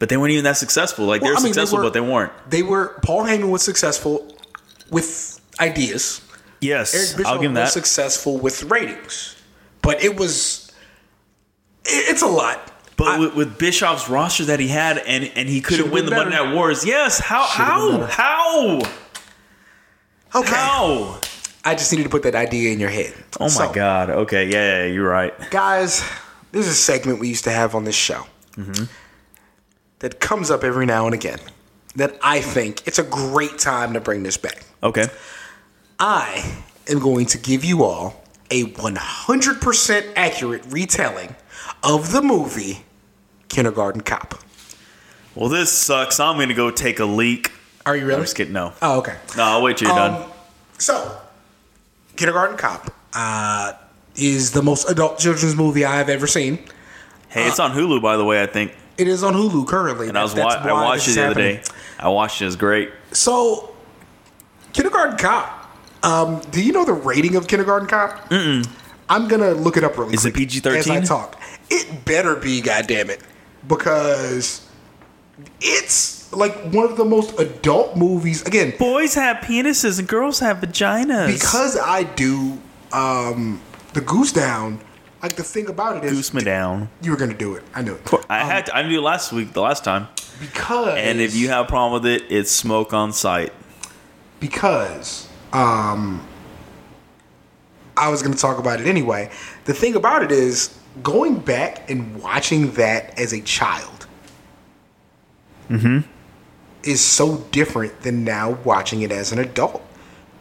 but 0.00 0.08
they 0.08 0.16
weren't 0.16 0.32
even 0.32 0.44
that 0.44 0.56
successful. 0.56 1.06
Like 1.06 1.22
Well, 1.22 1.30
they're 1.30 1.38
I 1.38 1.42
mean, 1.42 1.52
they 1.52 1.60
successful, 1.60 1.78
were- 1.78 1.84
but 1.84 1.92
they 1.92 2.00
weren't. 2.00 2.32
They 2.50 2.62
were 2.62 2.98
Paul 3.04 3.24
Heyman 3.24 3.50
was 3.50 3.62
successful 3.62 4.36
with 4.90 5.40
ideas. 5.60 6.20
Yes, 6.60 6.94
Eric 6.94 7.16
Bischoff 7.18 7.32
I'll 7.32 7.38
give 7.40 7.50
him 7.50 7.54
was 7.54 7.68
that. 7.68 7.72
successful 7.72 8.38
with 8.38 8.64
ratings, 8.64 9.36
but 9.82 10.02
it 10.02 10.16
was 10.18 10.70
it- 11.84 12.10
it's 12.10 12.22
a 12.22 12.26
lot. 12.26 12.70
But 12.96 13.06
I- 13.08 13.18
with, 13.18 13.34
with 13.34 13.58
Bischoff's 13.58 14.08
roster 14.08 14.44
that 14.46 14.58
he 14.60 14.68
had, 14.68 14.98
and 14.98 15.30
and 15.36 15.48
he 15.48 15.60
couldn't 15.60 15.90
win 15.92 16.04
the 16.06 16.10
been 16.10 16.30
Monday. 16.30 16.36
Night 16.42 16.54
Wars. 16.54 16.84
Yes, 16.84 17.18
how 17.20 17.44
Should've 17.46 18.10
how 18.10 18.80
how 18.80 18.80
okay, 20.34 20.48
how? 20.54 21.20
I 21.64 21.74
just 21.74 21.90
needed 21.92 22.04
to 22.04 22.08
put 22.10 22.22
that 22.24 22.34
idea 22.34 22.72
in 22.72 22.80
your 22.80 22.90
head. 22.90 23.14
Oh 23.40 23.44
my 23.44 23.48
So, 23.48 23.72
god. 23.72 24.10
Okay, 24.10 24.46
yeah, 24.48 24.82
yeah, 24.84 24.92
you're 24.92 25.08
right. 25.08 25.32
guys, 25.50 26.02
this 26.52 26.66
is 26.66 26.72
a 26.72 26.76
segment 26.76 27.20
we 27.20 27.28
used 27.28 27.44
to 27.44 27.50
have 27.50 27.74
on 27.74 27.84
this 27.84 27.94
show 27.96 28.26
Mm-hmm. 28.56 28.84
that 30.00 30.20
comes 30.20 30.50
up 30.50 30.62
every 30.62 30.86
now 30.86 31.06
and 31.06 31.14
again. 31.14 31.38
That 31.96 32.16
I 32.22 32.40
think 32.40 32.86
it's 32.86 32.98
a 32.98 33.04
great 33.04 33.58
time 33.58 33.92
to 33.94 34.00
bring 34.00 34.22
this 34.24 34.36
back. 34.36 34.64
Okay, 34.82 35.06
I 35.98 36.56
am 36.88 36.98
going 36.98 37.26
to 37.26 37.38
give 37.38 37.64
you 37.64 37.82
all 37.84 38.22
a 38.50 38.64
100% 38.64 40.12
accurate 40.16 40.62
retelling 40.68 41.34
of 41.82 42.12
the 42.12 42.20
movie 42.20 42.84
Kindergarten 43.48 44.00
Cop. 44.02 44.34
well 45.34 45.48
this 45.48 45.72
sucks. 45.72 46.18
I'm 46.20 46.38
gonna 46.38 46.52
go 46.54 46.70
take 46.70 46.98
a 47.00 47.04
leak. 47.06 47.52
Are 47.86 47.96
you 47.96 48.04
ready? 48.06 48.16
I'm 48.16 48.22
just 48.22 48.36
kidding. 48.36 48.52
No. 48.54 48.72
Oh, 48.80 48.98
okay. 49.00 49.16
No, 49.36 49.42
I'll 49.44 49.62
wait 49.62 49.76
till 49.76 49.88
you're 49.88 49.98
Um, 49.98 50.12
done. 50.14 50.30
So, 50.78 51.18
Kindergarten 52.16 52.56
Cop 52.56 52.90
uh, 53.12 53.72
is 54.16 54.52
the 54.52 54.62
most 54.62 54.88
adult 54.90 55.18
children's 55.18 55.54
movie 55.54 55.84
I 55.84 55.96
have 55.96 56.08
ever 56.08 56.26
seen. 56.26 56.58
Hey, 57.28 57.46
it's 57.46 57.58
on 57.58 57.72
Hulu, 57.72 58.00
by 58.00 58.16
the 58.16 58.24
way. 58.24 58.42
I 58.42 58.46
think. 58.46 58.72
It 58.96 59.08
is 59.08 59.22
on 59.24 59.34
Hulu 59.34 59.66
currently. 59.66 60.08
And 60.08 60.16
I 60.16 60.22
was 60.22 60.34
That's- 60.34 60.54
wa- 60.56 60.62
that's 60.62 60.68
I 60.68 60.72
watched 60.84 61.08
it 61.08 61.14
the 61.14 61.24
other 61.26 61.34
day. 61.34 61.62
I 61.98 62.08
watched 62.08 62.40
it. 62.40 62.46
It's 62.46 62.56
great. 62.56 62.90
So, 63.12 63.74
Kindergarten 64.72 65.16
Cop. 65.18 65.60
Um, 66.02 66.40
do 66.50 66.62
you 66.62 66.72
know 66.72 66.84
the 66.84 66.92
rating 66.92 67.34
of 67.36 67.48
Kindergarten 67.48 67.88
Cop? 67.88 68.28
Mm-mm. 68.30 68.66
I'm 69.08 69.26
gonna 69.28 69.50
look 69.52 69.76
it 69.76 69.84
up 69.84 69.98
really 69.98 70.14
Is 70.14 70.24
it 70.24 70.34
PG-13? 70.34 70.76
as 70.76 70.90
I 70.90 71.00
talk. 71.00 71.40
It 71.70 72.04
better 72.04 72.36
be, 72.36 72.60
goddammit, 72.62 73.20
because 73.66 74.66
it's 75.60 76.23
like 76.36 76.54
one 76.72 76.84
of 76.90 76.96
the 76.96 77.04
most 77.04 77.38
adult 77.38 77.96
movies. 77.96 78.42
Again, 78.46 78.74
Boys 78.78 79.14
have 79.14 79.38
penises 79.38 79.98
and 79.98 80.06
girls 80.08 80.38
have 80.40 80.58
vaginas. 80.58 81.32
because 81.32 81.78
I 81.78 82.02
do 82.04 82.58
um, 82.92 83.60
the 83.92 84.00
Goose 84.00 84.32
Down. 84.32 84.80
Like 85.22 85.36
the 85.36 85.42
thing 85.42 85.68
about 85.68 85.96
it 85.98 86.04
is, 86.04 86.12
Goose 86.12 86.34
me 86.34 86.42
down. 86.44 86.90
you 87.00 87.10
were 87.10 87.16
gonna 87.16 87.32
do 87.32 87.54
it. 87.54 87.62
I 87.74 87.80
knew 87.80 87.94
it. 87.94 88.24
I 88.28 88.44
had 88.44 88.66
to, 88.66 88.76
I 88.76 88.86
knew 88.86 89.00
last 89.00 89.32
week, 89.32 89.54
the 89.54 89.62
last 89.62 89.82
time. 89.82 90.08
because 90.38 90.98
And 90.98 91.18
if 91.20 91.34
you 91.34 91.48
have 91.48 91.64
a 91.64 91.68
problem 91.68 92.02
with 92.02 92.12
it, 92.12 92.30
it's 92.30 92.50
smoke 92.50 92.92
on 92.92 93.12
sight. 93.14 93.52
because 94.38 95.26
um, 95.54 96.20
I 97.96 98.10
was 98.10 98.20
going 98.22 98.34
to 98.34 98.40
talk 98.40 98.58
about 98.58 98.80
it 98.82 98.86
anyway. 98.86 99.30
The 99.64 99.72
thing 99.72 99.94
about 99.94 100.22
it 100.22 100.30
is 100.32 100.76
going 101.02 101.38
back 101.38 101.88
and 101.90 102.20
watching 102.22 102.72
that 102.72 103.18
as 103.18 103.32
a 103.32 103.40
child 103.40 104.06
is 106.86 107.00
so 107.00 107.38
different 107.50 108.02
than 108.02 108.24
now 108.24 108.58
watching 108.64 109.02
it 109.02 109.10
as 109.12 109.32
an 109.32 109.38
adult 109.38 109.82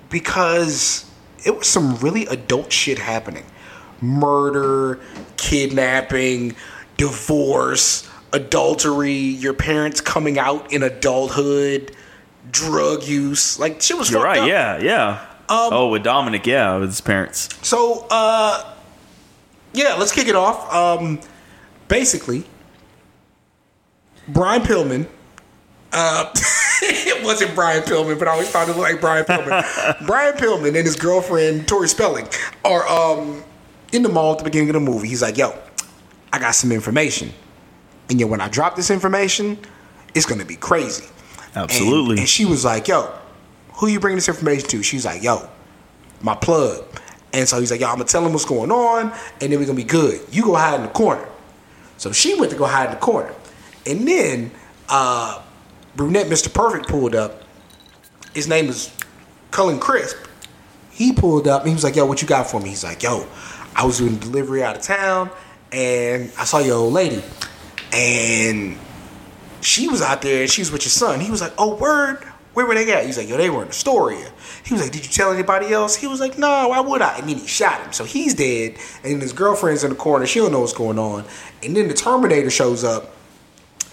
because 0.09 1.09
it 1.45 1.57
was 1.57 1.67
some 1.67 1.95
really 1.97 2.25
adult 2.27 2.71
shit 2.71 2.99
happening 2.99 3.45
murder, 4.01 4.99
kidnapping, 5.37 6.55
divorce, 6.97 8.09
adultery, 8.33 9.13
your 9.13 9.53
parents 9.53 10.01
coming 10.01 10.37
out 10.37 10.73
in 10.73 10.83
adulthood, 10.83 11.95
drug 12.51 13.03
use. 13.03 13.57
Like 13.59 13.81
shit 13.81 13.97
was 13.97 14.11
You're 14.11 14.23
right. 14.23 14.39
up. 14.39 14.47
Yeah, 14.47 14.77
yeah. 14.79 15.25
oh, 15.49 15.87
with 15.89 16.03
Dominic, 16.03 16.45
yeah, 16.45 16.77
with 16.77 16.89
his 16.89 17.01
parents. 17.01 17.49
So, 17.65 18.05
uh, 18.09 18.73
yeah, 19.73 19.95
let's 19.95 20.11
kick 20.11 20.27
it 20.27 20.35
off. 20.35 20.71
Um, 20.73 21.21
basically, 21.87 22.43
Brian 24.27 24.61
Pillman. 24.61 25.07
Uh, 25.93 26.31
it 26.81 27.23
wasn't 27.23 27.53
Brian 27.53 27.83
Pillman, 27.83 28.17
but 28.17 28.27
I 28.27 28.31
always 28.31 28.49
thought 28.49 28.67
it 28.67 28.75
looked 28.75 28.91
like 28.91 28.99
Brian 28.99 29.25
Pillman. 29.25 30.05
Brian 30.07 30.33
Pillman 30.33 30.67
and 30.69 30.77
his 30.77 30.95
girlfriend 30.95 31.67
Tori 31.67 31.87
Spelling 31.87 32.27
are 32.65 32.87
um, 32.87 33.43
in 33.91 34.01
the 34.01 34.09
mall 34.09 34.31
at 34.33 34.39
the 34.39 34.43
beginning 34.43 34.69
of 34.69 34.73
the 34.73 34.79
movie. 34.79 35.07
He's 35.07 35.21
like, 35.21 35.37
"Yo, 35.37 35.57
I 36.31 36.39
got 36.39 36.51
some 36.55 36.71
information, 36.71 37.31
and 38.09 38.19
yo, 38.19 38.27
when 38.27 38.41
I 38.41 38.49
drop 38.49 38.75
this 38.75 38.89
information, 38.89 39.57
it's 40.15 40.25
gonna 40.25 40.45
be 40.45 40.55
crazy." 40.55 41.05
And- 41.53 41.63
Absolutely. 41.63 42.17
And, 42.17 42.27
she 42.27 42.45
was 42.45 42.65
like, 42.65 42.87
"Yo, 42.87 43.13
who 43.73 43.87
you 43.87 43.99
bringing 43.99 44.17
this 44.17 44.27
information 44.29 44.67
to?" 44.69 44.81
She's 44.83 45.05
like, 45.05 45.21
"Yo, 45.21 45.47
my 46.21 46.35
plug." 46.35 46.83
And 47.33 47.47
so 47.47 47.59
he's 47.59 47.69
like, 47.71 47.81
"Yo, 47.81 47.87
I'm 47.87 47.95
gonna 47.95 48.05
tell 48.05 48.25
him 48.25 48.31
what's 48.33 48.45
going 48.45 48.71
on, 48.71 49.13
and 49.41 49.51
then 49.51 49.59
we're 49.59 49.65
gonna 49.65 49.75
be 49.75 49.83
good. 49.83 50.21
You 50.31 50.43
go 50.43 50.55
hide 50.55 50.75
in 50.75 50.81
the 50.83 50.87
corner." 50.91 51.27
So 51.97 52.11
she 52.11 52.33
went 52.33 52.51
to 52.51 52.57
go 52.57 52.65
hide 52.65 52.85
in 52.85 52.91
the 52.91 52.99
corner, 52.99 53.33
and 53.85 54.07
then 54.07 54.51
uh, 54.89 55.39
brunette 55.95 56.27
Mr. 56.27 56.53
Perfect 56.53 56.87
pulled 56.87 57.15
up. 57.15 57.43
His 58.33 58.47
name 58.47 58.67
is 58.67 58.91
Cullen 59.51 59.79
Crisp. 59.79 60.17
He 60.91 61.13
pulled 61.13 61.47
up 61.47 61.61
and 61.61 61.69
he 61.69 61.73
was 61.73 61.83
like, 61.83 61.95
"Yo, 61.95 62.05
what 62.05 62.21
you 62.21 62.27
got 62.27 62.49
for 62.49 62.59
me?" 62.59 62.69
He's 62.69 62.83
like, 62.83 63.03
"Yo, 63.03 63.27
I 63.75 63.85
was 63.85 63.97
doing 63.97 64.17
delivery 64.17 64.63
out 64.63 64.75
of 64.75 64.81
town, 64.83 65.29
and 65.71 66.31
I 66.37 66.45
saw 66.45 66.59
your 66.59 66.75
old 66.75 66.93
lady, 66.93 67.23
and 67.91 68.77
she 69.63 69.87
was 69.87 70.01
out 70.01 70.21
there 70.21 70.41
and 70.41 70.51
she 70.51 70.61
was 70.61 70.71
with 70.71 70.83
your 70.83 70.91
son. 70.91 71.19
He 71.19 71.31
was 71.31 71.41
like, 71.41 71.53
oh, 71.57 71.75
word? 71.75 72.23
Where 72.53 72.65
were 72.65 72.75
they 72.75 72.91
at? 72.93 73.05
He's 73.05 73.17
like, 73.17 73.29
yo, 73.29 73.37
they 73.37 73.49
were 73.49 73.63
in 73.63 73.69
Astoria. 73.69 74.31
He 74.63 74.73
was 74.73 74.83
like, 74.83 74.91
did 74.91 75.03
you 75.03 75.11
tell 75.11 75.31
anybody 75.31 75.73
else? 75.73 75.95
He 75.95 76.05
was 76.05 76.19
like, 76.19 76.37
no, 76.37 76.67
why 76.67 76.79
would 76.79 77.01
I? 77.01 77.17
And 77.17 77.27
then 77.27 77.37
he 77.37 77.47
shot 77.47 77.81
him. 77.81 77.91
So 77.93 78.03
he's 78.03 78.35
dead. 78.35 78.77
And 79.03 79.21
his 79.21 79.33
girlfriend's 79.33 79.83
in 79.83 79.89
the 79.89 79.95
corner. 79.95 80.27
She 80.27 80.39
don't 80.39 80.51
know 80.51 80.59
what's 80.59 80.73
going 80.73 80.99
on. 80.99 81.25
And 81.63 81.75
then 81.75 81.87
the 81.87 81.95
Terminator 81.95 82.51
shows 82.51 82.83
up. 82.83 83.15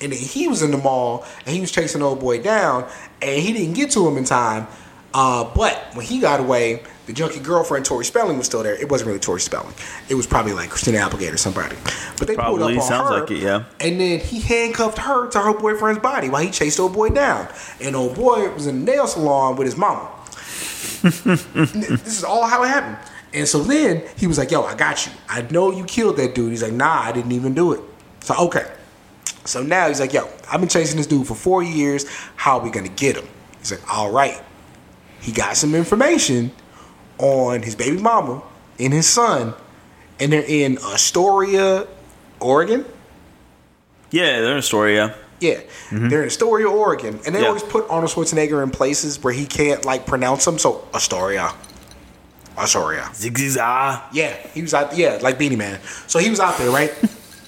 And 0.01 0.12
then 0.12 0.18
he 0.18 0.48
was 0.48 0.62
in 0.62 0.70
the 0.70 0.78
mall 0.78 1.26
and 1.46 1.55
he 1.55 1.61
was 1.61 1.70
chasing 1.70 2.03
old 2.03 2.20
boy 2.20 2.42
down. 2.42 2.88
And 3.20 3.42
he 3.42 3.53
didn't 3.53 3.74
get 3.74 3.90
to 3.92 4.07
him 4.07 4.16
in 4.16 4.24
time. 4.24 4.66
Uh, 5.12 5.53
but 5.55 5.76
when 5.94 6.07
he 6.07 6.20
got 6.20 6.38
away, 6.38 6.82
the 7.07 7.12
junkie 7.12 7.40
girlfriend 7.40 7.84
Tori 7.84 8.05
Spelling 8.05 8.38
was 8.38 8.46
still 8.46 8.62
there. 8.62 8.74
It 8.74 8.88
wasn't 8.88 9.09
really 9.09 9.18
Tori 9.18 9.40
Spelling. 9.40 9.74
It 10.09 10.14
was 10.14 10.26
probably 10.26 10.53
like 10.53 10.70
Christina 10.70 10.98
Applegate 10.98 11.34
or 11.34 11.36
somebody. 11.36 11.74
But 12.16 12.28
they 12.28 12.36
pulled 12.36 12.59
Probably 12.59 12.76
up 12.76 12.82
on 12.82 12.88
sounds 12.88 13.09
her. 13.11 13.20
like 13.20 13.30
it, 13.32 13.38
yeah. 13.38 13.64
And 13.80 14.01
then 14.01 14.20
he 14.20 14.40
handcuffed 14.40 14.98
her 14.98 15.28
to 15.30 15.40
her 15.40 15.53
boyfriend's 15.53 16.01
body 16.01 16.28
while 16.28 16.42
he 16.42 16.51
chased 16.51 16.78
old 16.78 16.92
boy 16.92 17.09
down. 17.09 17.48
And 17.80 17.96
old 17.96 18.14
boy 18.14 18.53
was 18.55 18.68
in 18.68 18.84
the 18.84 18.92
nail 18.92 19.09
salon 19.09 19.57
with 19.57 19.66
his 19.66 19.76
mama. 19.76 20.09
this 21.03 22.18
is 22.18 22.24
all 22.24 22.46
how 22.46 22.62
it 22.62 22.68
happened. 22.68 22.98
And 23.32 23.48
so 23.48 23.61
then 23.62 24.03
he 24.16 24.26
was 24.26 24.38
like, 24.38 24.51
"Yo, 24.51 24.62
I 24.62 24.74
got 24.74 25.07
you. 25.07 25.12
I 25.28 25.42
know 25.42 25.70
you 25.70 25.84
killed 25.84 26.16
that 26.16 26.34
dude." 26.34 26.51
He's 26.51 26.62
like, 26.62 26.72
"Nah, 26.72 27.01
I 27.03 27.12
didn't 27.12 27.32
even 27.32 27.55
do 27.55 27.72
it." 27.72 27.80
So 28.20 28.34
okay. 28.46 28.66
So 29.45 29.62
now 29.62 29.88
he's 29.88 30.01
like, 30.01 30.12
"Yo, 30.12 30.28
I've 30.51 30.61
been 30.61 30.68
chasing 30.68 30.97
this 30.97 31.07
dude 31.07 31.26
for 31.26 31.34
four 31.34 31.62
years. 31.62 32.05
How 32.36 32.59
are 32.59 32.64
we 32.64 32.70
gonna 32.70 32.88
get 32.88 33.16
him?" 33.16 33.26
He's 33.59 33.70
like, 33.70 33.82
"All 33.93 34.11
right." 34.11 34.41
He 35.20 35.32
got 35.32 35.57
some 35.57 35.74
information 35.74 36.51
on 37.18 37.62
his 37.62 37.74
baby 37.74 37.99
mama 38.01 38.43
and 38.78 38.93
his 38.93 39.07
son, 39.07 39.55
and 40.18 40.32
they're 40.32 40.43
in 40.43 40.78
Astoria, 40.78 41.86
Oregon. 42.41 42.84
Yeah, 44.11 44.41
they're 44.41 44.53
in 44.53 44.59
Astoria. 44.59 45.14
Yeah, 45.41 45.55
mm-hmm. 45.55 46.09
they're 46.09 46.22
in 46.22 46.26
Astoria, 46.28 46.68
Oregon, 46.68 47.20
and 47.24 47.34
they 47.34 47.41
Yeah. 47.43 47.49
always 47.49 47.62
put 47.62 47.86
Arnold 47.88 48.11
Schwarzenegger 48.11 48.62
in 48.62 48.70
places 48.70 49.22
where 49.22 49.32
he 49.32 49.47
can't 49.47 49.84
like 49.84 50.07
pronounce 50.07 50.45
them. 50.45 50.59
So 50.59 50.86
Astoria, 50.95 51.53
Astoria. 52.59 53.09
Zigzag. 53.14 54.01
Yeah, 54.12 54.34
he 54.55 54.62
was 54.62 54.74
out. 54.74 54.97
Yeah, 54.97 55.18
like 55.22 55.38
Beenie 55.38 55.57
Man. 55.57 55.80
So 56.07 56.18
he 56.18 56.28
was 56.30 56.41
out 56.41 56.59
there, 56.59 56.70
right? 56.70 56.93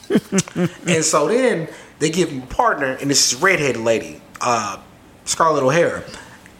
and 0.86 1.04
so 1.04 1.28
then 1.28 1.68
they 2.02 2.10
give 2.10 2.30
him 2.30 2.42
a 2.42 2.46
partner, 2.46 2.98
and 3.00 3.08
this 3.08 3.32
is 3.32 3.38
a 3.38 3.44
redheaded 3.44 3.80
lady, 3.80 4.20
uh, 4.40 4.76
Scarlett 5.24 5.62
O'Hara, 5.62 6.02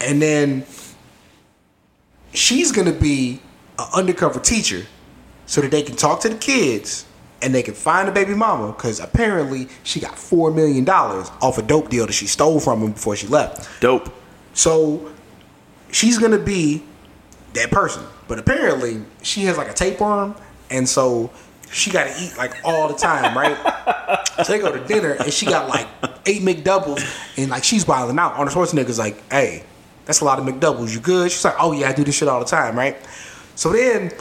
and 0.01 0.23
then 0.23 0.65
she's 2.33 2.71
gonna 2.71 2.93
be 2.93 3.41
an 3.77 3.87
undercover 3.93 4.39
teacher, 4.39 4.87
so 5.47 5.61
that 5.61 5.73
they 5.73 5.83
can 5.83 5.97
talk 5.97 6.21
to 6.21 6.29
the 6.29 6.37
kids 6.37 7.07
and 7.43 7.53
they 7.53 7.65
can 7.65 7.75
find 7.75 8.07
the 8.07 8.13
baby 8.13 8.35
mama 8.35 8.69
because 8.69 9.01
apparently 9.01 9.67
she 9.83 9.99
got 9.99 10.17
four 10.17 10.53
million 10.53 10.85
dollars 10.85 11.29
off 11.41 11.59
a 11.59 11.63
dope 11.63 11.91
deal 11.91 12.07
that 12.07 12.13
she 12.13 12.29
stole 12.29 12.61
from 12.61 12.81
him 12.81 12.93
before 12.93 13.17
she 13.17 13.27
left. 13.27 13.69
Dope. 13.81 14.15
So 14.55 15.11
she's 15.91 16.19
gonna 16.19 16.39
be 16.39 16.85
that 17.55 17.73
person. 17.73 18.05
But 18.29 18.39
apparently 18.39 19.03
she 19.23 19.43
has 19.47 19.59
like 19.59 19.69
a 19.69 19.75
tapeworm, 19.75 20.37
and 20.71 20.89
so 20.89 21.33
she 21.73 21.91
gotta 21.91 22.15
eat 22.21 22.37
like 22.37 22.55
all 22.65 22.89
the 22.89 22.95
time, 22.95 23.37
right? 23.37 23.57
so 24.45 24.53
they 24.53 24.59
go 24.59 24.71
to 24.71 24.85
dinner 24.87 25.13
and 25.13 25.33
she 25.33 25.47
got 25.47 25.69
like 25.69 25.87
eight 26.27 26.43
McDoubles 26.43 27.03
and 27.37 27.51
like 27.51 27.65
she's 27.65 27.87
wilding 27.87 28.19
out. 28.19 28.35
Arnold 28.35 28.55
Schwarzenegger's 28.55 28.99
like, 28.99 29.23
hey, 29.31 29.65
that's 30.05 30.21
a 30.21 30.25
lot 30.25 30.39
of 30.39 30.45
McDoubles. 30.45 30.93
You 30.93 31.01
good? 31.01 31.31
She's 31.31 31.45
like, 31.45 31.57
oh 31.59 31.73
yeah, 31.73 31.89
I 31.89 31.93
do 31.93 32.05
this 32.05 32.17
shit 32.17 32.29
all 32.29 32.41
the 32.41 32.47
time, 32.47 32.77
right? 32.77 32.97
So 33.55 33.73
then 33.73 34.13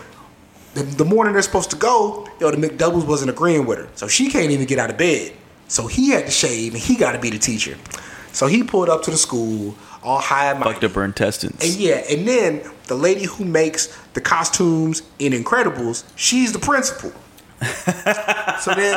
the, 0.73 0.83
the 0.83 1.05
morning 1.05 1.33
they're 1.33 1.41
supposed 1.41 1.71
to 1.71 1.75
go, 1.75 2.27
yo, 2.39 2.51
the 2.51 2.67
McDoubles 2.67 3.05
wasn't 3.05 3.31
agreeing 3.31 3.65
with 3.65 3.79
her. 3.79 3.89
So 3.95 4.07
she 4.07 4.29
can't 4.29 4.51
even 4.51 4.65
get 4.65 4.79
out 4.79 4.89
of 4.89 4.97
bed. 4.97 5.33
So 5.67 5.87
he 5.87 6.09
had 6.09 6.25
to 6.25 6.31
shave 6.31 6.73
and 6.73 6.81
he 6.81 6.95
got 6.95 7.13
to 7.13 7.19
be 7.19 7.29
the 7.29 7.39
teacher. 7.39 7.77
So 8.33 8.47
he 8.47 8.63
pulled 8.63 8.89
up 8.89 9.03
to 9.03 9.11
the 9.11 9.17
school 9.17 9.75
all 10.03 10.19
high 10.19 10.51
and 10.51 10.59
mighty. 10.59 10.73
Fucked 10.73 10.83
up 10.85 10.91
her 10.93 11.03
intestines. 11.03 11.63
And 11.63 11.73
yeah, 11.79 12.03
and 12.09 12.27
then 12.27 12.61
the 12.87 12.95
lady 12.95 13.25
who 13.25 13.45
makes 13.45 13.87
the 14.13 14.21
costumes 14.21 15.03
in 15.19 15.33
Incredibles, 15.33 16.03
she's 16.15 16.51
the 16.51 16.59
principal. 16.59 17.11
So 18.59 18.73
then, 18.73 18.95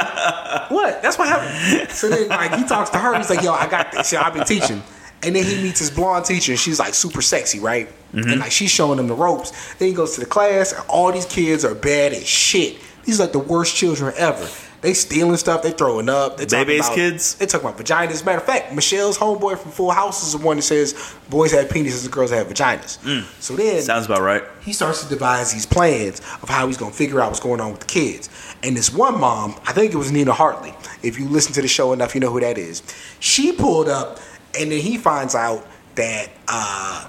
what? 0.69 1.03
That's 1.03 1.19
what 1.19 1.29
happened. 1.29 1.91
So 1.91 2.09
then, 2.09 2.29
like, 2.29 2.55
he 2.55 2.65
talks 2.65 2.91
to 2.91 2.99
her. 2.99 3.17
He's 3.17 3.31
like, 3.31 3.43
"Yo, 3.43 3.53
I 3.53 3.67
got 3.69 3.93
this. 3.93 4.13
Yo, 4.13 4.21
I've 4.21 4.35
been 4.35 4.45
teaching." 4.45 4.83
And 5.23 5.35
then 5.35 5.45
he 5.45 5.63
meets 5.63 5.79
his 5.79 5.91
blonde 5.91 6.27
teacher, 6.27 6.53
and 6.53 6.59
she's 6.59 6.79
like 6.79 6.93
super 6.93 7.23
sexy, 7.23 7.59
right? 7.59 7.89
Mm-hmm. 8.13 8.31
And 8.31 8.41
like 8.41 8.53
she's 8.53 8.71
showing 8.71 8.99
him 8.99 9.09
the 9.09 9.15
ropes. 9.15 9.75
Then 9.75 9.89
he 9.89 9.95
goes 9.95 10.15
to 10.15 10.21
the 10.21 10.27
class, 10.27 10.73
and 10.73 10.85
all 10.89 11.13
these 11.13 11.27
kids 11.27 11.65
are 11.65 11.75
bad 11.75 12.13
as 12.13 12.27
shit. 12.27 12.79
These 13.05 13.21
are 13.21 13.25
like 13.25 13.33
the 13.33 13.39
worst 13.39 13.75
children 13.75 14.13
ever. 14.17 14.47
They 14.85 14.93
stealing 14.93 15.39
stuff. 15.39 15.63
They 15.63 15.71
throwing 15.71 16.11
up. 16.11 16.37
They 16.37 16.45
talking 16.45 16.67
Baby's 16.67 16.85
about- 16.85 16.95
kids? 16.95 17.35
They 17.37 17.47
talking 17.47 17.67
about 17.67 17.83
vaginas. 17.83 18.23
Matter 18.23 18.37
of 18.37 18.45
fact, 18.45 18.75
Michelle's 18.75 19.17
homeboy 19.17 19.57
from 19.57 19.71
Full 19.71 19.91
House 19.91 20.23
is 20.27 20.39
the 20.39 20.45
one 20.47 20.57
that 20.59 20.63
says 20.63 21.15
boys 21.31 21.53
have 21.53 21.69
penises 21.71 22.05
and 22.05 22.13
girls 22.13 22.31
have 22.33 22.49
vaginas. 22.49 22.99
So 23.41 23.57
then 23.57 23.81
Sounds 23.81 24.05
about 24.05 24.21
right. 24.21 24.43
he 24.61 24.75
starts 24.75 25.03
to 25.03 25.09
devise 25.09 25.55
these 25.55 25.65
plans 25.65 26.21
of 26.43 26.51
how 26.51 26.67
he's 26.67 26.77
gonna 26.77 26.93
figure 26.93 27.19
out 27.23 27.29
what's 27.29 27.41
going 27.41 27.63
on 27.63 27.71
with 27.71 27.81
the 27.81 27.87
kids. 27.87 28.29
And 28.63 28.77
this 28.77 28.93
one 28.93 29.19
mom, 29.19 29.55
I 29.67 29.73
think 29.73 29.95
it 29.95 29.97
was 29.97 30.13
Nina 30.13 30.35
Hartley. 30.35 30.75
If 31.03 31.19
you 31.19 31.29
listen 31.29 31.55
to 31.55 31.63
the 31.63 31.69
show 31.69 31.95
enough, 31.95 32.15
you 32.15 32.21
know 32.21 32.31
who 32.31 32.41
that 32.41 32.59
is. 32.59 32.83
She 33.21 33.53
pulled 33.53 33.89
up, 33.89 34.21
and 34.61 34.71
then 34.71 34.81
he 34.81 34.99
finds 34.99 35.35
out 35.35 35.67
that 35.95 36.29
uh, 36.47 37.09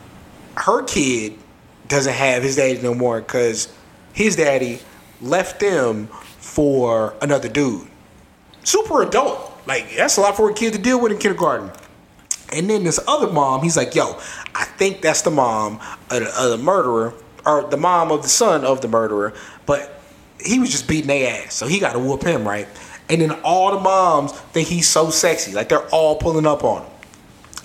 her 0.56 0.82
kid 0.84 1.38
doesn't 1.90 2.14
have 2.14 2.42
his 2.42 2.56
daddy 2.56 2.82
no 2.82 2.94
more 2.94 3.20
because 3.20 3.68
his 4.14 4.38
daddy 4.38 4.80
left 5.22 5.60
them 5.60 6.08
for 6.56 7.14
another 7.22 7.50
dude. 7.50 7.86
Super 8.64 9.02
adult. 9.02 9.52
Like, 9.68 9.94
that's 9.98 10.16
a 10.16 10.22
lot 10.22 10.38
for 10.38 10.50
a 10.50 10.54
kid 10.54 10.72
to 10.72 10.80
deal 10.80 11.02
with 11.02 11.12
in 11.12 11.18
kindergarten. 11.18 11.70
And 12.54 12.70
then 12.70 12.86
this 12.86 12.98
other 13.10 13.30
mom, 13.30 13.62
he's 13.62 13.76
like, 13.76 13.94
yo, 13.94 14.18
I 14.56 14.64
think 14.64 15.02
that's 15.02 15.22
the 15.22 15.32
mom 15.32 15.82
of 16.10 16.22
the, 16.22 16.34
of 16.42 16.52
the 16.52 16.58
murderer, 16.58 17.14
or 17.46 17.64
the 17.64 17.76
mom 17.76 18.10
of 18.10 18.24
the 18.24 18.30
son 18.30 18.64
of 18.64 18.80
the 18.80 18.88
murderer, 18.88 19.34
but 19.66 20.00
he 20.40 20.60
was 20.60 20.72
just 20.72 20.88
beating 20.88 21.08
their 21.08 21.44
ass, 21.44 21.54
so 21.54 21.68
he 21.68 21.78
got 21.78 21.92
to 21.92 22.00
whoop 22.00 22.24
him, 22.24 22.48
right? 22.48 22.70
And 23.10 23.20
then 23.20 23.32
all 23.44 23.74
the 23.74 23.82
moms 23.82 24.32
think 24.32 24.70
he's 24.70 24.88
so 24.88 25.10
sexy, 25.10 25.52
like 25.52 25.68
they're 25.68 25.88
all 25.90 26.16
pulling 26.16 26.48
up 26.48 26.64
on 26.64 26.84
him. 26.84 26.92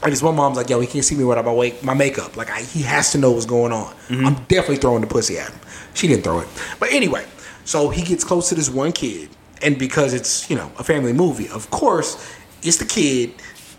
And 0.03 0.11
this 0.11 0.23
one 0.23 0.35
mom's 0.35 0.57
like, 0.57 0.69
yo, 0.69 0.81
he 0.81 0.87
can't 0.89 1.05
see 1.05 1.15
me 1.15 1.23
without 1.23 1.45
my, 1.45 1.53
wake, 1.53 1.85
my 1.85 1.95
makeup. 1.95 2.37
Like, 2.37 2.51
I, 2.51 2.63
he 2.63 2.83
has 2.83 3.13
to 3.13 3.19
know 3.19 3.31
what's 3.31 3.47
going 3.47 3.71
on. 3.71 3.95
Mm-hmm. 4.09 4.27
I'm 4.27 4.35
definitely 4.49 4.79
throwing 4.79 5.03
the 5.03 5.07
pussy 5.07 5.39
at 5.39 5.51
him. 5.51 5.61
She 5.95 6.09
didn't 6.09 6.25
throw 6.25 6.41
it. 6.41 6.49
But 6.81 6.91
anyway, 6.93 7.27
so 7.71 7.89
he 7.89 8.03
gets 8.03 8.25
close 8.25 8.49
to 8.49 8.57
this 8.57 8.69
one 8.69 8.91
kid. 8.91 9.29
And 9.63 9.79
because 9.79 10.13
it's, 10.13 10.51
you 10.51 10.57
know, 10.57 10.73
a 10.81 10.83
family 10.83 11.13
movie, 11.13 11.49
of 11.51 11.71
course, 11.71 12.35
it's 12.65 12.79
the 12.79 12.85
kid 12.85 13.33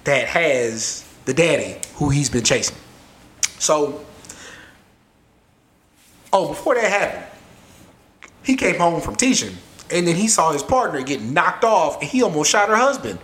that 0.05 0.27
has 0.27 1.05
the 1.25 1.33
daddy 1.33 1.75
who 1.95 2.09
he's 2.09 2.29
been 2.29 2.45
chasing. 2.45 2.77
So, 3.59 4.05
oh, 6.31 6.47
before 6.47 6.75
that 6.75 6.89
happened, 6.89 7.25
he 8.43 8.55
came 8.55 8.79
home 8.79 9.01
from 9.01 9.17
teaching. 9.17 9.57
And 9.91 10.07
then 10.07 10.15
he 10.15 10.29
saw 10.29 10.53
his 10.53 10.63
partner 10.63 11.01
get 11.03 11.21
knocked 11.21 11.65
off 11.65 11.99
and 12.01 12.09
he 12.09 12.23
almost 12.23 12.49
shot 12.49 12.69
her 12.69 12.77
husband 12.77 13.19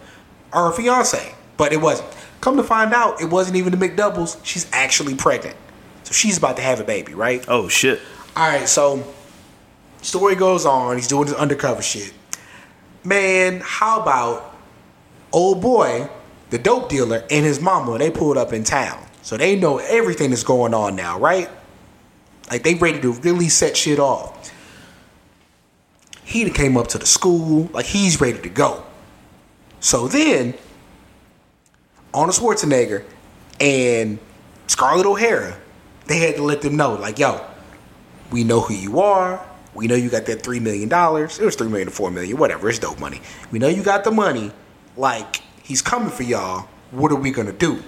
or 0.54 0.66
her 0.66 0.74
fiance. 0.74 1.34
But 1.56 1.72
it 1.72 1.80
wasn't. 1.80 2.10
Come 2.42 2.58
to 2.58 2.64
find 2.64 2.94
out, 2.94 3.22
it 3.22 3.30
wasn't 3.30 3.56
even 3.56 3.72
the 3.72 3.88
McDoubles. 3.88 4.38
She's 4.44 4.68
actually 4.74 5.16
pregnant. 5.16 5.56
So 6.04 6.12
she's 6.12 6.38
about 6.38 6.58
to 6.58 6.62
have 6.62 6.82
a 6.82 6.84
baby, 6.84 7.14
right? 7.14 7.46
Oh 7.48 7.70
shit. 7.70 8.02
All 8.36 8.50
right, 8.50 8.68
so 8.68 9.02
story 10.02 10.36
goes 10.36 10.66
on. 10.66 10.96
He's 10.96 11.08
doing 11.08 11.28
his 11.28 11.36
undercover 11.36 11.82
shit. 11.82 12.14
Man, 13.04 13.62
how 13.64 14.02
about 14.02 14.56
old 15.32 15.62
boy, 15.62 16.10
the 16.50 16.58
dope 16.58 16.90
dealer, 16.90 17.24
and 17.30 17.46
his 17.46 17.60
mama? 17.60 17.98
They 17.98 18.12
pulled 18.12 18.38
up 18.38 18.54
in 18.54 18.64
town, 18.64 19.06
so 19.22 19.38
they 19.38 19.56
know 19.56 19.78
everything 19.78 20.30
that's 20.30 20.44
going 20.44 20.74
on 20.74 20.96
now, 20.96 21.20
right? 21.20 21.50
Like 22.50 22.64
they 22.64 22.76
ready 22.76 23.00
to 23.02 23.12
really 23.14 23.50
set 23.50 23.78
shit 23.78 24.00
off. 24.00 24.52
He 26.24 26.50
came 26.50 26.76
up 26.76 26.88
to 26.88 26.98
the 26.98 27.06
school, 27.06 27.70
like 27.74 27.86
he's 27.86 28.20
ready 28.20 28.40
to 28.40 28.50
go. 28.50 28.84
So 29.80 30.08
then, 30.08 30.54
Arnold 32.14 32.36
Schwarzenegger 32.36 33.06
and 33.60 34.20
Scarlett 34.68 35.06
O'Hara, 35.06 35.58
they 36.08 36.20
had 36.20 36.36
to 36.36 36.44
let 36.44 36.62
them 36.62 36.76
know, 36.76 36.96
like, 36.96 37.20
yo, 37.20 37.46
we 38.32 38.44
know 38.44 38.60
who 38.60 38.74
you 38.74 39.00
are. 39.00 39.46
We 39.78 39.88
know 39.88 39.96
you 39.96 40.10
got 40.10 40.26
that 40.26 40.42
three 40.42 40.60
million 40.60 40.90
dollars. 40.90 41.40
It 41.40 41.46
was 41.46 41.56
three 41.56 41.68
million 41.70 41.88
to 41.88 41.94
four 41.94 42.10
million, 42.10 42.38
whatever. 42.38 42.68
It's 42.68 42.80
dope 42.80 43.00
money. 43.00 43.22
We 43.52 43.60
know 43.60 43.68
you 43.68 43.84
got 43.84 44.04
the 44.04 44.12
money. 44.12 44.52
Like 44.98 45.42
he's 45.64 45.82
coming 45.82 46.10
for 46.10 46.24
y'all. 46.24 46.68
What 46.92 47.12
are 47.12 47.16
we 47.16 47.32
gonna 47.32 47.54
do? 47.54 47.84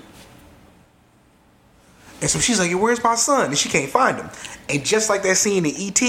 And 2.21 2.29
so 2.29 2.39
she's 2.39 2.59
like, 2.59 2.71
"Where's 2.71 3.03
my 3.03 3.15
son?" 3.15 3.47
And 3.47 3.57
she 3.57 3.69
can't 3.69 3.89
find 3.89 4.17
him. 4.17 4.29
And 4.69 4.85
just 4.85 5.09
like 5.09 5.23
that 5.23 5.37
scene 5.37 5.65
in 5.65 5.73
ET, 5.75 6.01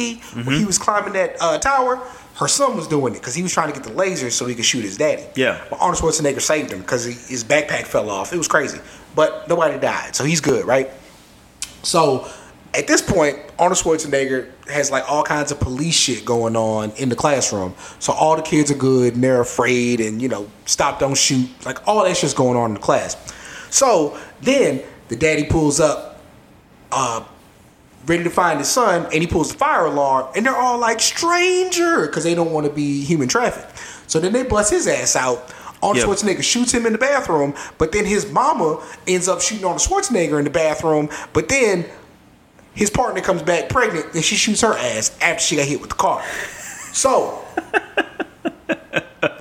when 0.45 0.59
he 0.59 0.64
was 0.66 0.76
climbing 0.76 1.14
that 1.14 1.37
uh, 1.41 1.59
tower, 1.59 1.97
her 2.37 2.49
son 2.49 2.76
was 2.76 2.87
doing 2.87 3.14
it 3.14 3.18
because 3.18 3.35
he 3.35 3.43
was 3.43 3.53
trying 3.53 3.72
to 3.72 3.74
get 3.74 3.85
the 3.89 3.93
laser 3.95 4.31
so 4.31 4.47
he 4.47 4.55
could 4.55 4.64
shoot 4.64 4.83
his 4.83 4.99
daddy. 4.99 5.24
Yeah. 5.35 5.64
But 5.70 5.81
Arnold 5.81 6.03
Schwarzenegger 6.03 6.41
saved 6.41 6.72
him 6.72 6.81
because 6.81 7.05
his 7.05 7.45
backpack 7.45 7.85
fell 7.85 8.11
off. 8.11 8.33
It 8.33 8.39
was 8.39 8.49
crazy, 8.49 8.81
but 9.14 9.49
nobody 9.49 9.78
died, 9.78 10.14
so 10.14 10.24
he's 10.24 10.41
good, 10.41 10.66
right? 10.66 10.91
So 11.83 12.28
at 12.75 12.87
this 12.87 13.03
point, 13.03 13.37
Arnold 13.59 13.79
Schwarzenegger 13.79 14.49
has 14.68 14.91
like 14.91 15.09
all 15.11 15.25
kinds 15.25 15.51
of 15.51 15.59
police 15.59 15.95
shit 15.95 16.25
going 16.25 16.55
on 16.55 16.93
in 16.93 17.09
the 17.09 17.16
classroom. 17.16 17.75
So 17.99 18.12
all 18.12 18.37
the 18.37 18.43
kids 18.43 18.71
are 18.71 18.77
good 18.77 19.14
and 19.14 19.25
they're 19.25 19.41
afraid 19.41 20.01
and 20.01 20.23
you 20.23 20.29
know, 20.29 20.49
stop, 20.66 21.01
don't 21.01 21.16
shoot. 21.16 21.49
Like 21.64 21.87
all 21.89 22.05
that 22.05 22.16
shit's 22.16 22.35
going 22.35 22.57
on 22.57 22.71
in 22.71 22.75
the 22.75 22.81
class. 22.81 23.16
So 23.71 24.18
then 24.41 24.83
the 25.09 25.16
daddy 25.16 25.45
pulls 25.45 25.81
up, 25.81 26.21
uh, 26.93 27.25
ready 28.07 28.25
to 28.25 28.31
find 28.31 28.59
his 28.59 28.68
son, 28.68 29.05
and 29.07 29.14
he 29.14 29.27
pulls 29.27 29.53
the 29.53 29.59
fire 29.59 29.87
alarm, 29.87 30.29
and 30.35 30.47
they're 30.47 30.57
all 30.57 30.79
like 30.79 31.01
stranger 31.01 32.07
because 32.07 32.25
they 32.25 32.35
don't 32.35 32.53
want 32.53 32.66
to 32.66 32.73
be 32.73 33.05
human 33.05 33.29
trafficked. 33.29 33.79
So 34.11 34.21
then 34.21 34.33
they 34.33 34.43
bust 34.43 34.73
his 34.73 34.87
ass 34.87 35.16
out. 35.16 35.53
Arnold 35.83 35.97
Yep. 35.97 36.07
Schwarzenegger 36.07 36.43
shoots 36.43 36.73
him 36.73 36.85
in 36.85 36.93
the 36.93 36.99
bathroom, 36.99 37.55
but 37.79 37.93
then 37.93 38.05
his 38.05 38.31
mama 38.31 38.85
ends 39.07 39.29
up 39.29 39.41
shooting 39.41 39.64
Arnold 39.64 39.81
Schwarzenegger 39.81 40.39
in 40.39 40.45
the 40.45 40.51
bathroom. 40.51 41.09
But 41.33 41.49
then 41.49 41.87
his 42.75 42.91
partner 42.91 43.21
comes 43.21 43.43
back 43.43 43.68
pregnant, 43.68 44.14
and 44.14 44.25
she 44.25 44.37
shoots 44.37 44.61
her 44.61 44.75
ass 44.75 45.16
after 45.21 45.43
she 45.43 45.57
got 45.57 45.66
hit 45.66 45.81
with 45.81 45.91
the 45.91 45.97
car. 45.97 46.23
So 46.93 47.45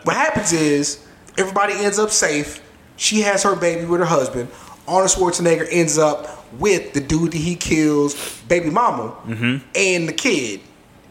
what 0.04 0.16
happens 0.16 0.54
is 0.54 1.06
everybody 1.38 1.74
ends 1.74 2.00
up 2.00 2.10
safe. 2.10 2.62
She 2.98 3.22
has 3.22 3.44
her 3.44 3.56
baby 3.56 3.86
with 3.86 4.00
her 4.00 4.06
husband. 4.06 4.50
Arnold 4.88 5.12
Schwarzenegger 5.12 5.68
ends 5.70 5.98
up 5.98 6.52
with 6.54 6.94
the 6.94 7.00
dude 7.00 7.32
that 7.32 7.38
he 7.38 7.56
kills, 7.56 8.42
baby 8.44 8.70
mama, 8.70 9.16
mm-hmm. 9.26 9.58
and 9.76 10.10
the 10.10 10.14
kid. 10.14 10.62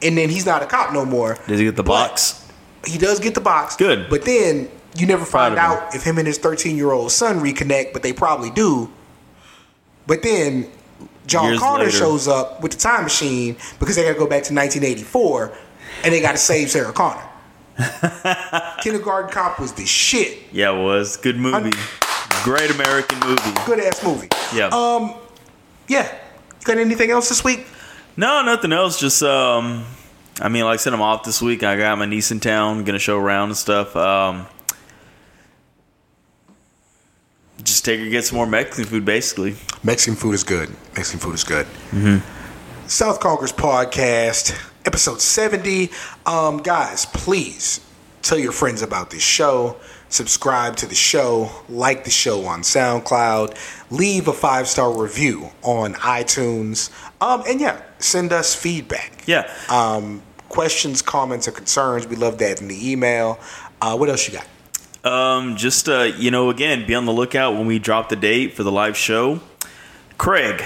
And 0.03 0.17
then 0.17 0.29
he's 0.29 0.47
not 0.47 0.63
a 0.63 0.67
cop 0.67 0.93
no 0.93 1.05
more. 1.05 1.39
Does 1.47 1.59
he 1.59 1.65
get 1.65 1.77
the 1.77 1.83
But 1.83 2.11
box? 2.11 2.53
He 2.87 2.99
does 2.99 3.21
get 3.21 3.35
the 3.35 3.41
box. 3.41 3.77
Good. 3.77 4.09
But 4.11 4.25
then 4.25 4.69
you 4.97 5.07
never 5.07 5.25
find 5.25 5.55
of 5.55 5.59
him. 5.59 5.65
out 5.65 5.95
if 5.95 6.03
him 6.03 6.19
and 6.19 6.27
his 6.27 6.39
13 6.39 6.77
year 6.77 6.93
old 6.93 7.13
son 7.13 7.41
reconnect, 7.41 7.93
but 7.93 8.03
they 8.03 8.13
probably 8.13 8.51
do. 8.51 8.91
But 10.07 10.23
then 10.23 10.71
John 11.29 11.47
Years 11.47 11.61
Connor 11.61 11.85
later. 11.85 11.97
shows 11.97 12.27
up 12.27 12.63
with 12.63 12.73
the 12.73 12.79
time 12.79 13.05
machine 13.05 13.57
because 13.79 13.95
they 13.97 14.03
got 14.03 14.15
to 14.15 14.19
go 14.19 14.27
back 14.27 14.43
to 14.45 14.55
1984 14.55 15.53
and 16.05 16.13
they 16.13 16.21
got 16.21 16.33
to 16.33 16.39
save 16.39 16.71
Sarah 16.71 16.93
Connor. 16.93 17.23
Kindergarten 18.83 19.31
Cop 19.31 19.61
was 19.61 19.73
the 19.73 19.87
shit. 19.87 20.39
Yeah, 20.51 20.73
it 20.73 20.83
was 20.83 21.17
good 21.17 21.37
movie. 21.37 21.71
Great 22.43 22.71
American 22.71 23.21
movie. 23.21 23.53
Good 23.67 23.81
ass 23.81 24.03
movie. 24.05 24.29
Yeah. 24.55 24.69
Um, 24.69 25.15
yeah. 25.87 26.13
You 26.61 26.65
got 26.65 26.79
anything 26.79 27.11
else 27.11 27.29
this 27.29 27.45
week? 27.45 27.67
No, 28.17 28.43
nothing 28.43 28.73
else. 28.73 28.99
Just 28.99 29.23
um, 29.23 29.85
I 30.41 30.49
mean, 30.49 30.65
like 30.65 30.75
I 30.75 30.77
said, 30.77 30.93
I'm 30.93 31.03
off 31.03 31.25
this 31.25 31.41
week. 31.41 31.63
I 31.63 31.77
got 31.77 31.99
my 31.99 32.07
niece 32.07 32.31
in 32.33 32.41
town, 32.41 32.85
gonna 32.85 32.99
show 32.99 33.19
around 33.19 33.51
and 33.51 33.57
stuff. 33.57 33.95
Um, 33.95 34.47
just 37.69 37.85
take 37.85 37.99
her 37.99 38.05
to 38.05 38.11
get 38.11 38.25
some 38.25 38.37
more 38.37 38.47
Mexican 38.47 38.85
food, 38.85 39.05
basically. 39.05 39.57
Mexican 39.83 40.17
food 40.17 40.33
is 40.35 40.45
good. 40.45 40.71
Mexican 40.97 41.21
food 41.21 41.35
is 41.35 41.45
good. 41.45 41.67
South 42.87 43.21
Congress 43.21 43.53
podcast, 43.53 44.59
episode 44.85 45.21
70. 45.21 45.91
Um, 46.27 46.59
guys, 46.59 47.07
please 47.07 47.81
tell 48.23 48.39
your 48.39 48.53
friends 48.53 48.83
about 48.83 49.11
this 49.11 49.23
show. 49.23 49.77
Subscribe 50.09 50.77
to 50.77 50.87
the 50.87 50.95
show, 50.95 51.51
like 51.69 52.05
the 52.05 52.11
show 52.11 52.47
on 52.47 52.63
SoundCloud, 52.63 53.55
leave 53.91 54.27
a 54.27 54.33
five 54.33 54.67
star 54.67 54.91
review 54.99 55.51
on 55.63 55.93
iTunes, 55.95 56.91
um, 57.21 57.43
and 57.47 57.61
yeah, 57.61 57.83
send 57.99 58.33
us 58.33 58.55
feedback. 58.55 59.25
Yeah. 59.27 59.53
Um, 59.69 60.23
questions, 60.49 61.03
comments, 61.03 61.47
or 61.47 61.53
concerns. 61.53 62.07
We 62.07 62.17
love 62.17 62.39
that 62.39 62.63
in 62.63 62.69
the 62.69 62.91
email. 62.91 63.39
Uh, 63.83 63.97
what 63.97 64.09
else 64.09 64.27
you 64.27 64.33
got? 64.33 64.47
Um, 65.05 65.57
just 65.57 65.89
uh, 65.89 66.03
you 66.19 66.31
know, 66.31 66.51
again, 66.51 66.87
be 66.87 66.95
on 66.95 67.07
the 67.07 67.13
lookout 67.13 67.55
when 67.55 67.67
we 67.67 67.79
drop 67.79 68.09
the 68.09 68.17
date 68.17 68.55
for 68.55 68.63
the 68.63 68.73
live 68.73 68.97
show. 68.97 69.41
Craig, 70.19 70.63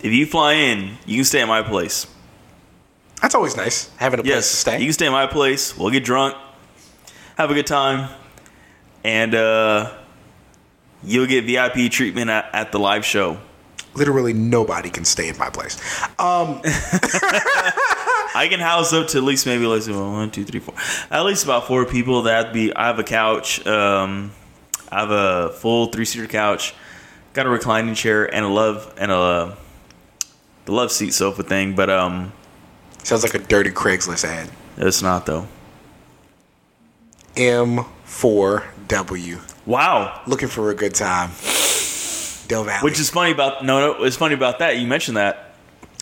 if 0.00 0.12
you 0.12 0.24
fly 0.26 0.52
in, 0.54 0.96
you 1.04 1.16
can 1.16 1.24
stay 1.24 1.40
at 1.42 1.48
my 1.48 1.62
place. 1.62 2.06
That's 3.20 3.34
always 3.34 3.56
nice 3.56 3.90
having 3.96 4.20
a 4.20 4.22
place 4.22 4.34
Yes, 4.34 4.50
to 4.50 4.56
stay. 4.56 4.78
you 4.80 4.86
can 4.86 4.92
stay 4.92 5.06
at 5.06 5.12
my 5.12 5.26
place. 5.26 5.76
We'll 5.76 5.90
get 5.90 6.04
drunk, 6.04 6.36
have 7.36 7.50
a 7.50 7.54
good 7.54 7.66
time, 7.66 8.08
and 9.04 9.34
uh, 9.34 9.92
you'll 11.04 11.26
get 11.26 11.44
VIP 11.44 11.90
treatment 11.90 12.30
at, 12.30 12.48
at 12.52 12.72
the 12.72 12.78
live 12.78 13.04
show. 13.04 13.38
Literally 13.94 14.32
nobody 14.32 14.88
can 14.90 15.04
stay 15.04 15.28
at 15.28 15.38
my 15.38 15.50
place. 15.50 15.76
Um, 16.18 16.62
I 18.34 18.48
can 18.48 18.60
house 18.60 18.92
up 18.92 19.08
to 19.08 19.18
at 19.18 19.24
least 19.24 19.46
maybe 19.46 19.66
let's 19.66 19.88
one, 19.88 20.30
two, 20.30 20.44
three, 20.44 20.60
four. 20.60 20.74
At 21.10 21.24
least 21.24 21.44
about 21.44 21.66
four 21.66 21.84
people. 21.84 22.22
That 22.22 22.44
have 22.44 22.46
to 22.48 22.52
be. 22.52 22.74
I 22.74 22.86
have 22.86 22.98
a 22.98 23.04
couch. 23.04 23.64
Um, 23.66 24.32
I 24.90 25.00
have 25.00 25.10
a 25.10 25.50
full 25.50 25.86
three 25.86 26.04
seater 26.04 26.26
couch. 26.26 26.74
Got 27.34 27.46
a 27.46 27.48
reclining 27.48 27.94
chair 27.94 28.32
and 28.32 28.44
a 28.44 28.48
love 28.48 28.92
and 28.98 29.10
a 29.10 29.56
the 30.64 30.72
love 30.72 30.92
seat 30.92 31.14
sofa 31.14 31.42
thing. 31.42 31.74
But 31.74 31.90
um, 31.90 32.32
sounds 33.02 33.22
like 33.22 33.34
a 33.34 33.38
dirty 33.38 33.70
Craigslist 33.70 34.24
ad. 34.24 34.50
it's 34.76 35.02
not 35.02 35.26
though. 35.26 35.46
M4W. 37.34 39.66
Wow. 39.66 40.20
Looking 40.26 40.48
for 40.48 40.70
a 40.70 40.74
good 40.74 40.94
time. 40.94 41.30
Which 42.82 43.00
is 43.00 43.08
funny 43.08 43.32
about 43.32 43.64
no 43.64 43.94
no. 43.94 44.04
It's 44.04 44.16
funny 44.16 44.34
about 44.34 44.58
that. 44.58 44.78
You 44.78 44.86
mentioned 44.86 45.16
that. 45.16 45.51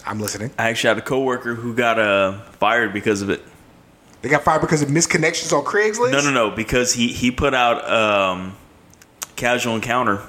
I'm 0.06 0.18
listening. 0.20 0.50
I 0.58 0.68
actually 0.70 0.88
had 0.88 0.98
a 0.98 1.02
coworker 1.02 1.54
who 1.54 1.74
got 1.74 1.98
uh, 1.98 2.40
fired 2.52 2.92
because 2.92 3.22
of 3.22 3.30
it. 3.30 3.42
They 4.22 4.28
got 4.28 4.42
fired 4.42 4.60
because 4.60 4.82
of 4.82 4.88
misconnections 4.88 5.56
on 5.56 5.64
Craigslist? 5.64 6.12
No, 6.12 6.20
no, 6.20 6.30
no. 6.30 6.50
Because 6.50 6.92
he 6.92 7.08
he 7.08 7.30
put 7.30 7.54
out 7.54 7.88
um, 7.90 8.56
casual 9.36 9.74
encounter. 9.74 10.22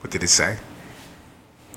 What 0.00 0.10
did 0.10 0.22
it 0.22 0.28
say? 0.28 0.58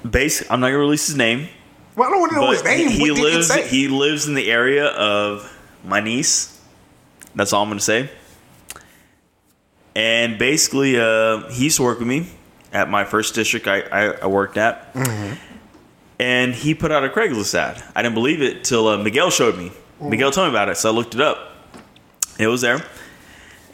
Base. 0.08 0.42
I'm 0.50 0.60
not 0.60 0.68
gonna 0.68 0.78
release 0.80 1.08
his 1.08 1.16
name, 1.16 1.48
Well, 1.96 2.08
I 2.08 2.12
don't 2.12 2.20
want 2.20 2.34
to 2.34 2.40
know 2.40 2.52
his 2.52 2.64
name. 2.64 2.90
he 2.90 3.06
did 3.06 3.18
lives. 3.20 3.54
He 3.70 3.88
lives 3.88 4.28
in 4.28 4.36
the 4.36 4.52
area 4.52 4.86
of 4.88 5.52
my 5.84 6.00
niece. 6.02 6.60
That's 7.36 7.54
all 7.54 7.64
I'm 7.64 7.70
gonna 7.70 7.80
say. 7.80 8.10
And 9.96 10.38
basically, 10.38 11.00
uh, 11.00 11.50
he 11.50 11.66
used 11.66 11.78
to 11.78 11.84
work 11.84 12.00
with 12.00 12.08
me 12.08 12.28
at 12.72 12.90
my 12.90 13.04
first 13.04 13.34
district 13.34 13.68
I, 13.68 13.80
I, 13.82 14.04
I 14.24 14.28
worked 14.28 14.58
at. 14.58 14.92
And 16.20 16.56
he 16.56 16.74
put 16.74 16.92
out 16.92 17.04
a 17.04 17.10
Craigslist 17.10 17.54
ad. 17.54 17.84
I 17.96 18.02
didn't 18.02 18.16
believe 18.16 18.42
it 18.42 18.64
till 18.64 18.88
uh, 18.88 18.98
Miguel 18.98 19.30
showed 19.30 19.58
me. 19.58 19.72
Miguel 20.02 20.32
told 20.32 20.48
me 20.48 20.50
about 20.52 20.70
it, 20.70 20.78
so 20.78 20.90
I 20.90 20.94
looked 20.94 21.16
it 21.16 21.22
up. 21.22 21.52
It 22.40 22.48
was 22.48 22.62
there. 22.62 22.84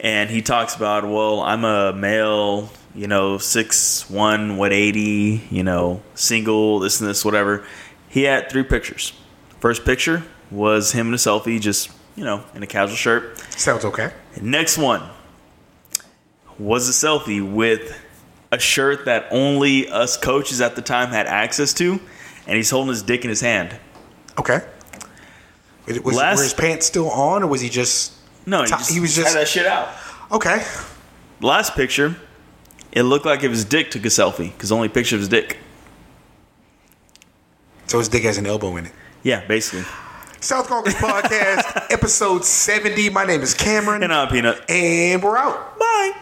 And 0.00 0.28
he 0.28 0.42
talks 0.42 0.74
about, 0.74 1.04
well, 1.04 1.40
I'm 1.40 1.64
a 1.64 1.92
male, 1.92 2.70
you 2.94 3.06
know, 3.06 3.38
six 3.38 4.08
one, 4.10 4.58
what 4.58 4.72
eighty, 4.72 5.42
you 5.50 5.62
know, 5.62 6.02
single, 6.14 6.78
this 6.78 7.00
and 7.00 7.08
this, 7.08 7.24
whatever. 7.24 7.64
He 8.08 8.24
had 8.24 8.50
three 8.50 8.62
pictures. 8.62 9.14
First 9.60 9.84
picture 9.84 10.22
was 10.50 10.92
him 10.92 11.08
in 11.08 11.14
a 11.14 11.16
selfie, 11.16 11.60
just, 11.60 11.90
you 12.16 12.24
know, 12.24 12.44
in 12.54 12.62
a 12.62 12.66
casual 12.66 12.96
shirt. 12.96 13.38
Sounds 13.58 13.84
okay. 13.86 14.12
Next 14.40 14.76
one 14.76 15.02
was 16.58 16.88
a 16.88 16.92
selfie 16.92 17.42
with 17.42 17.98
a 18.52 18.58
shirt 18.58 19.06
that 19.06 19.26
only 19.30 19.88
us 19.88 20.16
coaches 20.16 20.60
at 20.60 20.76
the 20.76 20.82
time 20.82 21.08
had 21.08 21.26
access 21.26 21.72
to, 21.74 21.98
and 22.46 22.56
he's 22.56 22.70
holding 22.70 22.90
his 22.90 23.02
dick 23.02 23.24
in 23.24 23.30
his 23.30 23.40
hand. 23.40 23.76
Okay. 24.38 24.60
Was, 25.86 26.00
was- 26.00 26.16
Last- 26.16 26.36
were 26.38 26.42
his 26.44 26.54
pants 26.54 26.86
still 26.86 27.10
on, 27.10 27.42
or 27.42 27.46
was 27.46 27.60
he 27.60 27.68
just? 27.68 28.12
No, 28.46 28.60
he, 28.60 28.66
Ti- 28.66 28.70
just 28.72 28.90
he 28.92 29.00
was 29.00 29.16
had 29.16 29.26
that 29.34 29.48
shit 29.48 29.66
out. 29.66 29.88
Okay. 30.32 30.64
Last 31.40 31.74
picture, 31.74 32.16
it 32.92 33.02
looked 33.02 33.26
like 33.26 33.42
if 33.42 33.50
his 33.50 33.64
dick 33.64 33.90
took 33.90 34.04
a 34.04 34.08
selfie 34.08 34.52
because 34.52 34.70
only 34.72 34.88
picture 34.88 35.16
of 35.16 35.20
his 35.20 35.28
dick. 35.28 35.58
So 37.86 37.98
his 37.98 38.08
dick 38.08 38.22
has 38.24 38.38
an 38.38 38.46
elbow 38.46 38.76
in 38.76 38.86
it. 38.86 38.92
Yeah, 39.22 39.46
basically. 39.46 39.84
South 40.40 40.66
Congress 40.68 40.94
Podcast, 40.94 41.86
episode 41.90 42.44
70. 42.44 43.10
My 43.10 43.24
name 43.24 43.40
is 43.40 43.54
Cameron, 43.54 44.02
And 44.02 44.12
I'm 44.12 44.28
Peanut. 44.28 44.68
and 44.70 45.22
we're 45.22 45.36
out. 45.38 45.78
Bye. 45.78 46.12